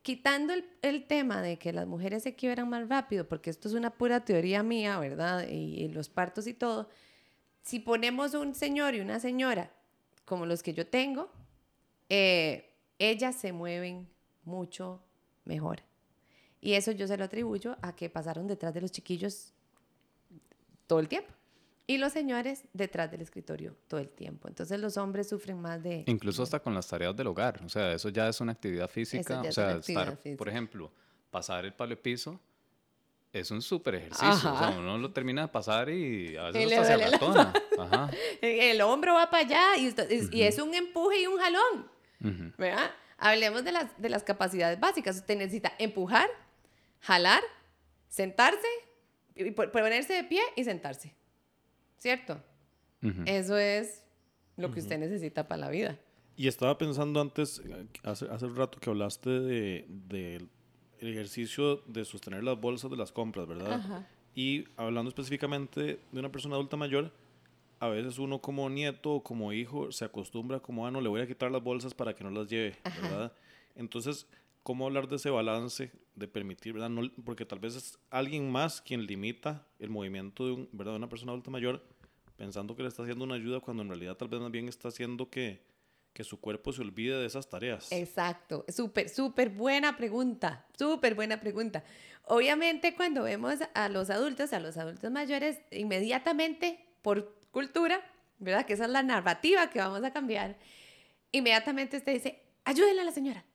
quitando 0.06 0.54
el, 0.84 1.08
tema 1.08 1.42
de 1.42 1.58
que 1.58 1.74
las 1.74 1.88
mujeres 1.88 2.22
se 2.22 2.36
quiebran 2.36 2.70
más 2.70 2.88
rápido, 2.88 3.28
porque 3.28 3.50
esto 3.50 3.68
es 3.68 3.74
una 3.74 3.90
pura 3.90 4.24
teoría 4.24 4.62
mía, 4.62 5.00
¿verdad? 5.00 5.48
Y, 5.50 5.88
los 5.88 6.10
partos 6.10 6.46
y 6.46 6.54
todo, 6.54 6.90
si 7.64 7.80
ponemos 7.80 8.36
un 8.36 8.54
señor 8.54 8.94
y 8.94 9.00
una 9.00 9.20
señora 9.20 9.72
como 10.24 10.46
los 10.46 10.62
que 10.62 10.76
yo 10.76 10.86
tengo, 10.86 11.32
eh, 12.10 12.72
ellas 13.00 13.36
se 13.36 13.52
mueven 13.52 14.08
mucho 14.44 15.02
mejor. 15.44 15.82
Y 16.62 16.74
eso 16.74 16.92
yo 16.92 17.08
se 17.08 17.18
lo 17.18 17.24
atribuyo 17.24 17.76
a 17.82 17.96
que 17.96 18.08
pasaron 18.08 18.46
detrás 18.46 18.76
de 18.76 18.82
los 18.82 18.92
chiquillos 18.92 19.54
todo 20.86 21.00
el 21.00 21.08
tiempo 21.08 21.35
y 21.88 21.98
los 21.98 22.14
señores 22.14 22.64
detrás 22.74 23.12
del 23.12 23.22
escritorio 23.22 23.76
todo 23.88 24.00
el 24.00 24.10
tiempo. 24.10 24.48
Entonces 24.48 24.80
los 24.80 24.98
hombres 24.98 25.30
sufren 25.30 25.60
más 25.60 25.82
de... 25.84 26.04
Incluso 26.08 26.44
hasta 26.44 26.60
con 26.60 26.74
las 26.74 26.88
tareas 26.88 27.16
del 27.16 27.28
hogar, 27.28 27.62
o 27.64 27.70
sea, 27.70 27.94
eso 27.94 28.10
ya 28.10 28.28
es 28.28 28.42
una 28.42 28.54
actividad 28.54 28.90
física, 28.90 29.42
o 29.42 29.52
sea, 29.52 29.78
estar, 29.78 30.18
por 30.38 30.50
ejemplo, 30.50 30.92
pasar 31.30 31.66
el 31.66 31.74
palo 31.74 31.92
de 31.92 31.98
piso 31.98 32.40
es 33.32 33.52
un 33.52 33.62
súper 33.62 33.96
ejercicio, 33.96 34.54
o 34.54 34.58
sea, 34.58 34.76
uno 34.78 34.98
lo 34.98 35.12
termina 35.12 35.42
de 35.42 35.48
pasar 35.50 35.90
y 35.90 36.38
a 36.38 36.52
veces 36.52 36.78
hasta 36.78 36.98
se 36.98 37.12
ratona. 37.12 37.54
El 38.42 38.80
hombro 38.82 39.14
va 39.14 39.30
para 39.30 39.44
allá 39.44 39.78
y, 39.78 39.94
y, 40.32 40.44
es 40.44 40.58
un 40.58 40.74
empuje 40.74 41.22
y 41.22 41.28
un 41.28 41.38
jalón, 41.38 41.92
¿verdad? 42.58 42.90
hablemos 43.18 43.64
de 43.64 43.72
las, 43.72 44.02
de 44.02 44.10
las 44.10 44.24
capacidades 44.24 44.80
básicas. 44.80 45.18
Usted 45.18 45.38
necesita 45.38 45.74
empujar, 45.80 46.30
jalar, 47.02 47.44
sentarse, 48.08 48.68
ponerse 49.72 50.14
de 50.14 50.24
pie 50.24 50.42
y 50.56 50.64
sentarse. 50.64 51.14
¿Cierto? 51.98 52.42
Ujú. 53.02 53.24
Eso 53.26 53.58
es 53.58 54.04
lo 54.58 54.72
que 54.72 54.80
usted 54.80 54.98
necesita 54.98 55.48
para 55.48 55.62
la 55.62 55.70
vida. 55.70 56.00
Y 56.38 56.48
estaba 56.48 56.78
pensando 56.78 57.22
antes, 57.22 57.62
hace, 58.04 58.26
hace 58.30 58.46
un 58.46 58.56
rato 58.56 58.80
que 58.80 58.90
hablaste 58.90 59.30
de, 59.30 59.86
del 59.88 60.50
ejercicio 61.00 61.78
de 61.88 62.04
sostener 62.04 62.44
las 62.44 62.60
bolsas 62.60 62.92
de 62.92 62.98
las 62.98 63.12
compras, 63.12 63.48
¿verdad? 63.48 63.74
Ajá. 63.74 64.08
Y 64.34 64.66
hablando 64.76 65.10
específicamente 65.10 66.00
de 66.12 66.20
una 66.20 66.30
persona 66.32 66.56
adulta 66.56 66.76
mayor, 66.76 67.14
a 67.80 67.88
veces 67.88 68.20
uno 68.20 68.40
como 68.40 68.70
nieto 68.70 69.14
o 69.14 69.24
como 69.24 69.54
hijo 69.54 69.92
se 69.92 70.04
acostumbra 70.04 70.60
como, 70.60 70.86
ah, 70.86 70.92
no, 70.92 71.00
le 71.00 71.08
voy 71.08 71.22
a 71.22 71.28
quitar 71.28 71.52
las 71.52 71.64
bolsas 71.64 71.94
para 71.94 72.14
que 72.14 72.24
no 72.24 72.32
las 72.32 72.50
lleve, 72.50 72.78
Ajá. 72.84 73.02
¿verdad? 73.02 73.34
Entonces, 73.76 74.28
¿cómo 74.66 74.88
hablar 74.88 75.08
de 75.08 75.18
ese 75.18 75.30
balance 75.30 75.92
de 76.16 76.28
permitir, 76.28 76.74
¿verdad? 76.74 76.90
No, 76.90 77.04
porque 77.24 77.46
tal 77.46 77.60
vez 77.60 77.76
es 77.76 78.00
alguien 78.10 78.52
más 78.52 78.82
quien 78.82 79.06
limita 79.06 79.68
el 79.78 79.92
movimiento 79.92 80.48
de, 80.48 80.54
un, 80.54 80.70
¿verdad? 80.72 80.94
de 80.94 80.98
una 80.98 81.08
persona 81.08 81.34
adulta 81.34 81.52
mayor 81.52 81.88
pensando 82.36 82.76
que 82.76 82.82
le 82.82 82.90
está 82.90 83.04
haciendo 83.04 83.26
una 83.26 83.36
ayuda 83.36 83.60
cuando 83.60 83.84
en 83.84 83.90
realidad 83.90 84.16
tal 84.16 84.28
vez 84.28 84.42
más 84.42 84.50
bien 84.50 84.68
está 84.68 84.88
haciendo 84.88 85.30
que, 85.30 85.62
que 86.14 86.24
su 86.24 86.42
cuerpo 86.42 86.74
se 86.74 86.82
olvide 86.82 87.16
de 87.16 87.28
esas 87.28 87.48
tareas. 87.48 87.92
Exacto, 87.92 88.66
súper, 88.68 89.08
súper 89.10 89.50
buena 89.50 89.96
pregunta, 89.96 90.66
súper 90.76 91.14
buena 91.14 91.40
pregunta. 91.40 91.84
Obviamente 92.24 92.96
cuando 92.96 93.22
vemos 93.22 93.60
a 93.76 93.88
los 93.88 94.10
adultos, 94.10 94.52
a 94.52 94.60
los 94.60 94.78
adultos 94.78 95.12
mayores, 95.12 95.60
inmediatamente 95.70 96.84
por 97.04 97.38
cultura, 97.52 98.02
¿verdad? 98.40 98.66
Que 98.66 98.74
esa 98.74 98.86
es 98.86 98.92
la 98.92 99.04
narrativa 99.04 99.70
que 99.70 99.78
vamos 99.78 100.04
a 100.04 100.12
cambiar, 100.12 100.58
inmediatamente 101.32 101.98
usted 101.98 102.14
dice, 102.14 102.42
ayúdenle 102.64 103.02
a 103.02 103.06
la 103.06 103.12
señora, 103.12 103.46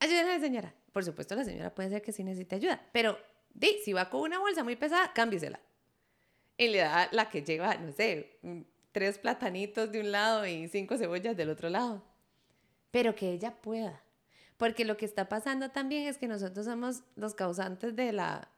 ayúdenle 0.00 0.32
a 0.32 0.34
la 0.34 0.40
señora. 0.40 0.74
Por 0.92 1.04
supuesto 1.04 1.34
la 1.34 1.44
señora 1.44 1.74
puede 1.74 1.90
ser 1.90 2.02
que 2.02 2.12
sí 2.12 2.24
necesite 2.24 2.56
ayuda, 2.56 2.80
pero 2.92 3.18
di, 3.52 3.78
si 3.84 3.92
va 3.92 4.08
con 4.08 4.22
una 4.22 4.38
bolsa 4.38 4.64
muy 4.64 4.76
pesada, 4.76 5.12
cámbiesela. 5.12 5.60
Y 6.58 6.68
le 6.68 6.78
da 6.78 7.08
la 7.12 7.28
que 7.28 7.42
lleva, 7.42 7.74
no 7.76 7.92
sé, 7.92 8.38
tres 8.92 9.18
platanitos 9.18 9.92
de 9.92 10.00
un 10.00 10.10
lado 10.10 10.46
y 10.46 10.68
cinco 10.68 10.96
cebollas 10.96 11.36
del 11.36 11.50
otro 11.50 11.68
lado 11.68 12.02
pero 12.96 13.14
que 13.14 13.30
ella 13.30 13.54
pueda. 13.60 14.02
Porque 14.56 14.86
lo 14.86 14.96
que 14.96 15.04
está 15.04 15.28
pasando 15.28 15.70
también 15.70 16.08
es 16.08 16.16
que 16.16 16.28
nosotros 16.28 16.64
somos 16.64 17.02
los 17.14 17.34
causantes 17.34 17.94
de 17.94 18.10
la, 18.10 18.48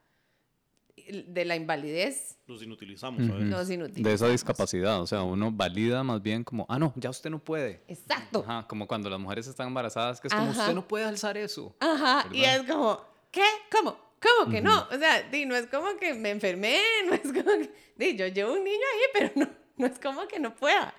de 1.27 1.45
la 1.45 1.55
invalidez. 1.55 2.37
Los 2.47 2.63
inutilizamos 2.63 3.21
veces. 3.21 3.47
Los 3.47 3.67
De 3.67 3.73
inutilizamos. 3.75 4.13
esa 4.21 4.29
discapacidad, 4.29 5.01
o 5.01 5.07
sea, 5.07 5.23
uno 5.23 5.51
valida 5.51 6.03
más 6.03 6.21
bien 6.21 6.43
como, 6.43 6.65
ah, 6.69 6.79
no, 6.79 6.93
ya 6.95 7.09
usted 7.09 7.29
no 7.29 7.39
puede. 7.39 7.83
Exacto. 7.87 8.43
Ajá, 8.47 8.67
como 8.67 8.87
cuando 8.87 9.09
las 9.09 9.19
mujeres 9.19 9.47
están 9.47 9.67
embarazadas, 9.67 10.19
que 10.19 10.27
es 10.27 10.33
como, 10.33 10.49
Ajá. 10.51 10.61
usted 10.61 10.73
no 10.75 10.87
puede 10.87 11.05
alzar 11.05 11.37
eso. 11.37 11.75
Ajá, 11.79 12.27
y 12.31 12.41
¿Verdad? 12.41 12.55
es 12.55 12.71
como, 12.71 13.01
¿qué? 13.31 13.43
¿Cómo? 13.71 13.97
¿Cómo 14.21 14.51
que 14.51 14.61
no? 14.61 14.87
O 14.91 14.97
sea, 14.97 15.21
di, 15.23 15.45
no 15.45 15.55
es 15.55 15.67
como 15.67 15.95
que 15.97 16.13
me 16.13 16.31
enfermé, 16.31 16.77
no 17.07 17.13
es 17.13 17.21
como 17.21 17.33
que, 17.43 17.71
di, 17.95 18.17
yo 18.17 18.27
llevo 18.27 18.53
un 18.53 18.63
niño 18.63 18.77
ahí, 18.93 19.01
pero 19.13 19.31
no, 19.35 19.49
no 19.77 19.85
es 19.87 19.97
como 19.99 20.27
que 20.27 20.39
no 20.39 20.55
pueda. 20.55 20.93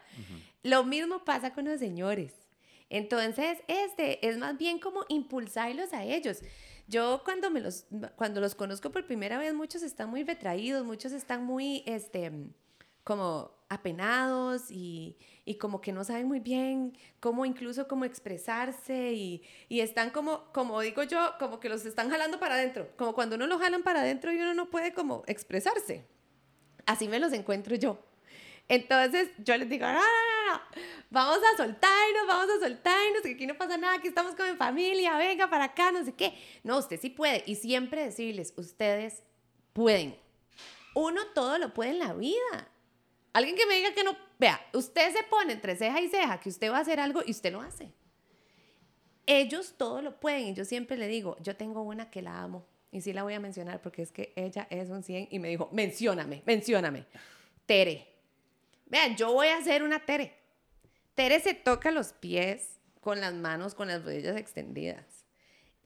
Lo 0.62 0.84
mismo 0.84 1.24
pasa 1.24 1.52
con 1.52 1.64
los 1.66 1.78
señores. 1.80 2.34
Entonces, 2.90 3.58
este 3.68 4.26
es 4.28 4.36
más 4.36 4.58
bien 4.58 4.78
como 4.78 5.04
impulsarlos 5.08 5.92
a 5.92 6.04
ellos. 6.04 6.40
Yo 6.90 7.22
cuando, 7.24 7.50
me 7.50 7.60
los, 7.60 7.86
cuando 8.16 8.40
los 8.40 8.56
conozco 8.56 8.90
por 8.90 9.06
primera 9.06 9.38
vez, 9.38 9.54
muchos 9.54 9.82
están 9.82 10.10
muy 10.10 10.24
retraídos, 10.24 10.84
muchos 10.84 11.12
están 11.12 11.44
muy, 11.44 11.84
este, 11.86 12.32
como 13.04 13.52
apenados 13.68 14.72
y, 14.72 15.16
y 15.44 15.54
como 15.54 15.80
que 15.80 15.92
no 15.92 16.02
saben 16.02 16.26
muy 16.26 16.40
bien 16.40 16.98
cómo 17.20 17.46
incluso 17.46 17.86
cómo 17.86 18.04
expresarse 18.04 19.12
y, 19.12 19.44
y 19.68 19.80
están 19.80 20.10
como, 20.10 20.52
como 20.52 20.80
digo 20.80 21.04
yo, 21.04 21.34
como 21.38 21.60
que 21.60 21.68
los 21.68 21.86
están 21.86 22.10
jalando 22.10 22.40
para 22.40 22.56
adentro, 22.56 22.88
como 22.96 23.14
cuando 23.14 23.36
uno 23.36 23.46
lo 23.46 23.60
jalan 23.60 23.84
para 23.84 24.00
adentro 24.00 24.32
y 24.32 24.36
uno 24.38 24.54
no 24.54 24.68
puede 24.68 24.92
como 24.92 25.22
expresarse. 25.28 26.04
Así 26.86 27.06
me 27.06 27.20
los 27.20 27.32
encuentro 27.32 27.76
yo. 27.76 28.02
Entonces 28.66 29.28
yo 29.38 29.56
les 29.56 29.68
digo, 29.68 29.86
no, 29.86 29.92
no, 29.94 30.00
vamos 31.10 31.38
a 31.38 31.56
soltarnos, 31.56 32.26
vamos 32.26 32.48
a 32.56 32.60
soltarnos, 32.66 33.22
que 33.22 33.32
aquí 33.32 33.46
no 33.46 33.56
pasa 33.56 33.76
nada, 33.76 34.00
que 34.00 34.08
estamos 34.08 34.34
como 34.34 34.48
en 34.48 34.56
familia, 34.56 35.16
venga 35.16 35.48
para 35.50 35.64
acá, 35.64 35.92
no 35.92 36.04
sé 36.04 36.14
qué. 36.14 36.34
No, 36.62 36.78
usted 36.78 37.00
sí 37.00 37.10
puede. 37.10 37.42
Y 37.46 37.56
siempre 37.56 38.04
decirles, 38.04 38.52
ustedes 38.56 39.22
pueden. 39.72 40.16
Uno 40.94 41.20
todo 41.34 41.58
lo 41.58 41.72
puede 41.72 41.90
en 41.90 41.98
la 41.98 42.14
vida. 42.14 42.68
Alguien 43.32 43.56
que 43.56 43.66
me 43.66 43.76
diga 43.76 43.94
que 43.94 44.02
no, 44.02 44.16
vea, 44.38 44.60
usted 44.72 45.12
se 45.12 45.22
pone 45.24 45.52
entre 45.52 45.76
ceja 45.76 46.00
y 46.00 46.08
ceja 46.08 46.40
que 46.40 46.48
usted 46.48 46.70
va 46.70 46.78
a 46.78 46.80
hacer 46.80 46.98
algo 46.98 47.22
y 47.24 47.30
usted 47.30 47.52
lo 47.52 47.60
hace. 47.60 47.92
Ellos 49.26 49.74
todo 49.76 50.02
lo 50.02 50.18
pueden 50.18 50.48
y 50.48 50.54
yo 50.54 50.64
siempre 50.64 50.96
le 50.96 51.06
digo, 51.06 51.36
yo 51.40 51.54
tengo 51.54 51.82
una 51.82 52.10
que 52.10 52.22
la 52.22 52.40
amo 52.40 52.66
y 52.90 53.00
sí 53.00 53.12
la 53.12 53.22
voy 53.22 53.34
a 53.34 53.40
mencionar 53.40 53.80
porque 53.80 54.02
es 54.02 54.10
que 54.10 54.32
ella 54.34 54.66
es 54.70 54.90
un 54.90 55.04
100 55.04 55.28
y 55.30 55.38
me 55.38 55.48
dijo, 55.48 55.68
mencióname, 55.72 56.42
mencióname. 56.44 57.06
Tere. 57.66 58.08
Vean, 58.86 59.16
yo 59.16 59.32
voy 59.32 59.46
a 59.48 59.58
hacer 59.58 59.84
una 59.84 60.04
Tere. 60.04 60.39
Tere 61.20 61.38
se 61.38 61.52
toca 61.52 61.90
los 61.90 62.14
pies 62.14 62.80
con 63.02 63.20
las 63.20 63.34
manos, 63.34 63.74
con 63.74 63.88
las 63.88 64.02
rodillas 64.02 64.38
extendidas. 64.38 65.26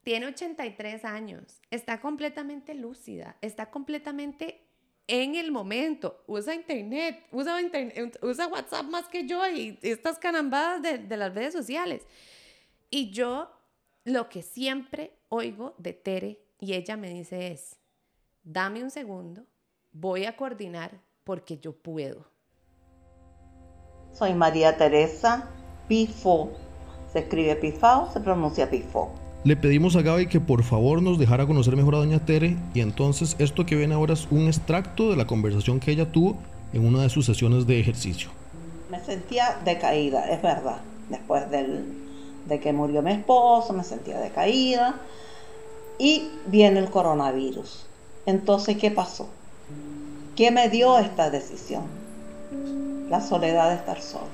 Tiene 0.04 0.26
83 0.26 1.04
años, 1.04 1.60
está 1.72 2.00
completamente 2.00 2.72
lúcida, 2.72 3.36
está 3.40 3.68
completamente 3.68 4.64
en 5.08 5.34
el 5.34 5.50
momento, 5.50 6.22
usa 6.28 6.54
internet, 6.54 7.26
usa, 7.32 7.60
internet, 7.60 8.16
WhatsApp 8.22 8.84
más 8.84 9.08
que 9.08 9.26
yo 9.26 9.44
y 9.48 9.76
estas 9.82 10.20
carambadas 10.20 10.80
de, 10.82 10.98
de 10.98 11.16
las 11.16 11.34
redes 11.34 11.52
sociales. 11.52 12.06
Y 12.88 13.10
yo 13.10 13.50
lo 14.04 14.28
que 14.28 14.40
siempre 14.40 15.16
oigo 15.30 15.74
de 15.78 15.94
Tere 15.94 16.44
y 16.60 16.74
ella 16.74 16.96
me 16.96 17.10
dice 17.12 17.48
es, 17.48 17.80
dame 18.44 18.84
un 18.84 18.92
segundo, 18.92 19.44
voy 19.90 20.26
a 20.26 20.36
coordinar 20.36 21.00
porque 21.24 21.58
yo 21.58 21.72
puedo. 21.72 22.33
Soy 24.14 24.32
María 24.32 24.76
Teresa 24.76 25.48
Pifo. 25.88 26.50
Se 27.12 27.18
escribe 27.20 27.56
Pifao, 27.56 28.12
se 28.12 28.20
pronuncia 28.20 28.70
Pifo. 28.70 29.10
Le 29.42 29.56
pedimos 29.56 29.96
a 29.96 30.02
Gaby 30.02 30.28
que 30.28 30.40
por 30.40 30.62
favor 30.62 31.02
nos 31.02 31.18
dejara 31.18 31.46
conocer 31.46 31.76
mejor 31.76 31.96
a 31.96 31.98
Doña 31.98 32.24
Tere 32.24 32.56
y 32.72 32.80
entonces 32.80 33.34
esto 33.38 33.66
que 33.66 33.74
viene 33.74 33.94
ahora 33.94 34.14
es 34.14 34.28
un 34.30 34.46
extracto 34.46 35.10
de 35.10 35.16
la 35.16 35.26
conversación 35.26 35.80
que 35.80 35.90
ella 35.90 36.10
tuvo 36.10 36.36
en 36.72 36.86
una 36.86 37.02
de 37.02 37.10
sus 37.10 37.26
sesiones 37.26 37.66
de 37.66 37.80
ejercicio. 37.80 38.30
Me 38.88 39.00
sentía 39.00 39.58
decaída, 39.64 40.30
es 40.30 40.40
verdad. 40.40 40.80
Después 41.10 41.50
del, 41.50 41.84
de 42.46 42.60
que 42.60 42.72
murió 42.72 43.02
mi 43.02 43.12
esposo, 43.12 43.72
me 43.72 43.82
sentía 43.82 44.18
decaída. 44.20 44.94
Y 45.98 46.28
viene 46.46 46.78
el 46.80 46.88
coronavirus. 46.88 47.86
Entonces, 48.26 48.76
¿qué 48.78 48.90
pasó? 48.90 49.28
¿Qué 50.36 50.50
me 50.50 50.68
dio 50.68 50.98
esta 50.98 51.30
decisión? 51.30 51.82
La 53.14 53.20
soledad 53.20 53.68
de 53.68 53.76
estar 53.76 54.02
sola. 54.02 54.26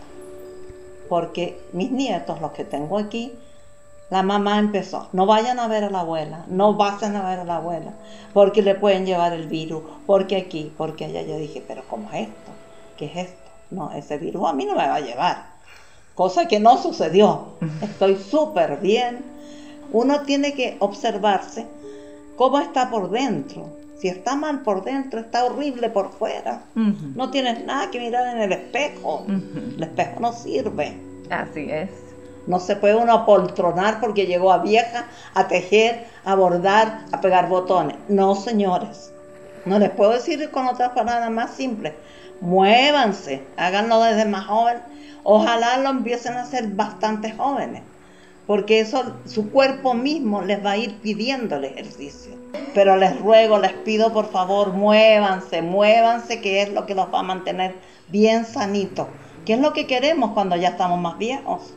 Porque 1.10 1.60
mis 1.74 1.90
nietos, 1.90 2.40
los 2.40 2.52
que 2.52 2.64
tengo 2.64 2.96
aquí, 2.96 3.30
la 4.08 4.22
mamá 4.22 4.58
empezó, 4.58 5.08
no 5.12 5.26
vayan 5.26 5.58
a 5.58 5.68
ver 5.68 5.84
a 5.84 5.90
la 5.90 6.00
abuela, 6.00 6.46
no 6.48 6.72
vayan 6.72 7.14
a 7.14 7.28
ver 7.28 7.40
a 7.40 7.44
la 7.44 7.56
abuela, 7.56 7.92
porque 8.32 8.62
le 8.62 8.74
pueden 8.74 9.04
llevar 9.04 9.34
el 9.34 9.48
virus, 9.48 9.82
porque 10.06 10.36
aquí, 10.38 10.72
porque 10.78 11.04
allá. 11.04 11.20
Yo 11.20 11.36
dije, 11.36 11.62
pero 11.68 11.82
¿cómo 11.90 12.08
es 12.10 12.28
esto? 12.28 12.52
¿Qué 12.96 13.04
es 13.04 13.16
esto? 13.16 13.50
No, 13.70 13.92
ese 13.92 14.16
virus 14.16 14.48
a 14.48 14.54
mí 14.54 14.64
no 14.64 14.72
me 14.74 14.86
va 14.86 14.94
a 14.94 15.00
llevar. 15.00 15.44
Cosa 16.14 16.48
que 16.48 16.58
no 16.58 16.78
sucedió. 16.78 17.48
Estoy 17.82 18.16
súper 18.16 18.78
bien. 18.78 19.22
Uno 19.92 20.22
tiene 20.22 20.54
que 20.54 20.78
observarse 20.78 21.66
cómo 22.34 22.58
está 22.60 22.88
por 22.88 23.10
dentro. 23.10 23.66
Si 24.00 24.08
está 24.08 24.34
mal 24.34 24.62
por 24.62 24.82
dentro, 24.82 25.20
está 25.20 25.44
horrible 25.44 25.90
por 25.90 26.10
fuera. 26.10 26.62
No 26.74 27.30
tienes 27.30 27.64
nada 27.66 27.90
que 27.90 28.00
mirar 28.00 28.34
en 28.34 28.42
el 28.42 28.52
espejo. 28.52 29.26
El 29.28 29.82
espejo 29.82 30.20
no 30.20 30.32
sirve. 30.32 30.96
Así 31.28 31.70
es. 31.70 31.90
No 32.46 32.58
se 32.58 32.76
puede 32.76 32.96
uno 32.96 33.12
apoltronar 33.12 34.00
porque 34.00 34.26
llegó 34.26 34.52
a 34.52 34.58
vieja 34.58 35.04
a 35.34 35.46
tejer, 35.48 36.06
a 36.24 36.34
bordar, 36.34 37.04
a 37.12 37.20
pegar 37.20 37.48
botones. 37.48 37.96
No, 38.08 38.34
señores. 38.34 39.12
No 39.66 39.78
les 39.78 39.90
puedo 39.90 40.12
decir 40.12 40.50
con 40.50 40.66
otras 40.66 40.90
palabras 40.90 41.30
más 41.30 41.50
simples. 41.50 41.92
Muévanse, 42.40 43.44
háganlo 43.58 44.02
desde 44.02 44.24
más 44.24 44.46
joven. 44.46 44.78
Ojalá 45.22 45.76
lo 45.76 45.90
empiecen 45.90 46.32
a 46.34 46.42
hacer 46.42 46.68
bastante 46.68 47.32
jóvenes, 47.32 47.82
porque 48.46 48.80
eso 48.80 49.16
su 49.26 49.50
cuerpo 49.50 49.94
mismo 49.94 50.42
les 50.42 50.64
va 50.64 50.72
a 50.72 50.76
ir 50.76 51.00
pidiendo 51.00 51.56
el 51.56 51.64
ejercicio. 51.64 52.32
Pero 52.74 52.96
les 52.96 53.20
ruego, 53.20 53.58
les 53.58 53.72
pido 53.72 54.12
por 54.12 54.30
favor, 54.30 54.72
muévanse, 54.72 55.62
muévanse, 55.62 56.40
que 56.40 56.62
es 56.62 56.72
lo 56.72 56.86
que 56.86 56.94
los 56.94 57.12
va 57.12 57.20
a 57.20 57.24
mantener 57.24 57.74
bien 58.08 58.44
sanitos. 58.44 59.06
¿Qué 59.44 59.54
es 59.54 59.60
lo 59.60 59.72
que 59.72 59.86
queremos 59.86 60.32
cuando 60.32 60.56
ya 60.56 60.68
estamos 60.68 61.00
más 61.00 61.16
viejos? 61.18 61.74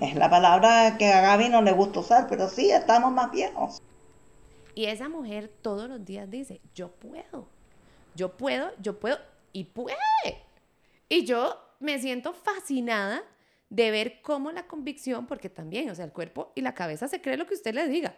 Es 0.00 0.14
la 0.14 0.30
palabra 0.30 0.96
que 0.98 1.12
a 1.12 1.20
Gaby 1.20 1.48
no 1.48 1.62
le 1.62 1.72
gusta 1.72 2.00
usar, 2.00 2.26
pero 2.28 2.48
sí, 2.48 2.70
estamos 2.70 3.12
más 3.12 3.30
viejos. 3.30 3.82
Y 4.74 4.86
esa 4.86 5.08
mujer 5.08 5.50
todos 5.62 5.88
los 5.88 6.04
días 6.04 6.30
dice, 6.30 6.60
yo 6.74 6.90
puedo, 6.90 7.48
yo 8.14 8.36
puedo, 8.36 8.70
yo 8.80 8.98
puedo, 8.98 9.18
y 9.52 9.64
puede. 9.64 9.96
Y 11.08 11.24
yo 11.24 11.56
me 11.80 11.98
siento 11.98 12.32
fascinada 12.32 13.22
de 13.68 13.90
ver 13.90 14.22
cómo 14.22 14.52
la 14.52 14.66
convicción, 14.66 15.26
porque 15.26 15.50
también, 15.50 15.90
o 15.90 15.94
sea, 15.94 16.04
el 16.04 16.12
cuerpo 16.12 16.52
y 16.54 16.60
la 16.60 16.74
cabeza 16.74 17.08
se 17.08 17.20
cree 17.20 17.36
lo 17.36 17.46
que 17.46 17.54
usted 17.54 17.74
le 17.74 17.88
diga. 17.88 18.16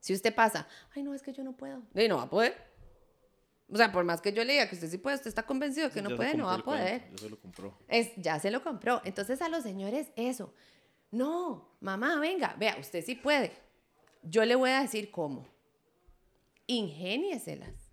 Si 0.00 0.14
usted 0.14 0.34
pasa, 0.34 0.66
ay, 0.94 1.02
no, 1.02 1.14
es 1.14 1.22
que 1.22 1.32
yo 1.32 1.44
no 1.44 1.56
puedo. 1.56 1.82
Y 1.94 2.08
no 2.08 2.16
va 2.16 2.22
a 2.22 2.30
poder. 2.30 2.70
O 3.72 3.76
sea, 3.76 3.92
por 3.92 4.04
más 4.04 4.20
que 4.20 4.32
yo 4.32 4.44
le 4.44 4.54
diga 4.54 4.68
que 4.68 4.74
usted 4.74 4.90
sí 4.90 4.98
puede, 4.98 5.16
usted 5.16 5.28
está 5.28 5.44
convencido 5.44 5.90
que 5.90 6.02
no 6.02 6.16
puede, 6.16 6.34
no 6.34 6.46
va 6.46 6.54
a 6.54 6.64
poder. 6.64 7.02
cuento, 7.02 7.16
ya 7.16 7.18
se 7.18 7.30
lo 7.30 7.40
compró. 7.40 7.78
Es, 7.86 8.10
ya 8.16 8.40
se 8.40 8.50
lo 8.50 8.62
compró. 8.64 9.00
Entonces 9.04 9.40
a 9.42 9.48
los 9.48 9.62
señores, 9.62 10.08
eso. 10.16 10.52
No, 11.12 11.76
mamá, 11.80 12.18
venga, 12.18 12.56
vea, 12.58 12.76
usted 12.80 13.04
sí 13.04 13.14
puede. 13.14 13.52
Yo 14.22 14.44
le 14.44 14.54
voy 14.54 14.70
a 14.70 14.82
decir 14.82 15.10
cómo. 15.10 15.46
Ingénieselas. 16.66 17.89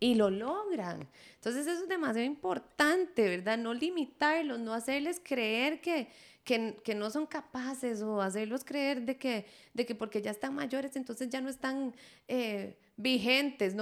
Y 0.00 0.14
lo 0.14 0.30
logran. 0.30 1.08
Entonces 1.34 1.66
eso 1.66 1.82
es 1.82 1.88
demasiado 1.88 2.24
importante, 2.26 3.28
¿verdad? 3.28 3.58
No 3.58 3.74
limitarlos, 3.74 4.58
no 4.60 4.72
hacerles 4.72 5.20
creer 5.22 5.80
que, 5.80 6.08
que, 6.44 6.76
que 6.84 6.94
no 6.94 7.10
son 7.10 7.26
capaces 7.26 8.00
o 8.02 8.22
hacerlos 8.22 8.64
creer 8.64 9.02
de 9.02 9.16
que, 9.18 9.46
de 9.74 9.86
que 9.86 9.94
porque 9.96 10.22
ya 10.22 10.30
están 10.30 10.54
mayores, 10.54 10.94
entonces 10.94 11.28
ya 11.30 11.40
no 11.40 11.48
están 11.48 11.94
eh, 12.28 12.76
vigentes. 12.96 13.74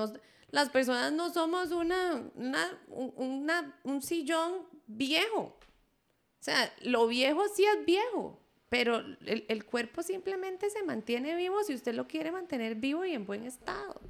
Las 0.51 0.71
personas 0.71 1.13
no 1.13 1.31
somos 1.33 1.71
una, 1.73 2.23
una, 2.35 3.75
un- 3.85 4.03
sillón 4.03 4.67
viejo. 4.87 5.59
O 6.41 6.43
sea, 6.47 6.73
lo 6.83 7.09
viejo 7.09 7.43
sí 7.55 7.65
es 7.65 7.85
viejo, 7.85 8.41
pero 8.69 9.03
el 9.27 9.65
cuerpo 9.67 10.03
simplemente 10.03 10.71
se 10.71 10.83
mantiene 10.83 11.35
vivo 11.35 11.63
si 11.65 11.75
usted 11.75 11.95
lo 11.95 12.07
quiere 12.07 12.31
mantener 12.33 12.77
vivo 12.77 13.05
y 13.05 13.13
en 13.13 13.27
buen 13.27 13.45
estado. 13.45 14.01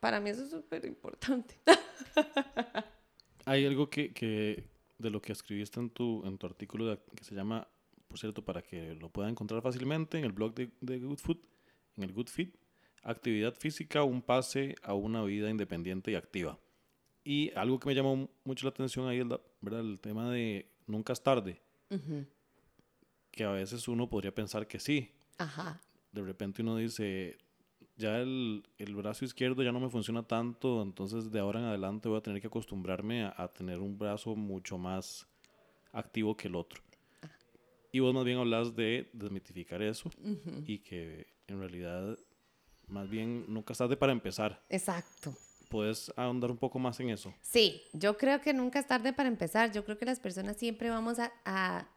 Para 0.00 0.20
mí 0.20 0.30
eso 0.30 0.44
es 0.44 0.50
súper 0.50 0.84
importante. 0.84 1.56
Hay 3.44 3.64
algo 3.66 3.88
que, 3.88 4.12
que 4.12 4.64
de 4.98 5.10
lo 5.10 5.20
que 5.20 5.32
escribiste 5.32 5.80
en 5.80 5.90
tu, 5.90 6.24
en 6.26 6.36
tu 6.38 6.46
artículo 6.46 6.86
de- 6.86 6.98
que 7.16 7.24
se 7.24 7.34
llama, 7.34 7.66
por 8.06 8.18
cierto, 8.18 8.44
para 8.44 8.62
que 8.62 8.94
lo 8.94 9.08
pueda 9.10 9.28
encontrar 9.28 9.62
fácilmente 9.62 10.18
en 10.18 10.24
el 10.24 10.32
blog 10.32 10.54
de, 10.54 10.70
de 10.80 10.98
Good 10.98 11.18
Food, 11.18 11.38
en 11.96 12.04
el 12.04 12.12
Good 12.12 12.28
Fit, 12.28 12.54
actividad 13.02 13.54
física, 13.54 14.02
un 14.04 14.22
pase 14.22 14.74
a 14.82 14.94
una 14.94 15.22
vida 15.24 15.48
independiente 15.50 16.10
y 16.10 16.14
activa. 16.14 16.58
Y 17.24 17.50
algo 17.56 17.78
que 17.78 17.88
me 17.88 17.94
llamó 17.94 18.28
mucho 18.44 18.66
la 18.66 18.70
atención 18.70 19.08
ahí 19.08 19.18
es 19.20 19.26
la- 19.26 19.40
¿verdad? 19.60 19.80
el 19.80 20.00
tema 20.00 20.30
de 20.30 20.70
nunca 20.86 21.12
es 21.12 21.22
tarde, 21.22 21.60
que 23.30 23.44
a 23.44 23.50
veces 23.50 23.88
uno 23.88 24.08
podría 24.08 24.34
pensar 24.34 24.66
que 24.66 24.78
sí. 24.78 25.10
Ajá. 25.38 25.80
De 26.12 26.22
repente 26.22 26.62
uno 26.62 26.76
dice, 26.76 27.38
ya 27.98 28.18
el, 28.18 28.64
el 28.78 28.94
brazo 28.94 29.24
izquierdo 29.24 29.62
ya 29.62 29.72
no 29.72 29.80
me 29.80 29.90
funciona 29.90 30.22
tanto, 30.22 30.80
entonces 30.82 31.30
de 31.30 31.40
ahora 31.40 31.60
en 31.60 31.66
adelante 31.66 32.08
voy 32.08 32.18
a 32.18 32.22
tener 32.22 32.40
que 32.40 32.46
acostumbrarme 32.46 33.24
a, 33.24 33.34
a 33.36 33.48
tener 33.48 33.80
un 33.80 33.98
brazo 33.98 34.34
mucho 34.34 34.78
más 34.78 35.26
activo 35.92 36.36
que 36.36 36.48
el 36.48 36.54
otro. 36.54 36.80
Y 37.90 38.00
vos 38.00 38.14
más 38.14 38.24
bien 38.24 38.38
hablas 38.38 38.76
de 38.76 39.10
desmitificar 39.12 39.82
eso 39.82 40.10
y 40.66 40.78
que 40.78 41.26
en 41.46 41.58
realidad 41.58 42.18
más 42.86 43.08
bien 43.08 43.44
nunca 43.48 43.72
es 43.72 43.78
tarde 43.78 43.96
para 43.96 44.12
empezar. 44.12 44.64
Exacto. 44.68 45.34
¿Puedes 45.68 46.12
ahondar 46.16 46.50
un 46.50 46.56
poco 46.56 46.78
más 46.78 47.00
en 47.00 47.10
eso? 47.10 47.34
Sí, 47.42 47.82
yo 47.92 48.16
creo 48.16 48.40
que 48.40 48.54
nunca 48.54 48.78
es 48.78 48.86
tarde 48.86 49.12
para 49.12 49.28
empezar. 49.28 49.72
Yo 49.72 49.84
creo 49.84 49.98
que 49.98 50.06
las 50.06 50.20
personas 50.20 50.56
siempre 50.56 50.88
vamos 50.88 51.18
a, 51.18 51.32
a, 51.44 51.88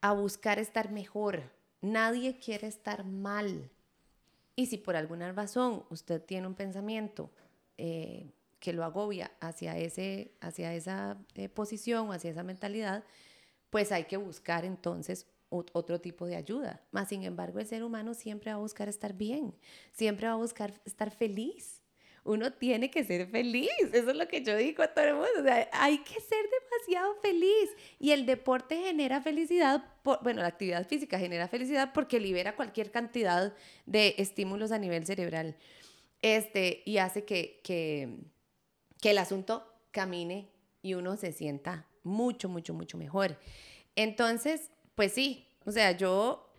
a 0.00 0.12
buscar 0.12 0.58
estar 0.58 0.92
mejor. 0.92 1.52
Nadie 1.80 2.38
quiere 2.38 2.66
estar 2.66 3.04
mal. 3.04 3.70
Y 4.56 4.66
si 4.66 4.78
por 4.78 4.96
alguna 4.96 5.30
razón 5.32 5.84
usted 5.90 6.22
tiene 6.22 6.46
un 6.46 6.54
pensamiento 6.54 7.30
eh, 7.76 8.32
que 8.58 8.72
lo 8.72 8.84
agobia 8.84 9.30
hacia, 9.40 9.76
ese, 9.76 10.32
hacia 10.40 10.74
esa 10.74 11.18
eh, 11.34 11.48
posición 11.50 12.08
o 12.08 12.12
hacia 12.12 12.30
esa 12.30 12.42
mentalidad, 12.42 13.04
pues 13.70 13.92
hay 13.92 14.04
que 14.04 14.16
buscar 14.16 14.64
entonces 14.64 15.26
ot- 15.50 15.70
otro 15.74 16.00
tipo 16.00 16.26
de 16.26 16.36
ayuda. 16.36 16.82
Más 16.90 17.10
sin 17.10 17.22
embargo, 17.22 17.58
el 17.58 17.66
ser 17.66 17.84
humano 17.84 18.14
siempre 18.14 18.50
va 18.50 18.56
a 18.56 18.60
buscar 18.60 18.88
estar 18.88 19.12
bien, 19.12 19.54
siempre 19.92 20.26
va 20.26 20.32
a 20.32 20.36
buscar 20.36 20.72
estar 20.86 21.10
feliz. 21.10 21.82
Uno 22.24 22.52
tiene 22.52 22.90
que 22.90 23.04
ser 23.04 23.28
feliz, 23.28 23.70
eso 23.92 24.10
es 24.10 24.16
lo 24.16 24.26
que 24.26 24.42
yo 24.42 24.56
digo 24.56 24.82
a 24.82 24.88
todo 24.92 25.04
el 25.04 25.14
mundo. 25.14 25.30
O 25.38 25.42
sea, 25.44 25.68
hay 25.72 25.98
que 25.98 26.18
ser 26.20 26.44
demasiado 26.60 27.14
feliz. 27.22 27.70
Y 28.00 28.10
el 28.10 28.26
deporte 28.26 28.76
genera 28.78 29.20
felicidad, 29.20 29.84
bueno, 30.22 30.42
la 30.42 30.48
actividad 30.48 30.86
física 30.86 31.18
genera 31.18 31.48
felicidad 31.48 31.92
porque 31.92 32.20
libera 32.20 32.56
cualquier 32.56 32.90
cantidad 32.90 33.54
de 33.84 34.14
estímulos 34.18 34.72
a 34.72 34.78
nivel 34.78 35.04
cerebral. 35.04 35.56
Este, 36.22 36.82
y 36.86 36.98
hace 36.98 37.24
que, 37.24 37.60
que, 37.62 38.18
que 39.00 39.10
el 39.10 39.18
asunto 39.18 39.66
camine 39.90 40.48
y 40.82 40.94
uno 40.94 41.16
se 41.16 41.32
sienta 41.32 41.86
mucho, 42.02 42.48
mucho, 42.48 42.72
mucho 42.72 42.96
mejor. 42.96 43.38
Entonces, 43.96 44.70
pues 44.94 45.12
sí, 45.12 45.46
o 45.64 45.72
sea, 45.72 45.92
yo, 45.92 46.52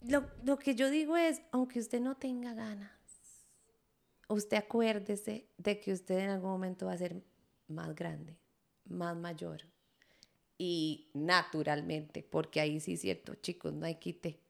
lo, 0.00 0.28
lo 0.42 0.58
que 0.58 0.74
yo 0.74 0.90
digo 0.90 1.16
es, 1.16 1.40
aunque 1.52 1.78
usted 1.78 2.00
no 2.00 2.16
tenga 2.16 2.54
ganas, 2.54 2.90
usted 4.28 4.56
acuérdese 4.56 5.46
de 5.56 5.80
que 5.80 5.92
usted 5.92 6.18
en 6.18 6.30
algún 6.30 6.50
momento 6.50 6.86
va 6.86 6.92
a 6.92 6.98
ser 6.98 7.22
más 7.68 7.94
grande, 7.94 8.36
más 8.84 9.16
mayor. 9.16 9.62
Y 10.56 11.10
naturalmente, 11.14 12.22
porque 12.22 12.60
ahí 12.60 12.80
sí 12.80 12.94
es 12.94 13.00
cierto, 13.00 13.34
chicos, 13.36 13.72
no 13.72 13.86
hay 13.86 13.96
quite. 13.96 14.40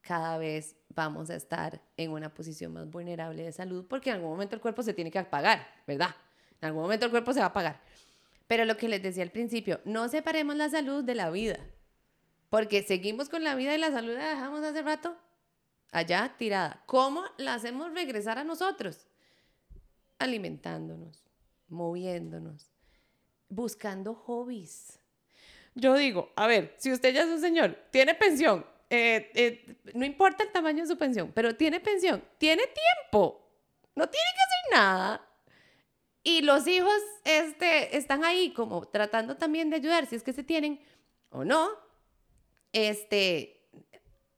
Cada 0.00 0.36
vez 0.36 0.76
vamos 0.88 1.30
a 1.30 1.36
estar 1.36 1.80
en 1.96 2.10
una 2.10 2.34
posición 2.34 2.72
más 2.72 2.90
vulnerable 2.90 3.42
de 3.42 3.52
salud 3.52 3.86
porque 3.88 4.10
en 4.10 4.16
algún 4.16 4.30
momento 4.30 4.56
el 4.56 4.60
cuerpo 4.60 4.82
se 4.82 4.92
tiene 4.92 5.10
que 5.10 5.18
apagar, 5.18 5.66
¿verdad? 5.86 6.14
En 6.60 6.66
algún 6.66 6.82
momento 6.82 7.06
el 7.06 7.12
cuerpo 7.12 7.32
se 7.32 7.38
va 7.38 7.46
a 7.46 7.48
apagar. 7.50 7.80
Pero 8.48 8.64
lo 8.64 8.76
que 8.76 8.88
les 8.88 9.02
decía 9.02 9.22
al 9.22 9.30
principio, 9.30 9.80
no 9.84 10.08
separemos 10.08 10.56
la 10.56 10.68
salud 10.68 11.04
de 11.04 11.14
la 11.14 11.30
vida. 11.30 11.58
Porque 12.50 12.82
seguimos 12.82 13.28
con 13.28 13.44
la 13.44 13.54
vida 13.54 13.74
y 13.74 13.78
la 13.78 13.90
salud 13.90 14.14
la 14.14 14.30
dejamos 14.30 14.62
hace 14.62 14.82
rato 14.82 15.16
allá 15.92 16.34
tirada. 16.36 16.82
¿Cómo 16.86 17.22
la 17.36 17.54
hacemos 17.54 17.92
regresar 17.92 18.38
a 18.38 18.44
nosotros? 18.44 19.06
Alimentándonos, 20.18 21.22
moviéndonos, 21.68 22.72
buscando 23.48 24.14
hobbies. 24.14 24.98
Yo 25.74 25.94
digo, 25.96 26.32
a 26.36 26.46
ver, 26.46 26.74
si 26.76 26.92
usted 26.92 27.14
ya 27.14 27.22
es 27.22 27.28
un 27.28 27.40
señor, 27.40 27.76
tiene 27.90 28.14
pensión, 28.14 28.66
eh, 28.90 29.30
eh, 29.34 29.76
no 29.94 30.04
importa 30.04 30.44
el 30.44 30.52
tamaño 30.52 30.82
de 30.82 30.88
su 30.88 30.98
pensión, 30.98 31.32
pero 31.34 31.56
tiene 31.56 31.80
pensión, 31.80 32.22
tiene 32.36 32.64
tiempo, 32.64 33.50
no 33.94 34.06
tiene 34.08 34.26
que 34.34 34.42
hacer 34.42 34.78
nada. 34.78 35.28
Y 36.22 36.42
los 36.42 36.66
hijos 36.66 36.92
este, 37.24 37.96
están 37.96 38.22
ahí 38.24 38.52
como 38.52 38.86
tratando 38.86 39.36
también 39.36 39.70
de 39.70 39.76
ayudar, 39.76 40.06
si 40.06 40.16
es 40.16 40.22
que 40.22 40.32
se 40.32 40.44
tienen 40.44 40.80
o 41.30 41.44
no. 41.44 41.70
Este, 42.72 43.66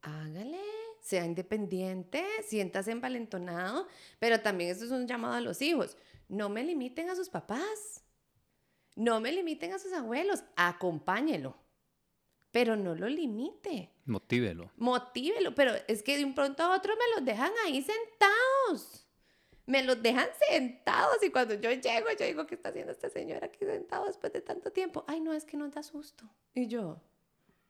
hágale, 0.03 0.61
sea 1.01 1.25
independiente, 1.25 2.25
siéntase 2.47 2.93
envalentonado, 2.93 3.89
pero 4.19 4.41
también 4.41 4.71
eso 4.71 4.85
es 4.85 4.93
un 4.93 5.07
llamado 5.09 5.35
a 5.35 5.41
los 5.41 5.61
hijos. 5.63 5.97
No 6.29 6.49
me 6.49 6.63
limiten 6.63 7.11
a 7.11 7.17
sus 7.17 7.29
papás, 7.29 8.04
no 8.97 9.21
me 9.21 9.33
limiten 9.33 9.73
a 9.73 9.79
sus 9.79 9.93
abuelos, 9.93 10.45
acompáñelo, 10.57 11.57
pero 12.51 12.77
no 12.77 12.95
lo 12.95 13.09
limite. 13.09 13.91
Motívelo. 14.05 14.71
Motívelo, 14.77 15.55
pero 15.55 15.73
es 15.89 16.03
que 16.03 16.17
de 16.17 16.25
un 16.25 16.35
pronto 16.35 16.63
a 16.63 16.77
otro 16.77 16.95
me 16.95 17.17
los 17.17 17.25
dejan 17.25 17.53
ahí 17.65 17.83
sentados. 17.83 19.07
Me 19.67 19.83
los 19.83 20.03
dejan 20.03 20.29
sentados 20.49 21.23
y 21.23 21.31
cuando 21.31 21.55
yo 21.55 21.73
llego, 21.73 22.07
yo 22.19 22.27
digo, 22.27 22.47
¿qué 22.47 22.55
está 22.55 22.69
haciendo 22.69 22.93
este 22.93 23.09
señor 23.09 23.43
aquí 23.43 23.65
sentado 23.65 24.07
después 24.07 24.33
de 24.33 24.43
tanto 24.43 24.71
tiempo? 24.71 25.05
Ay, 25.09 25.21
no, 25.21 25.33
es 25.33 25.45
que 25.45 25.57
nos 25.57 25.73
da 25.73 25.83
susto. 25.83 26.29
Y 26.53 26.67
yo, 26.67 27.01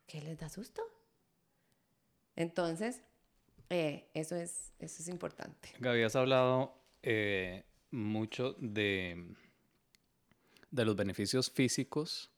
¿qué 0.07 0.21
les 0.21 0.39
da 0.39 0.49
susto? 0.49 0.83
Entonces, 2.37 3.01
eh, 3.71 4.11
eso, 4.13 4.35
es, 4.37 4.75
eso 4.81 5.03
es 5.03 5.09
importante. 5.09 5.71
Gaby, 5.79 6.03
has 6.03 6.17
hablado 6.17 6.77
eh, 7.03 7.65
mucho 7.91 8.55
de, 8.59 9.35
de 10.75 10.85
los 10.85 10.97
beneficios 10.97 11.51
físicos 11.51 12.31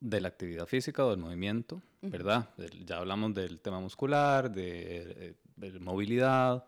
de 0.00 0.20
la 0.20 0.28
actividad 0.28 0.66
física 0.66 1.04
o 1.06 1.10
del 1.10 1.18
movimiento, 1.18 1.80
¿verdad? 2.02 2.50
Ya 2.84 2.98
hablamos 2.98 3.32
del 3.34 3.60
tema 3.60 3.80
muscular, 3.80 4.50
de, 4.50 5.28
eh, 5.28 5.34
de 5.56 5.78
movilidad, 5.80 6.64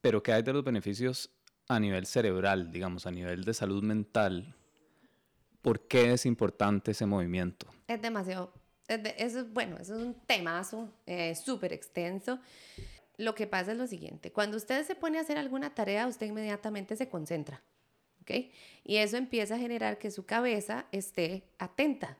pero 0.00 0.22
¿qué 0.22 0.32
hay 0.32 0.42
de 0.42 0.52
los 0.52 0.64
beneficios 0.64 1.30
a 1.68 1.78
nivel 1.78 2.06
cerebral, 2.06 2.72
digamos, 2.72 3.06
a 3.06 3.10
nivel 3.10 3.44
de 3.44 3.54
salud 3.54 3.82
mental? 3.82 4.56
¿Por 5.62 5.86
qué 5.86 6.12
es 6.14 6.26
importante 6.26 6.92
ese 6.92 7.06
movimiento? 7.06 7.66
Es 7.86 8.00
demasiado, 8.00 8.52
es 8.88 9.02
de- 9.02 9.14
eso 9.18 9.44
bueno, 9.52 9.76
eso 9.78 9.94
es 9.94 10.02
un 10.02 10.14
temazo 10.26 10.90
eh, 11.06 11.34
súper 11.36 11.72
extenso. 11.74 12.40
Lo 13.18 13.34
que 13.34 13.46
pasa 13.46 13.72
es 13.72 13.78
lo 13.78 13.86
siguiente, 13.86 14.32
cuando 14.32 14.56
usted 14.56 14.84
se 14.86 14.94
pone 14.94 15.18
a 15.18 15.20
hacer 15.20 15.36
alguna 15.36 15.74
tarea, 15.74 16.06
usted 16.06 16.26
inmediatamente 16.26 16.96
se 16.96 17.10
concentra, 17.10 17.62
Y 18.84 18.96
eso 18.96 19.16
empieza 19.16 19.54
a 19.54 19.58
generar 19.58 19.98
que 19.98 20.10
su 20.10 20.26
cabeza 20.26 20.86
esté 20.92 21.44
atenta. 21.58 22.18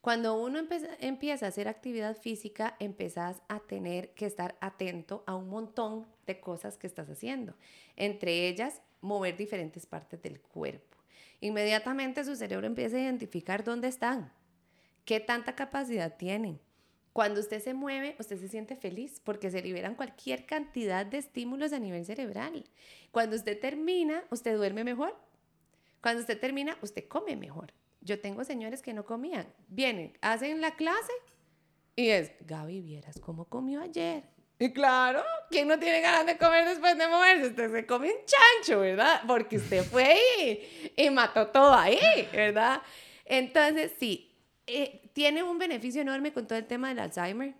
Cuando 0.00 0.34
uno 0.34 0.60
empieza 0.98 1.46
a 1.46 1.48
hacer 1.48 1.68
actividad 1.68 2.16
física, 2.16 2.76
empezás 2.80 3.40
a 3.48 3.60
tener 3.60 4.14
que 4.14 4.26
estar 4.26 4.56
atento 4.60 5.22
a 5.26 5.36
un 5.36 5.48
montón 5.48 6.06
de 6.26 6.40
cosas 6.40 6.76
que 6.76 6.88
estás 6.88 7.08
haciendo. 7.08 7.54
Entre 7.94 8.48
ellas, 8.48 8.82
mover 9.00 9.36
diferentes 9.36 9.86
partes 9.86 10.20
del 10.22 10.40
cuerpo. 10.40 10.98
Inmediatamente 11.40 12.24
su 12.24 12.34
cerebro 12.34 12.66
empieza 12.66 12.96
a 12.96 13.00
identificar 13.00 13.62
dónde 13.62 13.88
están, 13.88 14.32
¿Qué 15.04 15.18
tanta 15.18 15.56
capacidad 15.56 16.16
tienen? 16.16 16.60
Cuando 17.12 17.40
usted 17.40 17.60
se 17.60 17.74
mueve, 17.74 18.14
usted 18.20 18.38
se 18.38 18.48
siente 18.48 18.76
feliz 18.76 19.20
porque 19.22 19.50
se 19.50 19.60
liberan 19.60 19.96
cualquier 19.96 20.46
cantidad 20.46 21.04
de 21.04 21.18
estímulos 21.18 21.72
a 21.72 21.80
nivel 21.80 22.04
cerebral. 22.06 22.64
Cuando 23.10 23.34
usted 23.34 23.58
termina, 23.58 24.22
usted 24.30 24.56
duerme 24.56 24.84
mejor. 24.84 25.16
Cuando 26.02 26.20
usted 26.20 26.38
termina, 26.38 26.76
usted 26.82 27.08
come 27.08 27.36
mejor. 27.36 27.72
Yo 28.00 28.20
tengo 28.20 28.44
señores 28.44 28.82
que 28.82 28.92
no 28.92 29.06
comían. 29.06 29.46
Vienen, 29.68 30.18
hacen 30.20 30.60
la 30.60 30.74
clase 30.76 31.12
y 31.94 32.08
es, 32.08 32.32
Gaby, 32.40 32.80
vieras 32.80 33.20
cómo 33.20 33.44
comió 33.44 33.82
ayer. 33.82 34.24
Y 34.58 34.72
claro, 34.72 35.22
¿quién 35.50 35.68
no 35.68 35.78
tiene 35.78 36.00
ganas 36.00 36.24
de 36.24 36.38
comer 36.38 36.66
después 36.66 36.96
de 36.96 37.08
moverse? 37.08 37.48
Usted 37.48 37.72
se 37.72 37.86
come 37.86 38.08
un 38.10 38.18
chancho, 38.24 38.80
¿verdad? 38.80 39.22
Porque 39.26 39.56
usted 39.56 39.84
fue 39.84 40.04
ahí 40.04 40.92
y 40.96 41.10
mató 41.10 41.48
todo 41.48 41.74
ahí, 41.74 41.98
¿verdad? 42.32 42.80
Entonces, 43.24 43.92
sí, 43.98 44.32
eh, 44.66 45.10
tiene 45.12 45.42
un 45.42 45.58
beneficio 45.58 46.00
enorme 46.00 46.32
con 46.32 46.46
todo 46.46 46.58
el 46.58 46.66
tema 46.66 46.88
del 46.88 47.00
Alzheimer, 47.00 47.54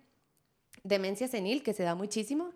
demencia 0.83 1.27
senil, 1.27 1.61
que 1.61 1.73
se 1.73 1.83
da 1.83 1.93
muchísimo. 1.93 2.53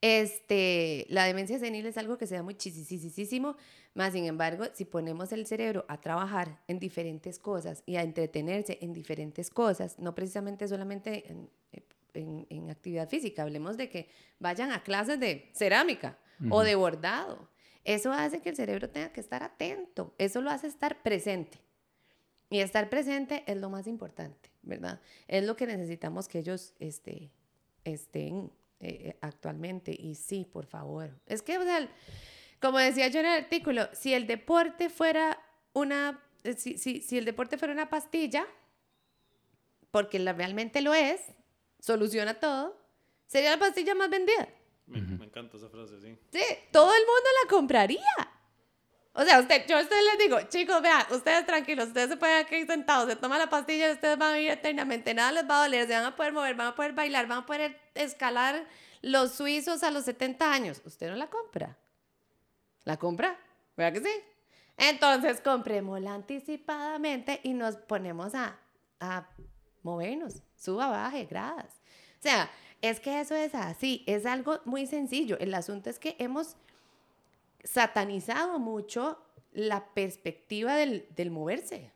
Este, 0.00 1.06
la 1.10 1.24
demencia 1.24 1.58
senil 1.58 1.84
es 1.86 1.98
algo 1.98 2.16
que 2.16 2.26
se 2.26 2.36
da 2.36 2.42
muchísimo, 2.42 3.56
más 3.94 4.12
sin 4.12 4.24
embargo, 4.24 4.64
si 4.72 4.84
ponemos 4.84 5.32
el 5.32 5.46
cerebro 5.46 5.84
a 5.88 6.00
trabajar 6.00 6.60
en 6.68 6.78
diferentes 6.78 7.38
cosas 7.38 7.82
y 7.86 7.96
a 7.96 8.02
entretenerse 8.02 8.78
en 8.80 8.92
diferentes 8.92 9.50
cosas, 9.50 9.98
no 9.98 10.14
precisamente 10.14 10.68
solamente 10.68 11.24
en, 11.30 11.50
en, 12.14 12.70
actividad 12.70 13.08
física, 13.08 13.42
hablemos 13.42 13.76
de 13.76 13.88
que 13.88 14.08
vayan 14.38 14.72
a 14.72 14.82
clases 14.82 15.18
de 15.18 15.50
cerámica 15.52 16.18
o 16.50 16.62
de 16.62 16.74
bordado. 16.74 17.48
Eso 17.84 18.12
hace 18.12 18.40
que 18.40 18.50
el 18.50 18.56
cerebro 18.56 18.90
tenga 18.90 19.12
que 19.12 19.20
estar 19.20 19.42
atento, 19.42 20.14
eso 20.18 20.40
lo 20.40 20.50
hace 20.50 20.66
estar 20.66 21.02
presente. 21.02 21.58
Y 22.52 22.58
estar 22.58 22.90
presente 22.90 23.44
es 23.46 23.56
lo 23.56 23.70
más 23.70 23.86
importante, 23.86 24.50
¿verdad? 24.62 25.00
Es 25.28 25.44
lo 25.44 25.56
que 25.56 25.66
necesitamos 25.66 26.26
que 26.26 26.40
ellos 26.40 26.74
este, 26.80 27.30
estén 27.84 28.50
eh, 28.80 29.16
actualmente. 29.20 29.94
Y 29.96 30.16
sí, 30.16 30.44
por 30.44 30.66
favor. 30.66 31.10
Es 31.26 31.42
que, 31.42 31.58
o 31.58 31.62
sea, 31.62 31.88
como 32.60 32.78
decía 32.78 33.08
yo 33.08 33.20
en 33.20 33.26
el 33.26 33.44
artículo, 33.44 33.88
si 33.92 34.14
el 34.14 34.26
deporte 34.26 34.90
fuera 34.90 35.40
una, 35.72 36.22
eh, 36.44 36.54
si, 36.54 36.78
si, 36.78 37.00
si 37.00 37.18
el 37.18 37.24
deporte 37.24 37.58
fuera 37.58 37.72
una 37.72 37.88
pastilla, 37.88 38.46
porque 39.90 40.18
la, 40.18 40.32
realmente 40.32 40.82
lo 40.82 40.94
es, 40.94 41.20
soluciona 41.80 42.34
todo, 42.34 42.78
sería 43.26 43.50
la 43.50 43.58
pastilla 43.58 43.94
más 43.94 44.10
vendida. 44.10 44.48
Me, 44.86 44.98
encanta 44.98 45.56
esa 45.56 45.68
frase, 45.68 46.00
sí. 46.00 46.18
Sí, 46.32 46.42
todo 46.72 46.92
el 46.92 47.02
mundo 47.06 47.28
la 47.42 47.50
compraría. 47.50 48.30
O 49.12 49.22
sea, 49.24 49.40
usted, 49.40 49.66
yo 49.66 49.76
a 49.76 49.82
ustedes 49.82 50.04
les 50.04 50.18
digo, 50.18 50.40
chicos, 50.48 50.82
vean, 50.82 51.04
ustedes 51.10 51.44
tranquilos, 51.46 51.88
ustedes 51.88 52.10
se 52.10 52.16
pueden 52.16 52.46
quedar 52.46 52.66
sentados, 52.66 53.08
se 53.08 53.16
toman 53.16 53.38
la 53.38 53.50
pastilla 53.50 53.88
y 53.88 53.92
ustedes 53.92 54.16
van 54.18 54.32
a 54.32 54.34
vivir 54.34 54.52
eternamente, 54.52 55.14
nada 55.14 55.32
les 55.32 55.48
va 55.48 55.60
a 55.60 55.64
doler, 55.64 55.86
se 55.86 55.94
van 55.94 56.04
a 56.04 56.16
poder 56.16 56.32
mover, 56.32 56.54
van 56.54 56.68
a 56.68 56.74
poder 56.74 56.92
bailar, 56.92 57.26
van 57.26 57.38
a 57.38 57.46
poder 57.46 57.76
escalar 57.94 58.66
los 59.02 59.32
suizos 59.32 59.82
a 59.82 59.90
los 59.90 60.04
70 60.04 60.52
años. 60.52 60.82
Usted 60.84 61.08
no 61.08 61.16
la 61.16 61.28
compra. 61.28 61.76
¿La 62.90 62.96
compra? 62.96 63.38
¿Verdad 63.76 63.92
que 63.92 64.08
sí? 64.08 64.14
Entonces, 64.76 65.40
comprémosla 65.40 66.12
anticipadamente 66.12 67.38
y 67.44 67.52
nos 67.52 67.76
ponemos 67.76 68.34
a, 68.34 68.58
a 68.98 69.28
movernos, 69.84 70.42
suba, 70.56 70.88
baje, 70.88 71.24
gradas. 71.26 71.80
O 72.18 72.22
sea, 72.22 72.50
es 72.82 72.98
que 72.98 73.20
eso 73.20 73.36
es 73.36 73.54
así, 73.54 74.02
es 74.08 74.26
algo 74.26 74.58
muy 74.64 74.88
sencillo. 74.88 75.38
El 75.38 75.54
asunto 75.54 75.88
es 75.88 76.00
que 76.00 76.16
hemos 76.18 76.56
satanizado 77.62 78.58
mucho 78.58 79.24
la 79.52 79.94
perspectiva 79.94 80.74
del, 80.74 81.06
del 81.10 81.30
moverse. 81.30 81.92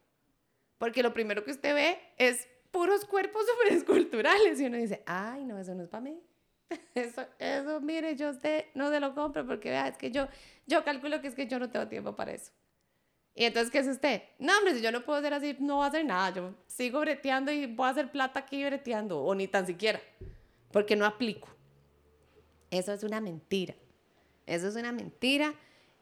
Porque 0.78 1.03
lo 1.03 1.12
primero 1.12 1.42
que 1.42 1.51
usted 1.51 1.74
ve 1.74 1.99
es 2.18 2.47
puros 2.70 3.05
cuerpos 3.05 3.42
súper 3.51 3.72
esculturales 3.72 4.61
y 4.61 4.66
uno 4.66 4.76
dice, 4.76 5.03
ay, 5.07 5.45
no, 5.45 5.59
eso 5.59 5.74
no 5.74 5.82
es 5.82 5.88
para 5.88 6.03
mí. 6.03 6.22
Eso, 6.95 7.27
eso, 7.39 7.81
mire, 7.81 8.17
yo 8.17 8.31
usted 8.31 8.67
no 8.75 8.91
se 8.91 9.01
lo 9.01 9.15
compro 9.15 9.47
porque 9.47 9.71
vea, 9.71 9.89
es 9.89 9.97
que 9.97 10.11
yo, 10.11 10.29
yo 10.67 10.85
calculo 10.85 11.21
que 11.21 11.29
es 11.29 11.35
que 11.35 11.47
yo 11.47 11.59
no 11.59 11.71
tengo 11.71 11.89
tiempo 11.89 12.15
para 12.17 12.33
eso. 12.33 12.53
Y 13.35 13.45
entonces, 13.45 13.71
¿qué 13.71 13.79
es 13.79 13.89
usted? 13.89 14.23
No, 14.39 14.57
hombre, 14.57 14.75
si 14.75 14.81
yo 14.81 14.93
no 14.93 15.05
puedo 15.05 15.19
hacer 15.19 15.35
así, 15.35 15.57
no 15.59 15.77
voy 15.77 15.85
a 15.85 15.89
hacer 15.89 16.05
nada. 16.05 16.33
Yo 16.33 16.55
sigo 16.69 17.01
breteando 17.01 17.51
y 17.51 17.67
voy 17.67 17.87
a 17.87 17.91
hacer 17.91 18.12
plata 18.12 18.41
aquí 18.41 18.65
breteando, 18.65 19.21
o 19.21 19.35
ni 19.35 19.49
tan 19.49 19.67
siquiera, 19.67 20.01
porque 20.71 20.95
no 20.95 21.05
aplico. 21.05 21.49
Eso 22.71 22.93
es 22.93 23.03
una 23.03 23.21
mentira. 23.21 23.75
Eso 24.47 24.69
es 24.69 24.77
una 24.77 24.93
mentira. 24.93 25.55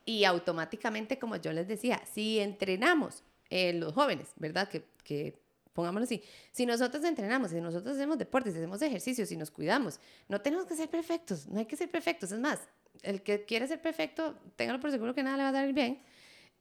Y 0.05 0.25
automáticamente, 0.25 1.19
como 1.19 1.37
yo 1.37 1.53
les 1.53 1.69
decía, 1.69 2.03
si 2.05 2.39
entrenamos 2.39 3.25
eh, 3.49 3.73
los 3.73 3.95
jóvenes, 3.95 4.33
¿verdad? 4.37 4.69
Que, 4.69 4.85
que 5.05 5.42
pongámoslo 5.73 6.05
así, 6.05 6.23
si 6.53 6.67
nosotros 6.67 7.05
entrenamos, 7.05 7.51
si 7.51 7.61
nosotros 7.61 7.97
hacemos 7.97 8.19
deportes, 8.19 8.53
si 8.53 8.59
hacemos 8.59 8.83
ejercicios, 8.83 9.29
si 9.29 9.37
nos 9.37 9.51
cuidamos, 9.51 10.01
no 10.29 10.41
tenemos 10.41 10.67
que 10.67 10.77
ser 10.77 10.89
perfectos, 10.89 11.47
no 11.49 11.59
hay 11.59 11.67
que 11.67 11.77
ser 11.77 11.91
perfectos. 11.91 12.33
Es 12.33 12.39
más, 12.39 12.61
el 13.03 13.23
que 13.23 13.45
quiere 13.45 13.67
ser 13.67 13.81
perfecto, 13.81 14.39
téngalo 14.57 14.81
por 14.81 14.91
seguro 14.91 15.15
que 15.15 15.23
nada 15.23 15.37
le 15.37 15.43
va 15.45 15.49
a 15.49 15.53
salir 15.53 15.75
bien 15.75 16.03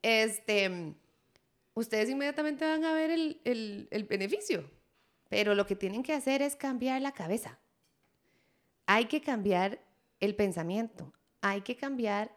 este, 0.01 0.95
ustedes 1.73 2.09
inmediatamente 2.09 2.65
van 2.65 2.83
a 2.83 2.93
ver 2.93 3.11
el, 3.11 3.41
el, 3.43 3.87
el 3.91 4.03
beneficio. 4.05 4.69
Pero 5.29 5.55
lo 5.55 5.65
que 5.65 5.75
tienen 5.75 6.03
que 6.03 6.13
hacer 6.13 6.41
es 6.41 6.55
cambiar 6.55 7.01
la 7.01 7.13
cabeza. 7.13 7.59
Hay 8.85 9.05
que 9.05 9.21
cambiar 9.21 9.79
el 10.19 10.35
pensamiento. 10.35 11.13
Hay 11.41 11.61
que 11.61 11.77
cambiar 11.77 12.35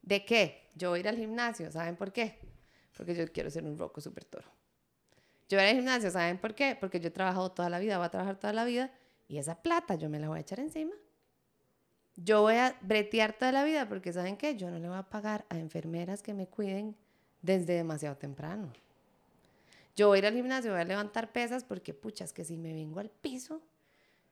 de 0.00 0.24
qué. 0.24 0.70
Yo 0.74 0.90
voy 0.90 1.00
ir 1.00 1.08
al 1.08 1.16
gimnasio, 1.16 1.70
¿saben 1.70 1.96
por 1.96 2.12
qué? 2.12 2.38
Porque 2.96 3.14
yo 3.14 3.30
quiero 3.30 3.50
ser 3.50 3.64
un 3.64 3.76
roco 3.76 4.00
super 4.00 4.24
toro. 4.24 4.50
Yo 5.50 5.58
voy 5.58 5.66
al 5.66 5.74
gimnasio, 5.74 6.12
¿saben 6.12 6.38
por 6.38 6.54
qué? 6.54 6.76
Porque 6.78 7.00
yo 7.00 7.08
he 7.08 7.10
trabajado 7.10 7.50
toda 7.50 7.68
la 7.68 7.80
vida, 7.80 7.98
voy 7.98 8.06
a 8.06 8.10
trabajar 8.10 8.38
toda 8.38 8.52
la 8.52 8.64
vida 8.64 8.92
y 9.26 9.38
esa 9.38 9.60
plata 9.60 9.96
yo 9.96 10.08
me 10.08 10.20
la 10.20 10.28
voy 10.28 10.38
a 10.38 10.42
echar 10.42 10.60
encima. 10.60 10.94
Yo 12.14 12.42
voy 12.42 12.54
a 12.54 12.78
bretear 12.82 13.32
toda 13.32 13.50
la 13.50 13.64
vida 13.64 13.88
porque 13.88 14.12
¿saben 14.12 14.36
qué? 14.36 14.54
Yo 14.54 14.70
no 14.70 14.78
le 14.78 14.88
voy 14.88 14.96
a 14.96 15.02
pagar 15.02 15.44
a 15.48 15.58
enfermeras 15.58 16.22
que 16.22 16.34
me 16.34 16.46
cuiden 16.46 16.94
desde 17.42 17.72
demasiado 17.72 18.16
temprano. 18.16 18.72
Yo 19.96 20.06
voy 20.06 20.16
a 20.16 20.18
ir 20.20 20.26
al 20.26 20.34
gimnasio, 20.34 20.70
voy 20.70 20.82
a 20.82 20.84
levantar 20.84 21.32
pesas 21.32 21.64
porque, 21.64 21.94
puchas, 21.94 22.32
que 22.32 22.44
si 22.44 22.56
me 22.56 22.72
vengo 22.72 23.00
al 23.00 23.10
piso, 23.10 23.60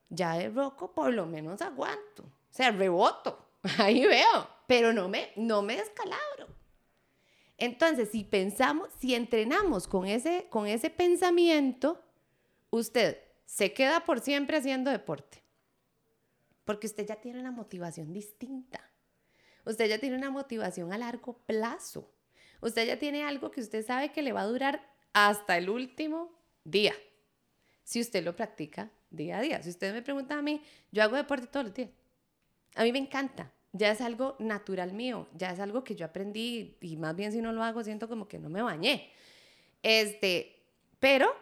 ya 0.08 0.34
de 0.34 0.50
roco 0.50 0.92
por 0.94 1.12
lo 1.12 1.26
menos 1.26 1.62
aguanto. 1.62 2.22
O 2.22 2.52
sea, 2.52 2.70
reboto, 2.70 3.44
ahí 3.78 4.06
veo, 4.06 4.48
pero 4.68 4.92
no 4.92 5.08
me, 5.08 5.32
no 5.34 5.62
me 5.62 5.78
descalabro. 5.78 6.57
Entonces, 7.59 8.11
si 8.11 8.24
pensamos, 8.24 8.88
si 8.98 9.14
entrenamos 9.14 9.86
con 9.86 10.06
ese, 10.06 10.46
con 10.48 10.66
ese 10.66 10.90
pensamiento, 10.90 12.02
usted 12.70 13.18
se 13.44 13.72
queda 13.72 14.04
por 14.04 14.20
siempre 14.20 14.56
haciendo 14.56 14.90
deporte 14.90 15.42
porque 16.68 16.86
usted 16.86 17.06
ya 17.06 17.16
tiene 17.16 17.40
una 17.40 17.50
motivación 17.50 18.12
distinta. 18.12 18.78
Usted 19.64 19.88
ya 19.88 19.98
tiene 19.98 20.18
una 20.18 20.28
motivación 20.28 20.92
a 20.92 20.98
largo 20.98 21.38
plazo. 21.46 22.12
Usted 22.61 22.86
ya 22.86 22.98
tiene 22.98 23.24
algo 23.24 23.50
que 23.50 23.62
usted 23.62 23.86
sabe 23.86 24.12
que 24.12 24.20
le 24.20 24.34
va 24.34 24.42
a 24.42 24.46
durar 24.46 24.86
hasta 25.14 25.56
el 25.56 25.70
último 25.70 26.30
día, 26.64 26.92
si 27.84 28.02
usted 28.02 28.22
lo 28.22 28.36
practica 28.36 28.90
día 29.09 29.38
a 29.38 29.40
día. 29.40 29.62
Si 29.62 29.70
usted 29.70 29.94
me 29.94 30.02
pregunta 30.02 30.36
a 30.36 30.42
mí, 30.42 30.62
yo 30.92 31.02
hago 31.02 31.16
deporte 31.16 31.46
todos 31.46 31.64
los 31.64 31.74
días. 31.74 31.88
A 32.74 32.82
mí 32.82 32.92
me 32.92 32.98
encanta. 32.98 33.50
Ya 33.79 33.93
es 33.93 34.01
algo 34.01 34.35
natural 34.41 34.93
mío, 34.93 35.29
ya 35.35 35.53
es 35.53 35.61
algo 35.61 35.85
que 35.85 35.95
yo 35.95 36.05
aprendí 36.05 36.76
y 36.81 36.97
más 36.97 37.14
bien 37.14 37.31
si 37.31 37.41
no 37.41 37.53
lo 37.53 37.62
hago 37.62 37.85
siento 37.85 38.09
como 38.09 38.26
que 38.26 38.39
no 38.39 38.49
me 38.49 38.61
bañé. 38.61 39.11
Este, 39.83 40.57
pero 40.99 41.33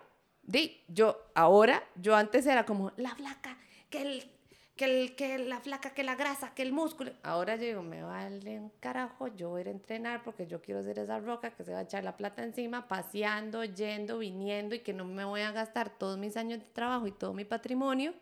di, 0.43 0.82
yo 0.87 1.18
ahora, 1.34 1.82
yo 1.97 2.14
antes 2.14 2.47
era 2.47 2.66
como 2.66 2.93
la 2.97 3.14
flaca, 3.14 3.57
que 3.89 4.03
el 4.03 4.30
que, 4.76 4.84
el, 4.84 5.16
que 5.16 5.39
la 5.39 5.59
flaca, 5.61 5.91
que 5.91 6.05
la 6.05 6.14
grasa, 6.14 6.55
que 6.55 6.62
el 6.62 6.72
músculo. 6.72 7.12
Ahora 7.22 7.57
yo 7.57 7.62
digo, 7.62 7.82
me 7.82 8.03
vale 8.03 8.61
un 8.61 8.70
carajo, 8.78 9.28
yo 9.28 9.49
voy 9.49 9.61
a 9.61 9.62
ir 9.62 9.68
a 9.68 9.70
entrenar 9.70 10.22
porque 10.22 10.47
yo 10.47 10.61
quiero 10.61 10.82
ser 10.82 10.99
esa 10.99 11.18
roca 11.18 11.51
que 11.51 11.64
se 11.64 11.72
va 11.72 11.78
a 11.78 11.82
echar 11.82 12.05
la 12.05 12.16
plata 12.16 12.45
encima, 12.45 12.87
paseando, 12.87 13.64
yendo, 13.64 14.18
viniendo 14.18 14.74
y 14.74 14.80
que 14.80 14.93
no 14.93 15.07
me 15.07 15.24
voy 15.24 15.41
a 15.41 15.53
gastar 15.53 15.89
todos 15.99 16.18
mis 16.18 16.37
años 16.37 16.59
de 16.61 16.66
trabajo 16.66 17.07
y 17.07 17.12
todo 17.12 17.32
mi 17.32 17.47
patrimonio 17.47 18.12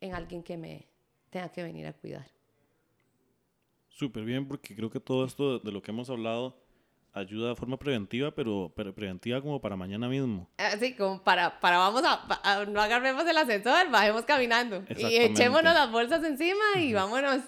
en 0.00 0.14
alguien 0.14 0.42
que 0.42 0.58
me 0.58 0.86
tenga 1.30 1.48
que 1.48 1.62
venir 1.62 1.86
a 1.86 1.94
cuidar. 1.94 2.33
Súper 3.94 4.24
bien, 4.24 4.48
porque 4.48 4.74
creo 4.74 4.90
que 4.90 4.98
todo 4.98 5.24
esto 5.24 5.60
de 5.60 5.70
lo 5.70 5.80
que 5.80 5.92
hemos 5.92 6.10
hablado 6.10 6.56
ayuda 7.12 7.50
de 7.50 7.54
forma 7.54 7.78
preventiva, 7.78 8.32
pero, 8.32 8.72
preventiva 8.74 9.40
como 9.40 9.60
para 9.60 9.76
mañana 9.76 10.08
mismo. 10.08 10.50
Así 10.58 10.96
como 10.96 11.22
para, 11.22 11.60
para 11.60 11.78
vamos 11.78 12.02
a, 12.04 12.64
no 12.66 12.80
agarremos 12.80 13.24
el 13.24 13.38
ascensor, 13.38 13.88
bajemos 13.92 14.24
caminando 14.24 14.82
y 14.96 15.16
echémonos 15.16 15.72
las 15.72 15.92
bolsas 15.92 16.24
encima 16.24 16.64
y 16.80 16.92
vámonos. 16.92 17.42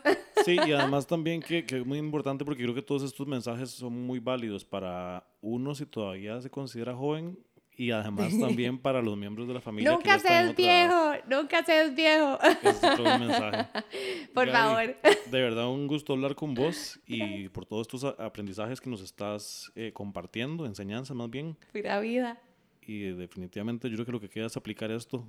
Sí, 0.44 0.56
y 0.64 0.72
además 0.72 1.08
también 1.08 1.42
que, 1.42 1.66
que, 1.66 1.78
es 1.78 1.84
muy 1.84 1.98
importante 1.98 2.44
porque 2.44 2.62
creo 2.62 2.76
que 2.76 2.82
todos 2.82 3.02
estos 3.02 3.26
mensajes 3.26 3.70
son 3.70 3.92
muy 4.06 4.20
válidos 4.20 4.64
para 4.64 5.26
uno 5.40 5.74
si 5.74 5.84
todavía 5.84 6.40
se 6.40 6.48
considera 6.48 6.94
joven 6.94 7.36
y 7.76 7.90
además 7.90 8.38
también 8.38 8.78
para 8.78 9.02
los 9.02 9.16
miembros 9.16 9.46
de 9.46 9.54
la 9.54 9.60
familia. 9.60 9.92
Nunca 9.92 10.18
seas 10.18 10.54
viejo, 10.56 11.12
nunca 11.28 11.62
seas 11.64 11.94
viejo. 11.94 12.38
es 12.40 12.82
el 12.82 13.20
mensaje. 13.20 13.66
Por 14.34 14.50
favor. 14.50 14.96
De 15.30 15.40
verdad, 15.40 15.68
un 15.68 15.86
gusto 15.86 16.14
hablar 16.14 16.34
con 16.34 16.54
vos 16.54 16.98
y 17.06 17.48
por 17.50 17.66
todos 17.66 17.86
estos 17.86 18.04
aprendizajes 18.18 18.80
que 18.80 18.88
nos 18.88 19.02
estás 19.02 19.70
eh, 19.74 19.92
compartiendo, 19.92 20.66
enseñanza 20.66 21.14
más 21.14 21.30
bien. 21.30 21.56
Pura 21.72 22.00
vida. 22.00 22.38
y 22.82 23.00
definitivamente 23.12 23.90
yo 23.90 23.96
creo 23.96 24.06
que 24.06 24.12
lo 24.12 24.20
que 24.20 24.28
queda 24.28 24.46
es 24.46 24.56
aplicar 24.56 24.90
esto 24.90 25.26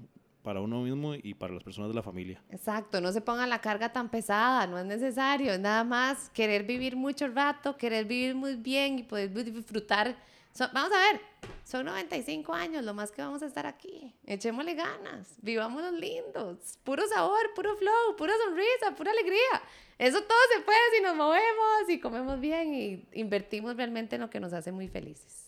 para 0.48 0.62
uno 0.62 0.82
mismo 0.84 1.14
y 1.14 1.34
para 1.34 1.54
las 1.54 1.62
personas 1.62 1.89
de 1.89 1.95
la 1.95 2.02
familia. 2.02 2.41
Exacto, 2.52 3.02
no 3.02 3.12
se 3.12 3.20
pongan 3.20 3.50
la 3.50 3.60
carga 3.60 3.91
tan 3.91 4.10
pesada, 4.10 4.66
no 4.66 4.80
es 4.80 4.86
necesario, 4.86 5.52
es 5.52 5.60
nada 5.60 5.84
más 5.84 6.30
querer 6.30 6.64
vivir 6.64 6.95
mucho 6.95 7.28
rato, 7.28 7.76
querer 7.76 8.06
vivir 8.06 8.34
muy 8.34 8.56
bien 8.56 9.00
y 9.00 9.04
poder 9.04 9.34
disfrutar. 9.34 10.16
So- 10.54 10.70
vamos 10.74 10.91
a 10.91 11.12
ver, 11.12 11.22
son 11.64 11.86
95 11.86 12.54
años, 12.54 12.84
lo 12.84 12.93
más 12.93 13.12
que 13.12 13.22
vamos 13.22 13.41
a 13.43 13.45
estar 13.45 13.66
aquí. 13.66 14.16
Echémosle 14.26 14.74
ganas, 14.74 15.36
vivámonos 15.41 15.93
lindos, 15.93 16.78
puro 16.84 17.08
sabor, 17.08 17.54
puro 17.56 17.76
flow, 17.78 18.16
pura 18.18 18.34
sonrisa, 18.43 18.95
pura 18.95 19.12
alegría. 19.12 19.62
Eso 20.00 20.22
todo 20.24 20.38
se 20.54 20.62
puede 20.62 20.78
si 20.95 21.02
nos 21.04 21.16
movemos 21.16 21.89
y 21.89 22.00
comemos 22.00 22.39
bien 22.39 22.74
y 22.74 23.08
invertimos 23.14 23.76
realmente 23.76 24.16
en 24.16 24.22
lo 24.22 24.30
que 24.30 24.39
nos 24.39 24.54
hace 24.54 24.72
muy 24.72 24.88
felices. 24.88 25.45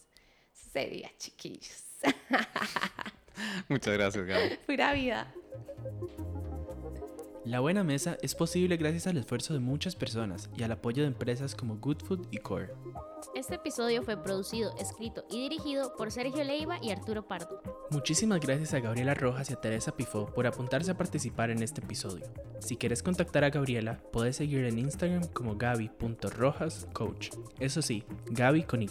Sería, 0.54 1.10
chiquillos. 1.18 1.84
Muchas 3.70 3.94
gracias, 3.94 4.26
Gaby. 4.26 4.58
Pura 4.66 4.94
vida. 4.94 5.34
La 7.46 7.62
buena 7.62 7.86
mesa 7.86 8.18
es 8.22 8.36
posible 8.36 8.76
gracias 8.76 9.08
al 9.08 9.18
esfuerzo 9.18 9.54
de 9.54 9.60
muchas 9.60 9.96
personas 9.96 10.50
y 10.58 10.64
al 10.64 10.74
apoyo 10.74 11.04
de 11.04 11.08
empresas 11.08 11.56
como 11.56 11.78
Good 11.78 12.04
Food 12.04 12.28
y 12.32 12.38
Core. 12.38 12.74
Este 13.34 13.56
episodio 13.56 14.04
fue 14.04 14.22
producido, 14.22 14.76
escrito 14.78 15.24
y 15.30 15.42
dirigido 15.42 15.96
por 15.96 16.12
Sergio 16.12 16.44
Leiva 16.44 16.80
y 16.82 16.92
Arturo 16.92 17.28
Pardo. 17.28 17.62
Muchísimas 17.92 18.42
gracias 18.42 18.74
a 18.74 18.82
Gabriela 18.82 19.14
Rojas 19.14 19.50
y 19.50 19.54
a 19.54 19.56
Teresa 19.56 19.96
Pifó 19.96 20.26
por 20.26 20.48
apuntarse 20.48 20.92
a 20.92 20.98
participar 20.98 21.50
en 21.50 21.64
este 21.64 21.82
episodio. 21.82 22.26
Si 22.60 22.76
quieres 22.76 23.02
contactar 23.02 23.46
a 23.46 23.50
Gabriela, 23.50 24.02
puedes 24.12 24.36
seguir 24.36 24.66
en 24.66 24.78
Instagram 24.78 25.26
como 25.28 25.56
gaby.rojascoach. 25.56 27.30
Eso 27.60 27.82
sí, 27.82 28.04
Gaby 28.32 28.64
con 28.64 28.82
Y. 28.82 28.90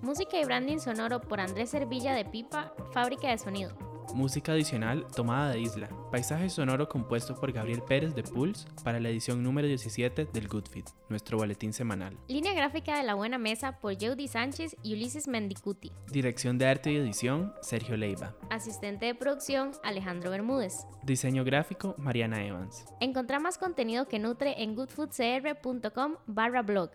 Música 0.00 0.40
y 0.40 0.44
branding 0.44 0.78
sonoro 0.78 1.20
por 1.20 1.40
Andrés 1.40 1.70
Servilla 1.70 2.14
de 2.14 2.24
Pipa, 2.24 2.72
Fábrica 2.92 3.28
de 3.28 3.38
Sonido. 3.38 3.99
Música 4.14 4.52
adicional 4.52 5.06
tomada 5.14 5.52
de 5.52 5.60
Isla. 5.60 5.88
Paisaje 6.10 6.50
sonoro 6.50 6.88
compuesto 6.88 7.34
por 7.34 7.52
Gabriel 7.52 7.82
Pérez 7.82 8.14
de 8.14 8.22
Pulse 8.22 8.66
para 8.82 9.00
la 9.00 9.08
edición 9.08 9.42
número 9.42 9.68
17 9.68 10.26
del 10.32 10.48
Good 10.48 10.66
Fit, 10.70 10.86
nuestro 11.08 11.38
boletín 11.38 11.72
semanal. 11.72 12.16
Línea 12.28 12.52
gráfica 12.54 12.96
de 12.96 13.04
La 13.04 13.14
Buena 13.14 13.38
Mesa 13.38 13.78
por 13.80 13.94
Jody 13.94 14.28
Sánchez 14.28 14.76
y 14.82 14.94
Ulises 14.94 15.28
Mendicuti. 15.28 15.92
Dirección 16.10 16.58
de 16.58 16.66
arte 16.66 16.92
y 16.92 16.96
edición, 16.96 17.54
Sergio 17.62 17.96
Leiva. 17.96 18.34
Asistente 18.50 19.06
de 19.06 19.14
producción, 19.14 19.72
Alejandro 19.82 20.30
Bermúdez. 20.30 20.86
Diseño 21.02 21.44
gráfico, 21.44 21.94
Mariana 21.98 22.44
Evans. 22.44 22.84
Encontrá 23.00 23.38
más 23.38 23.58
contenido 23.58 24.08
que 24.08 24.18
nutre 24.18 24.62
en 24.62 24.74
goodfoodcr.com 24.74 26.16
barra 26.26 26.62
blog. 26.62 26.90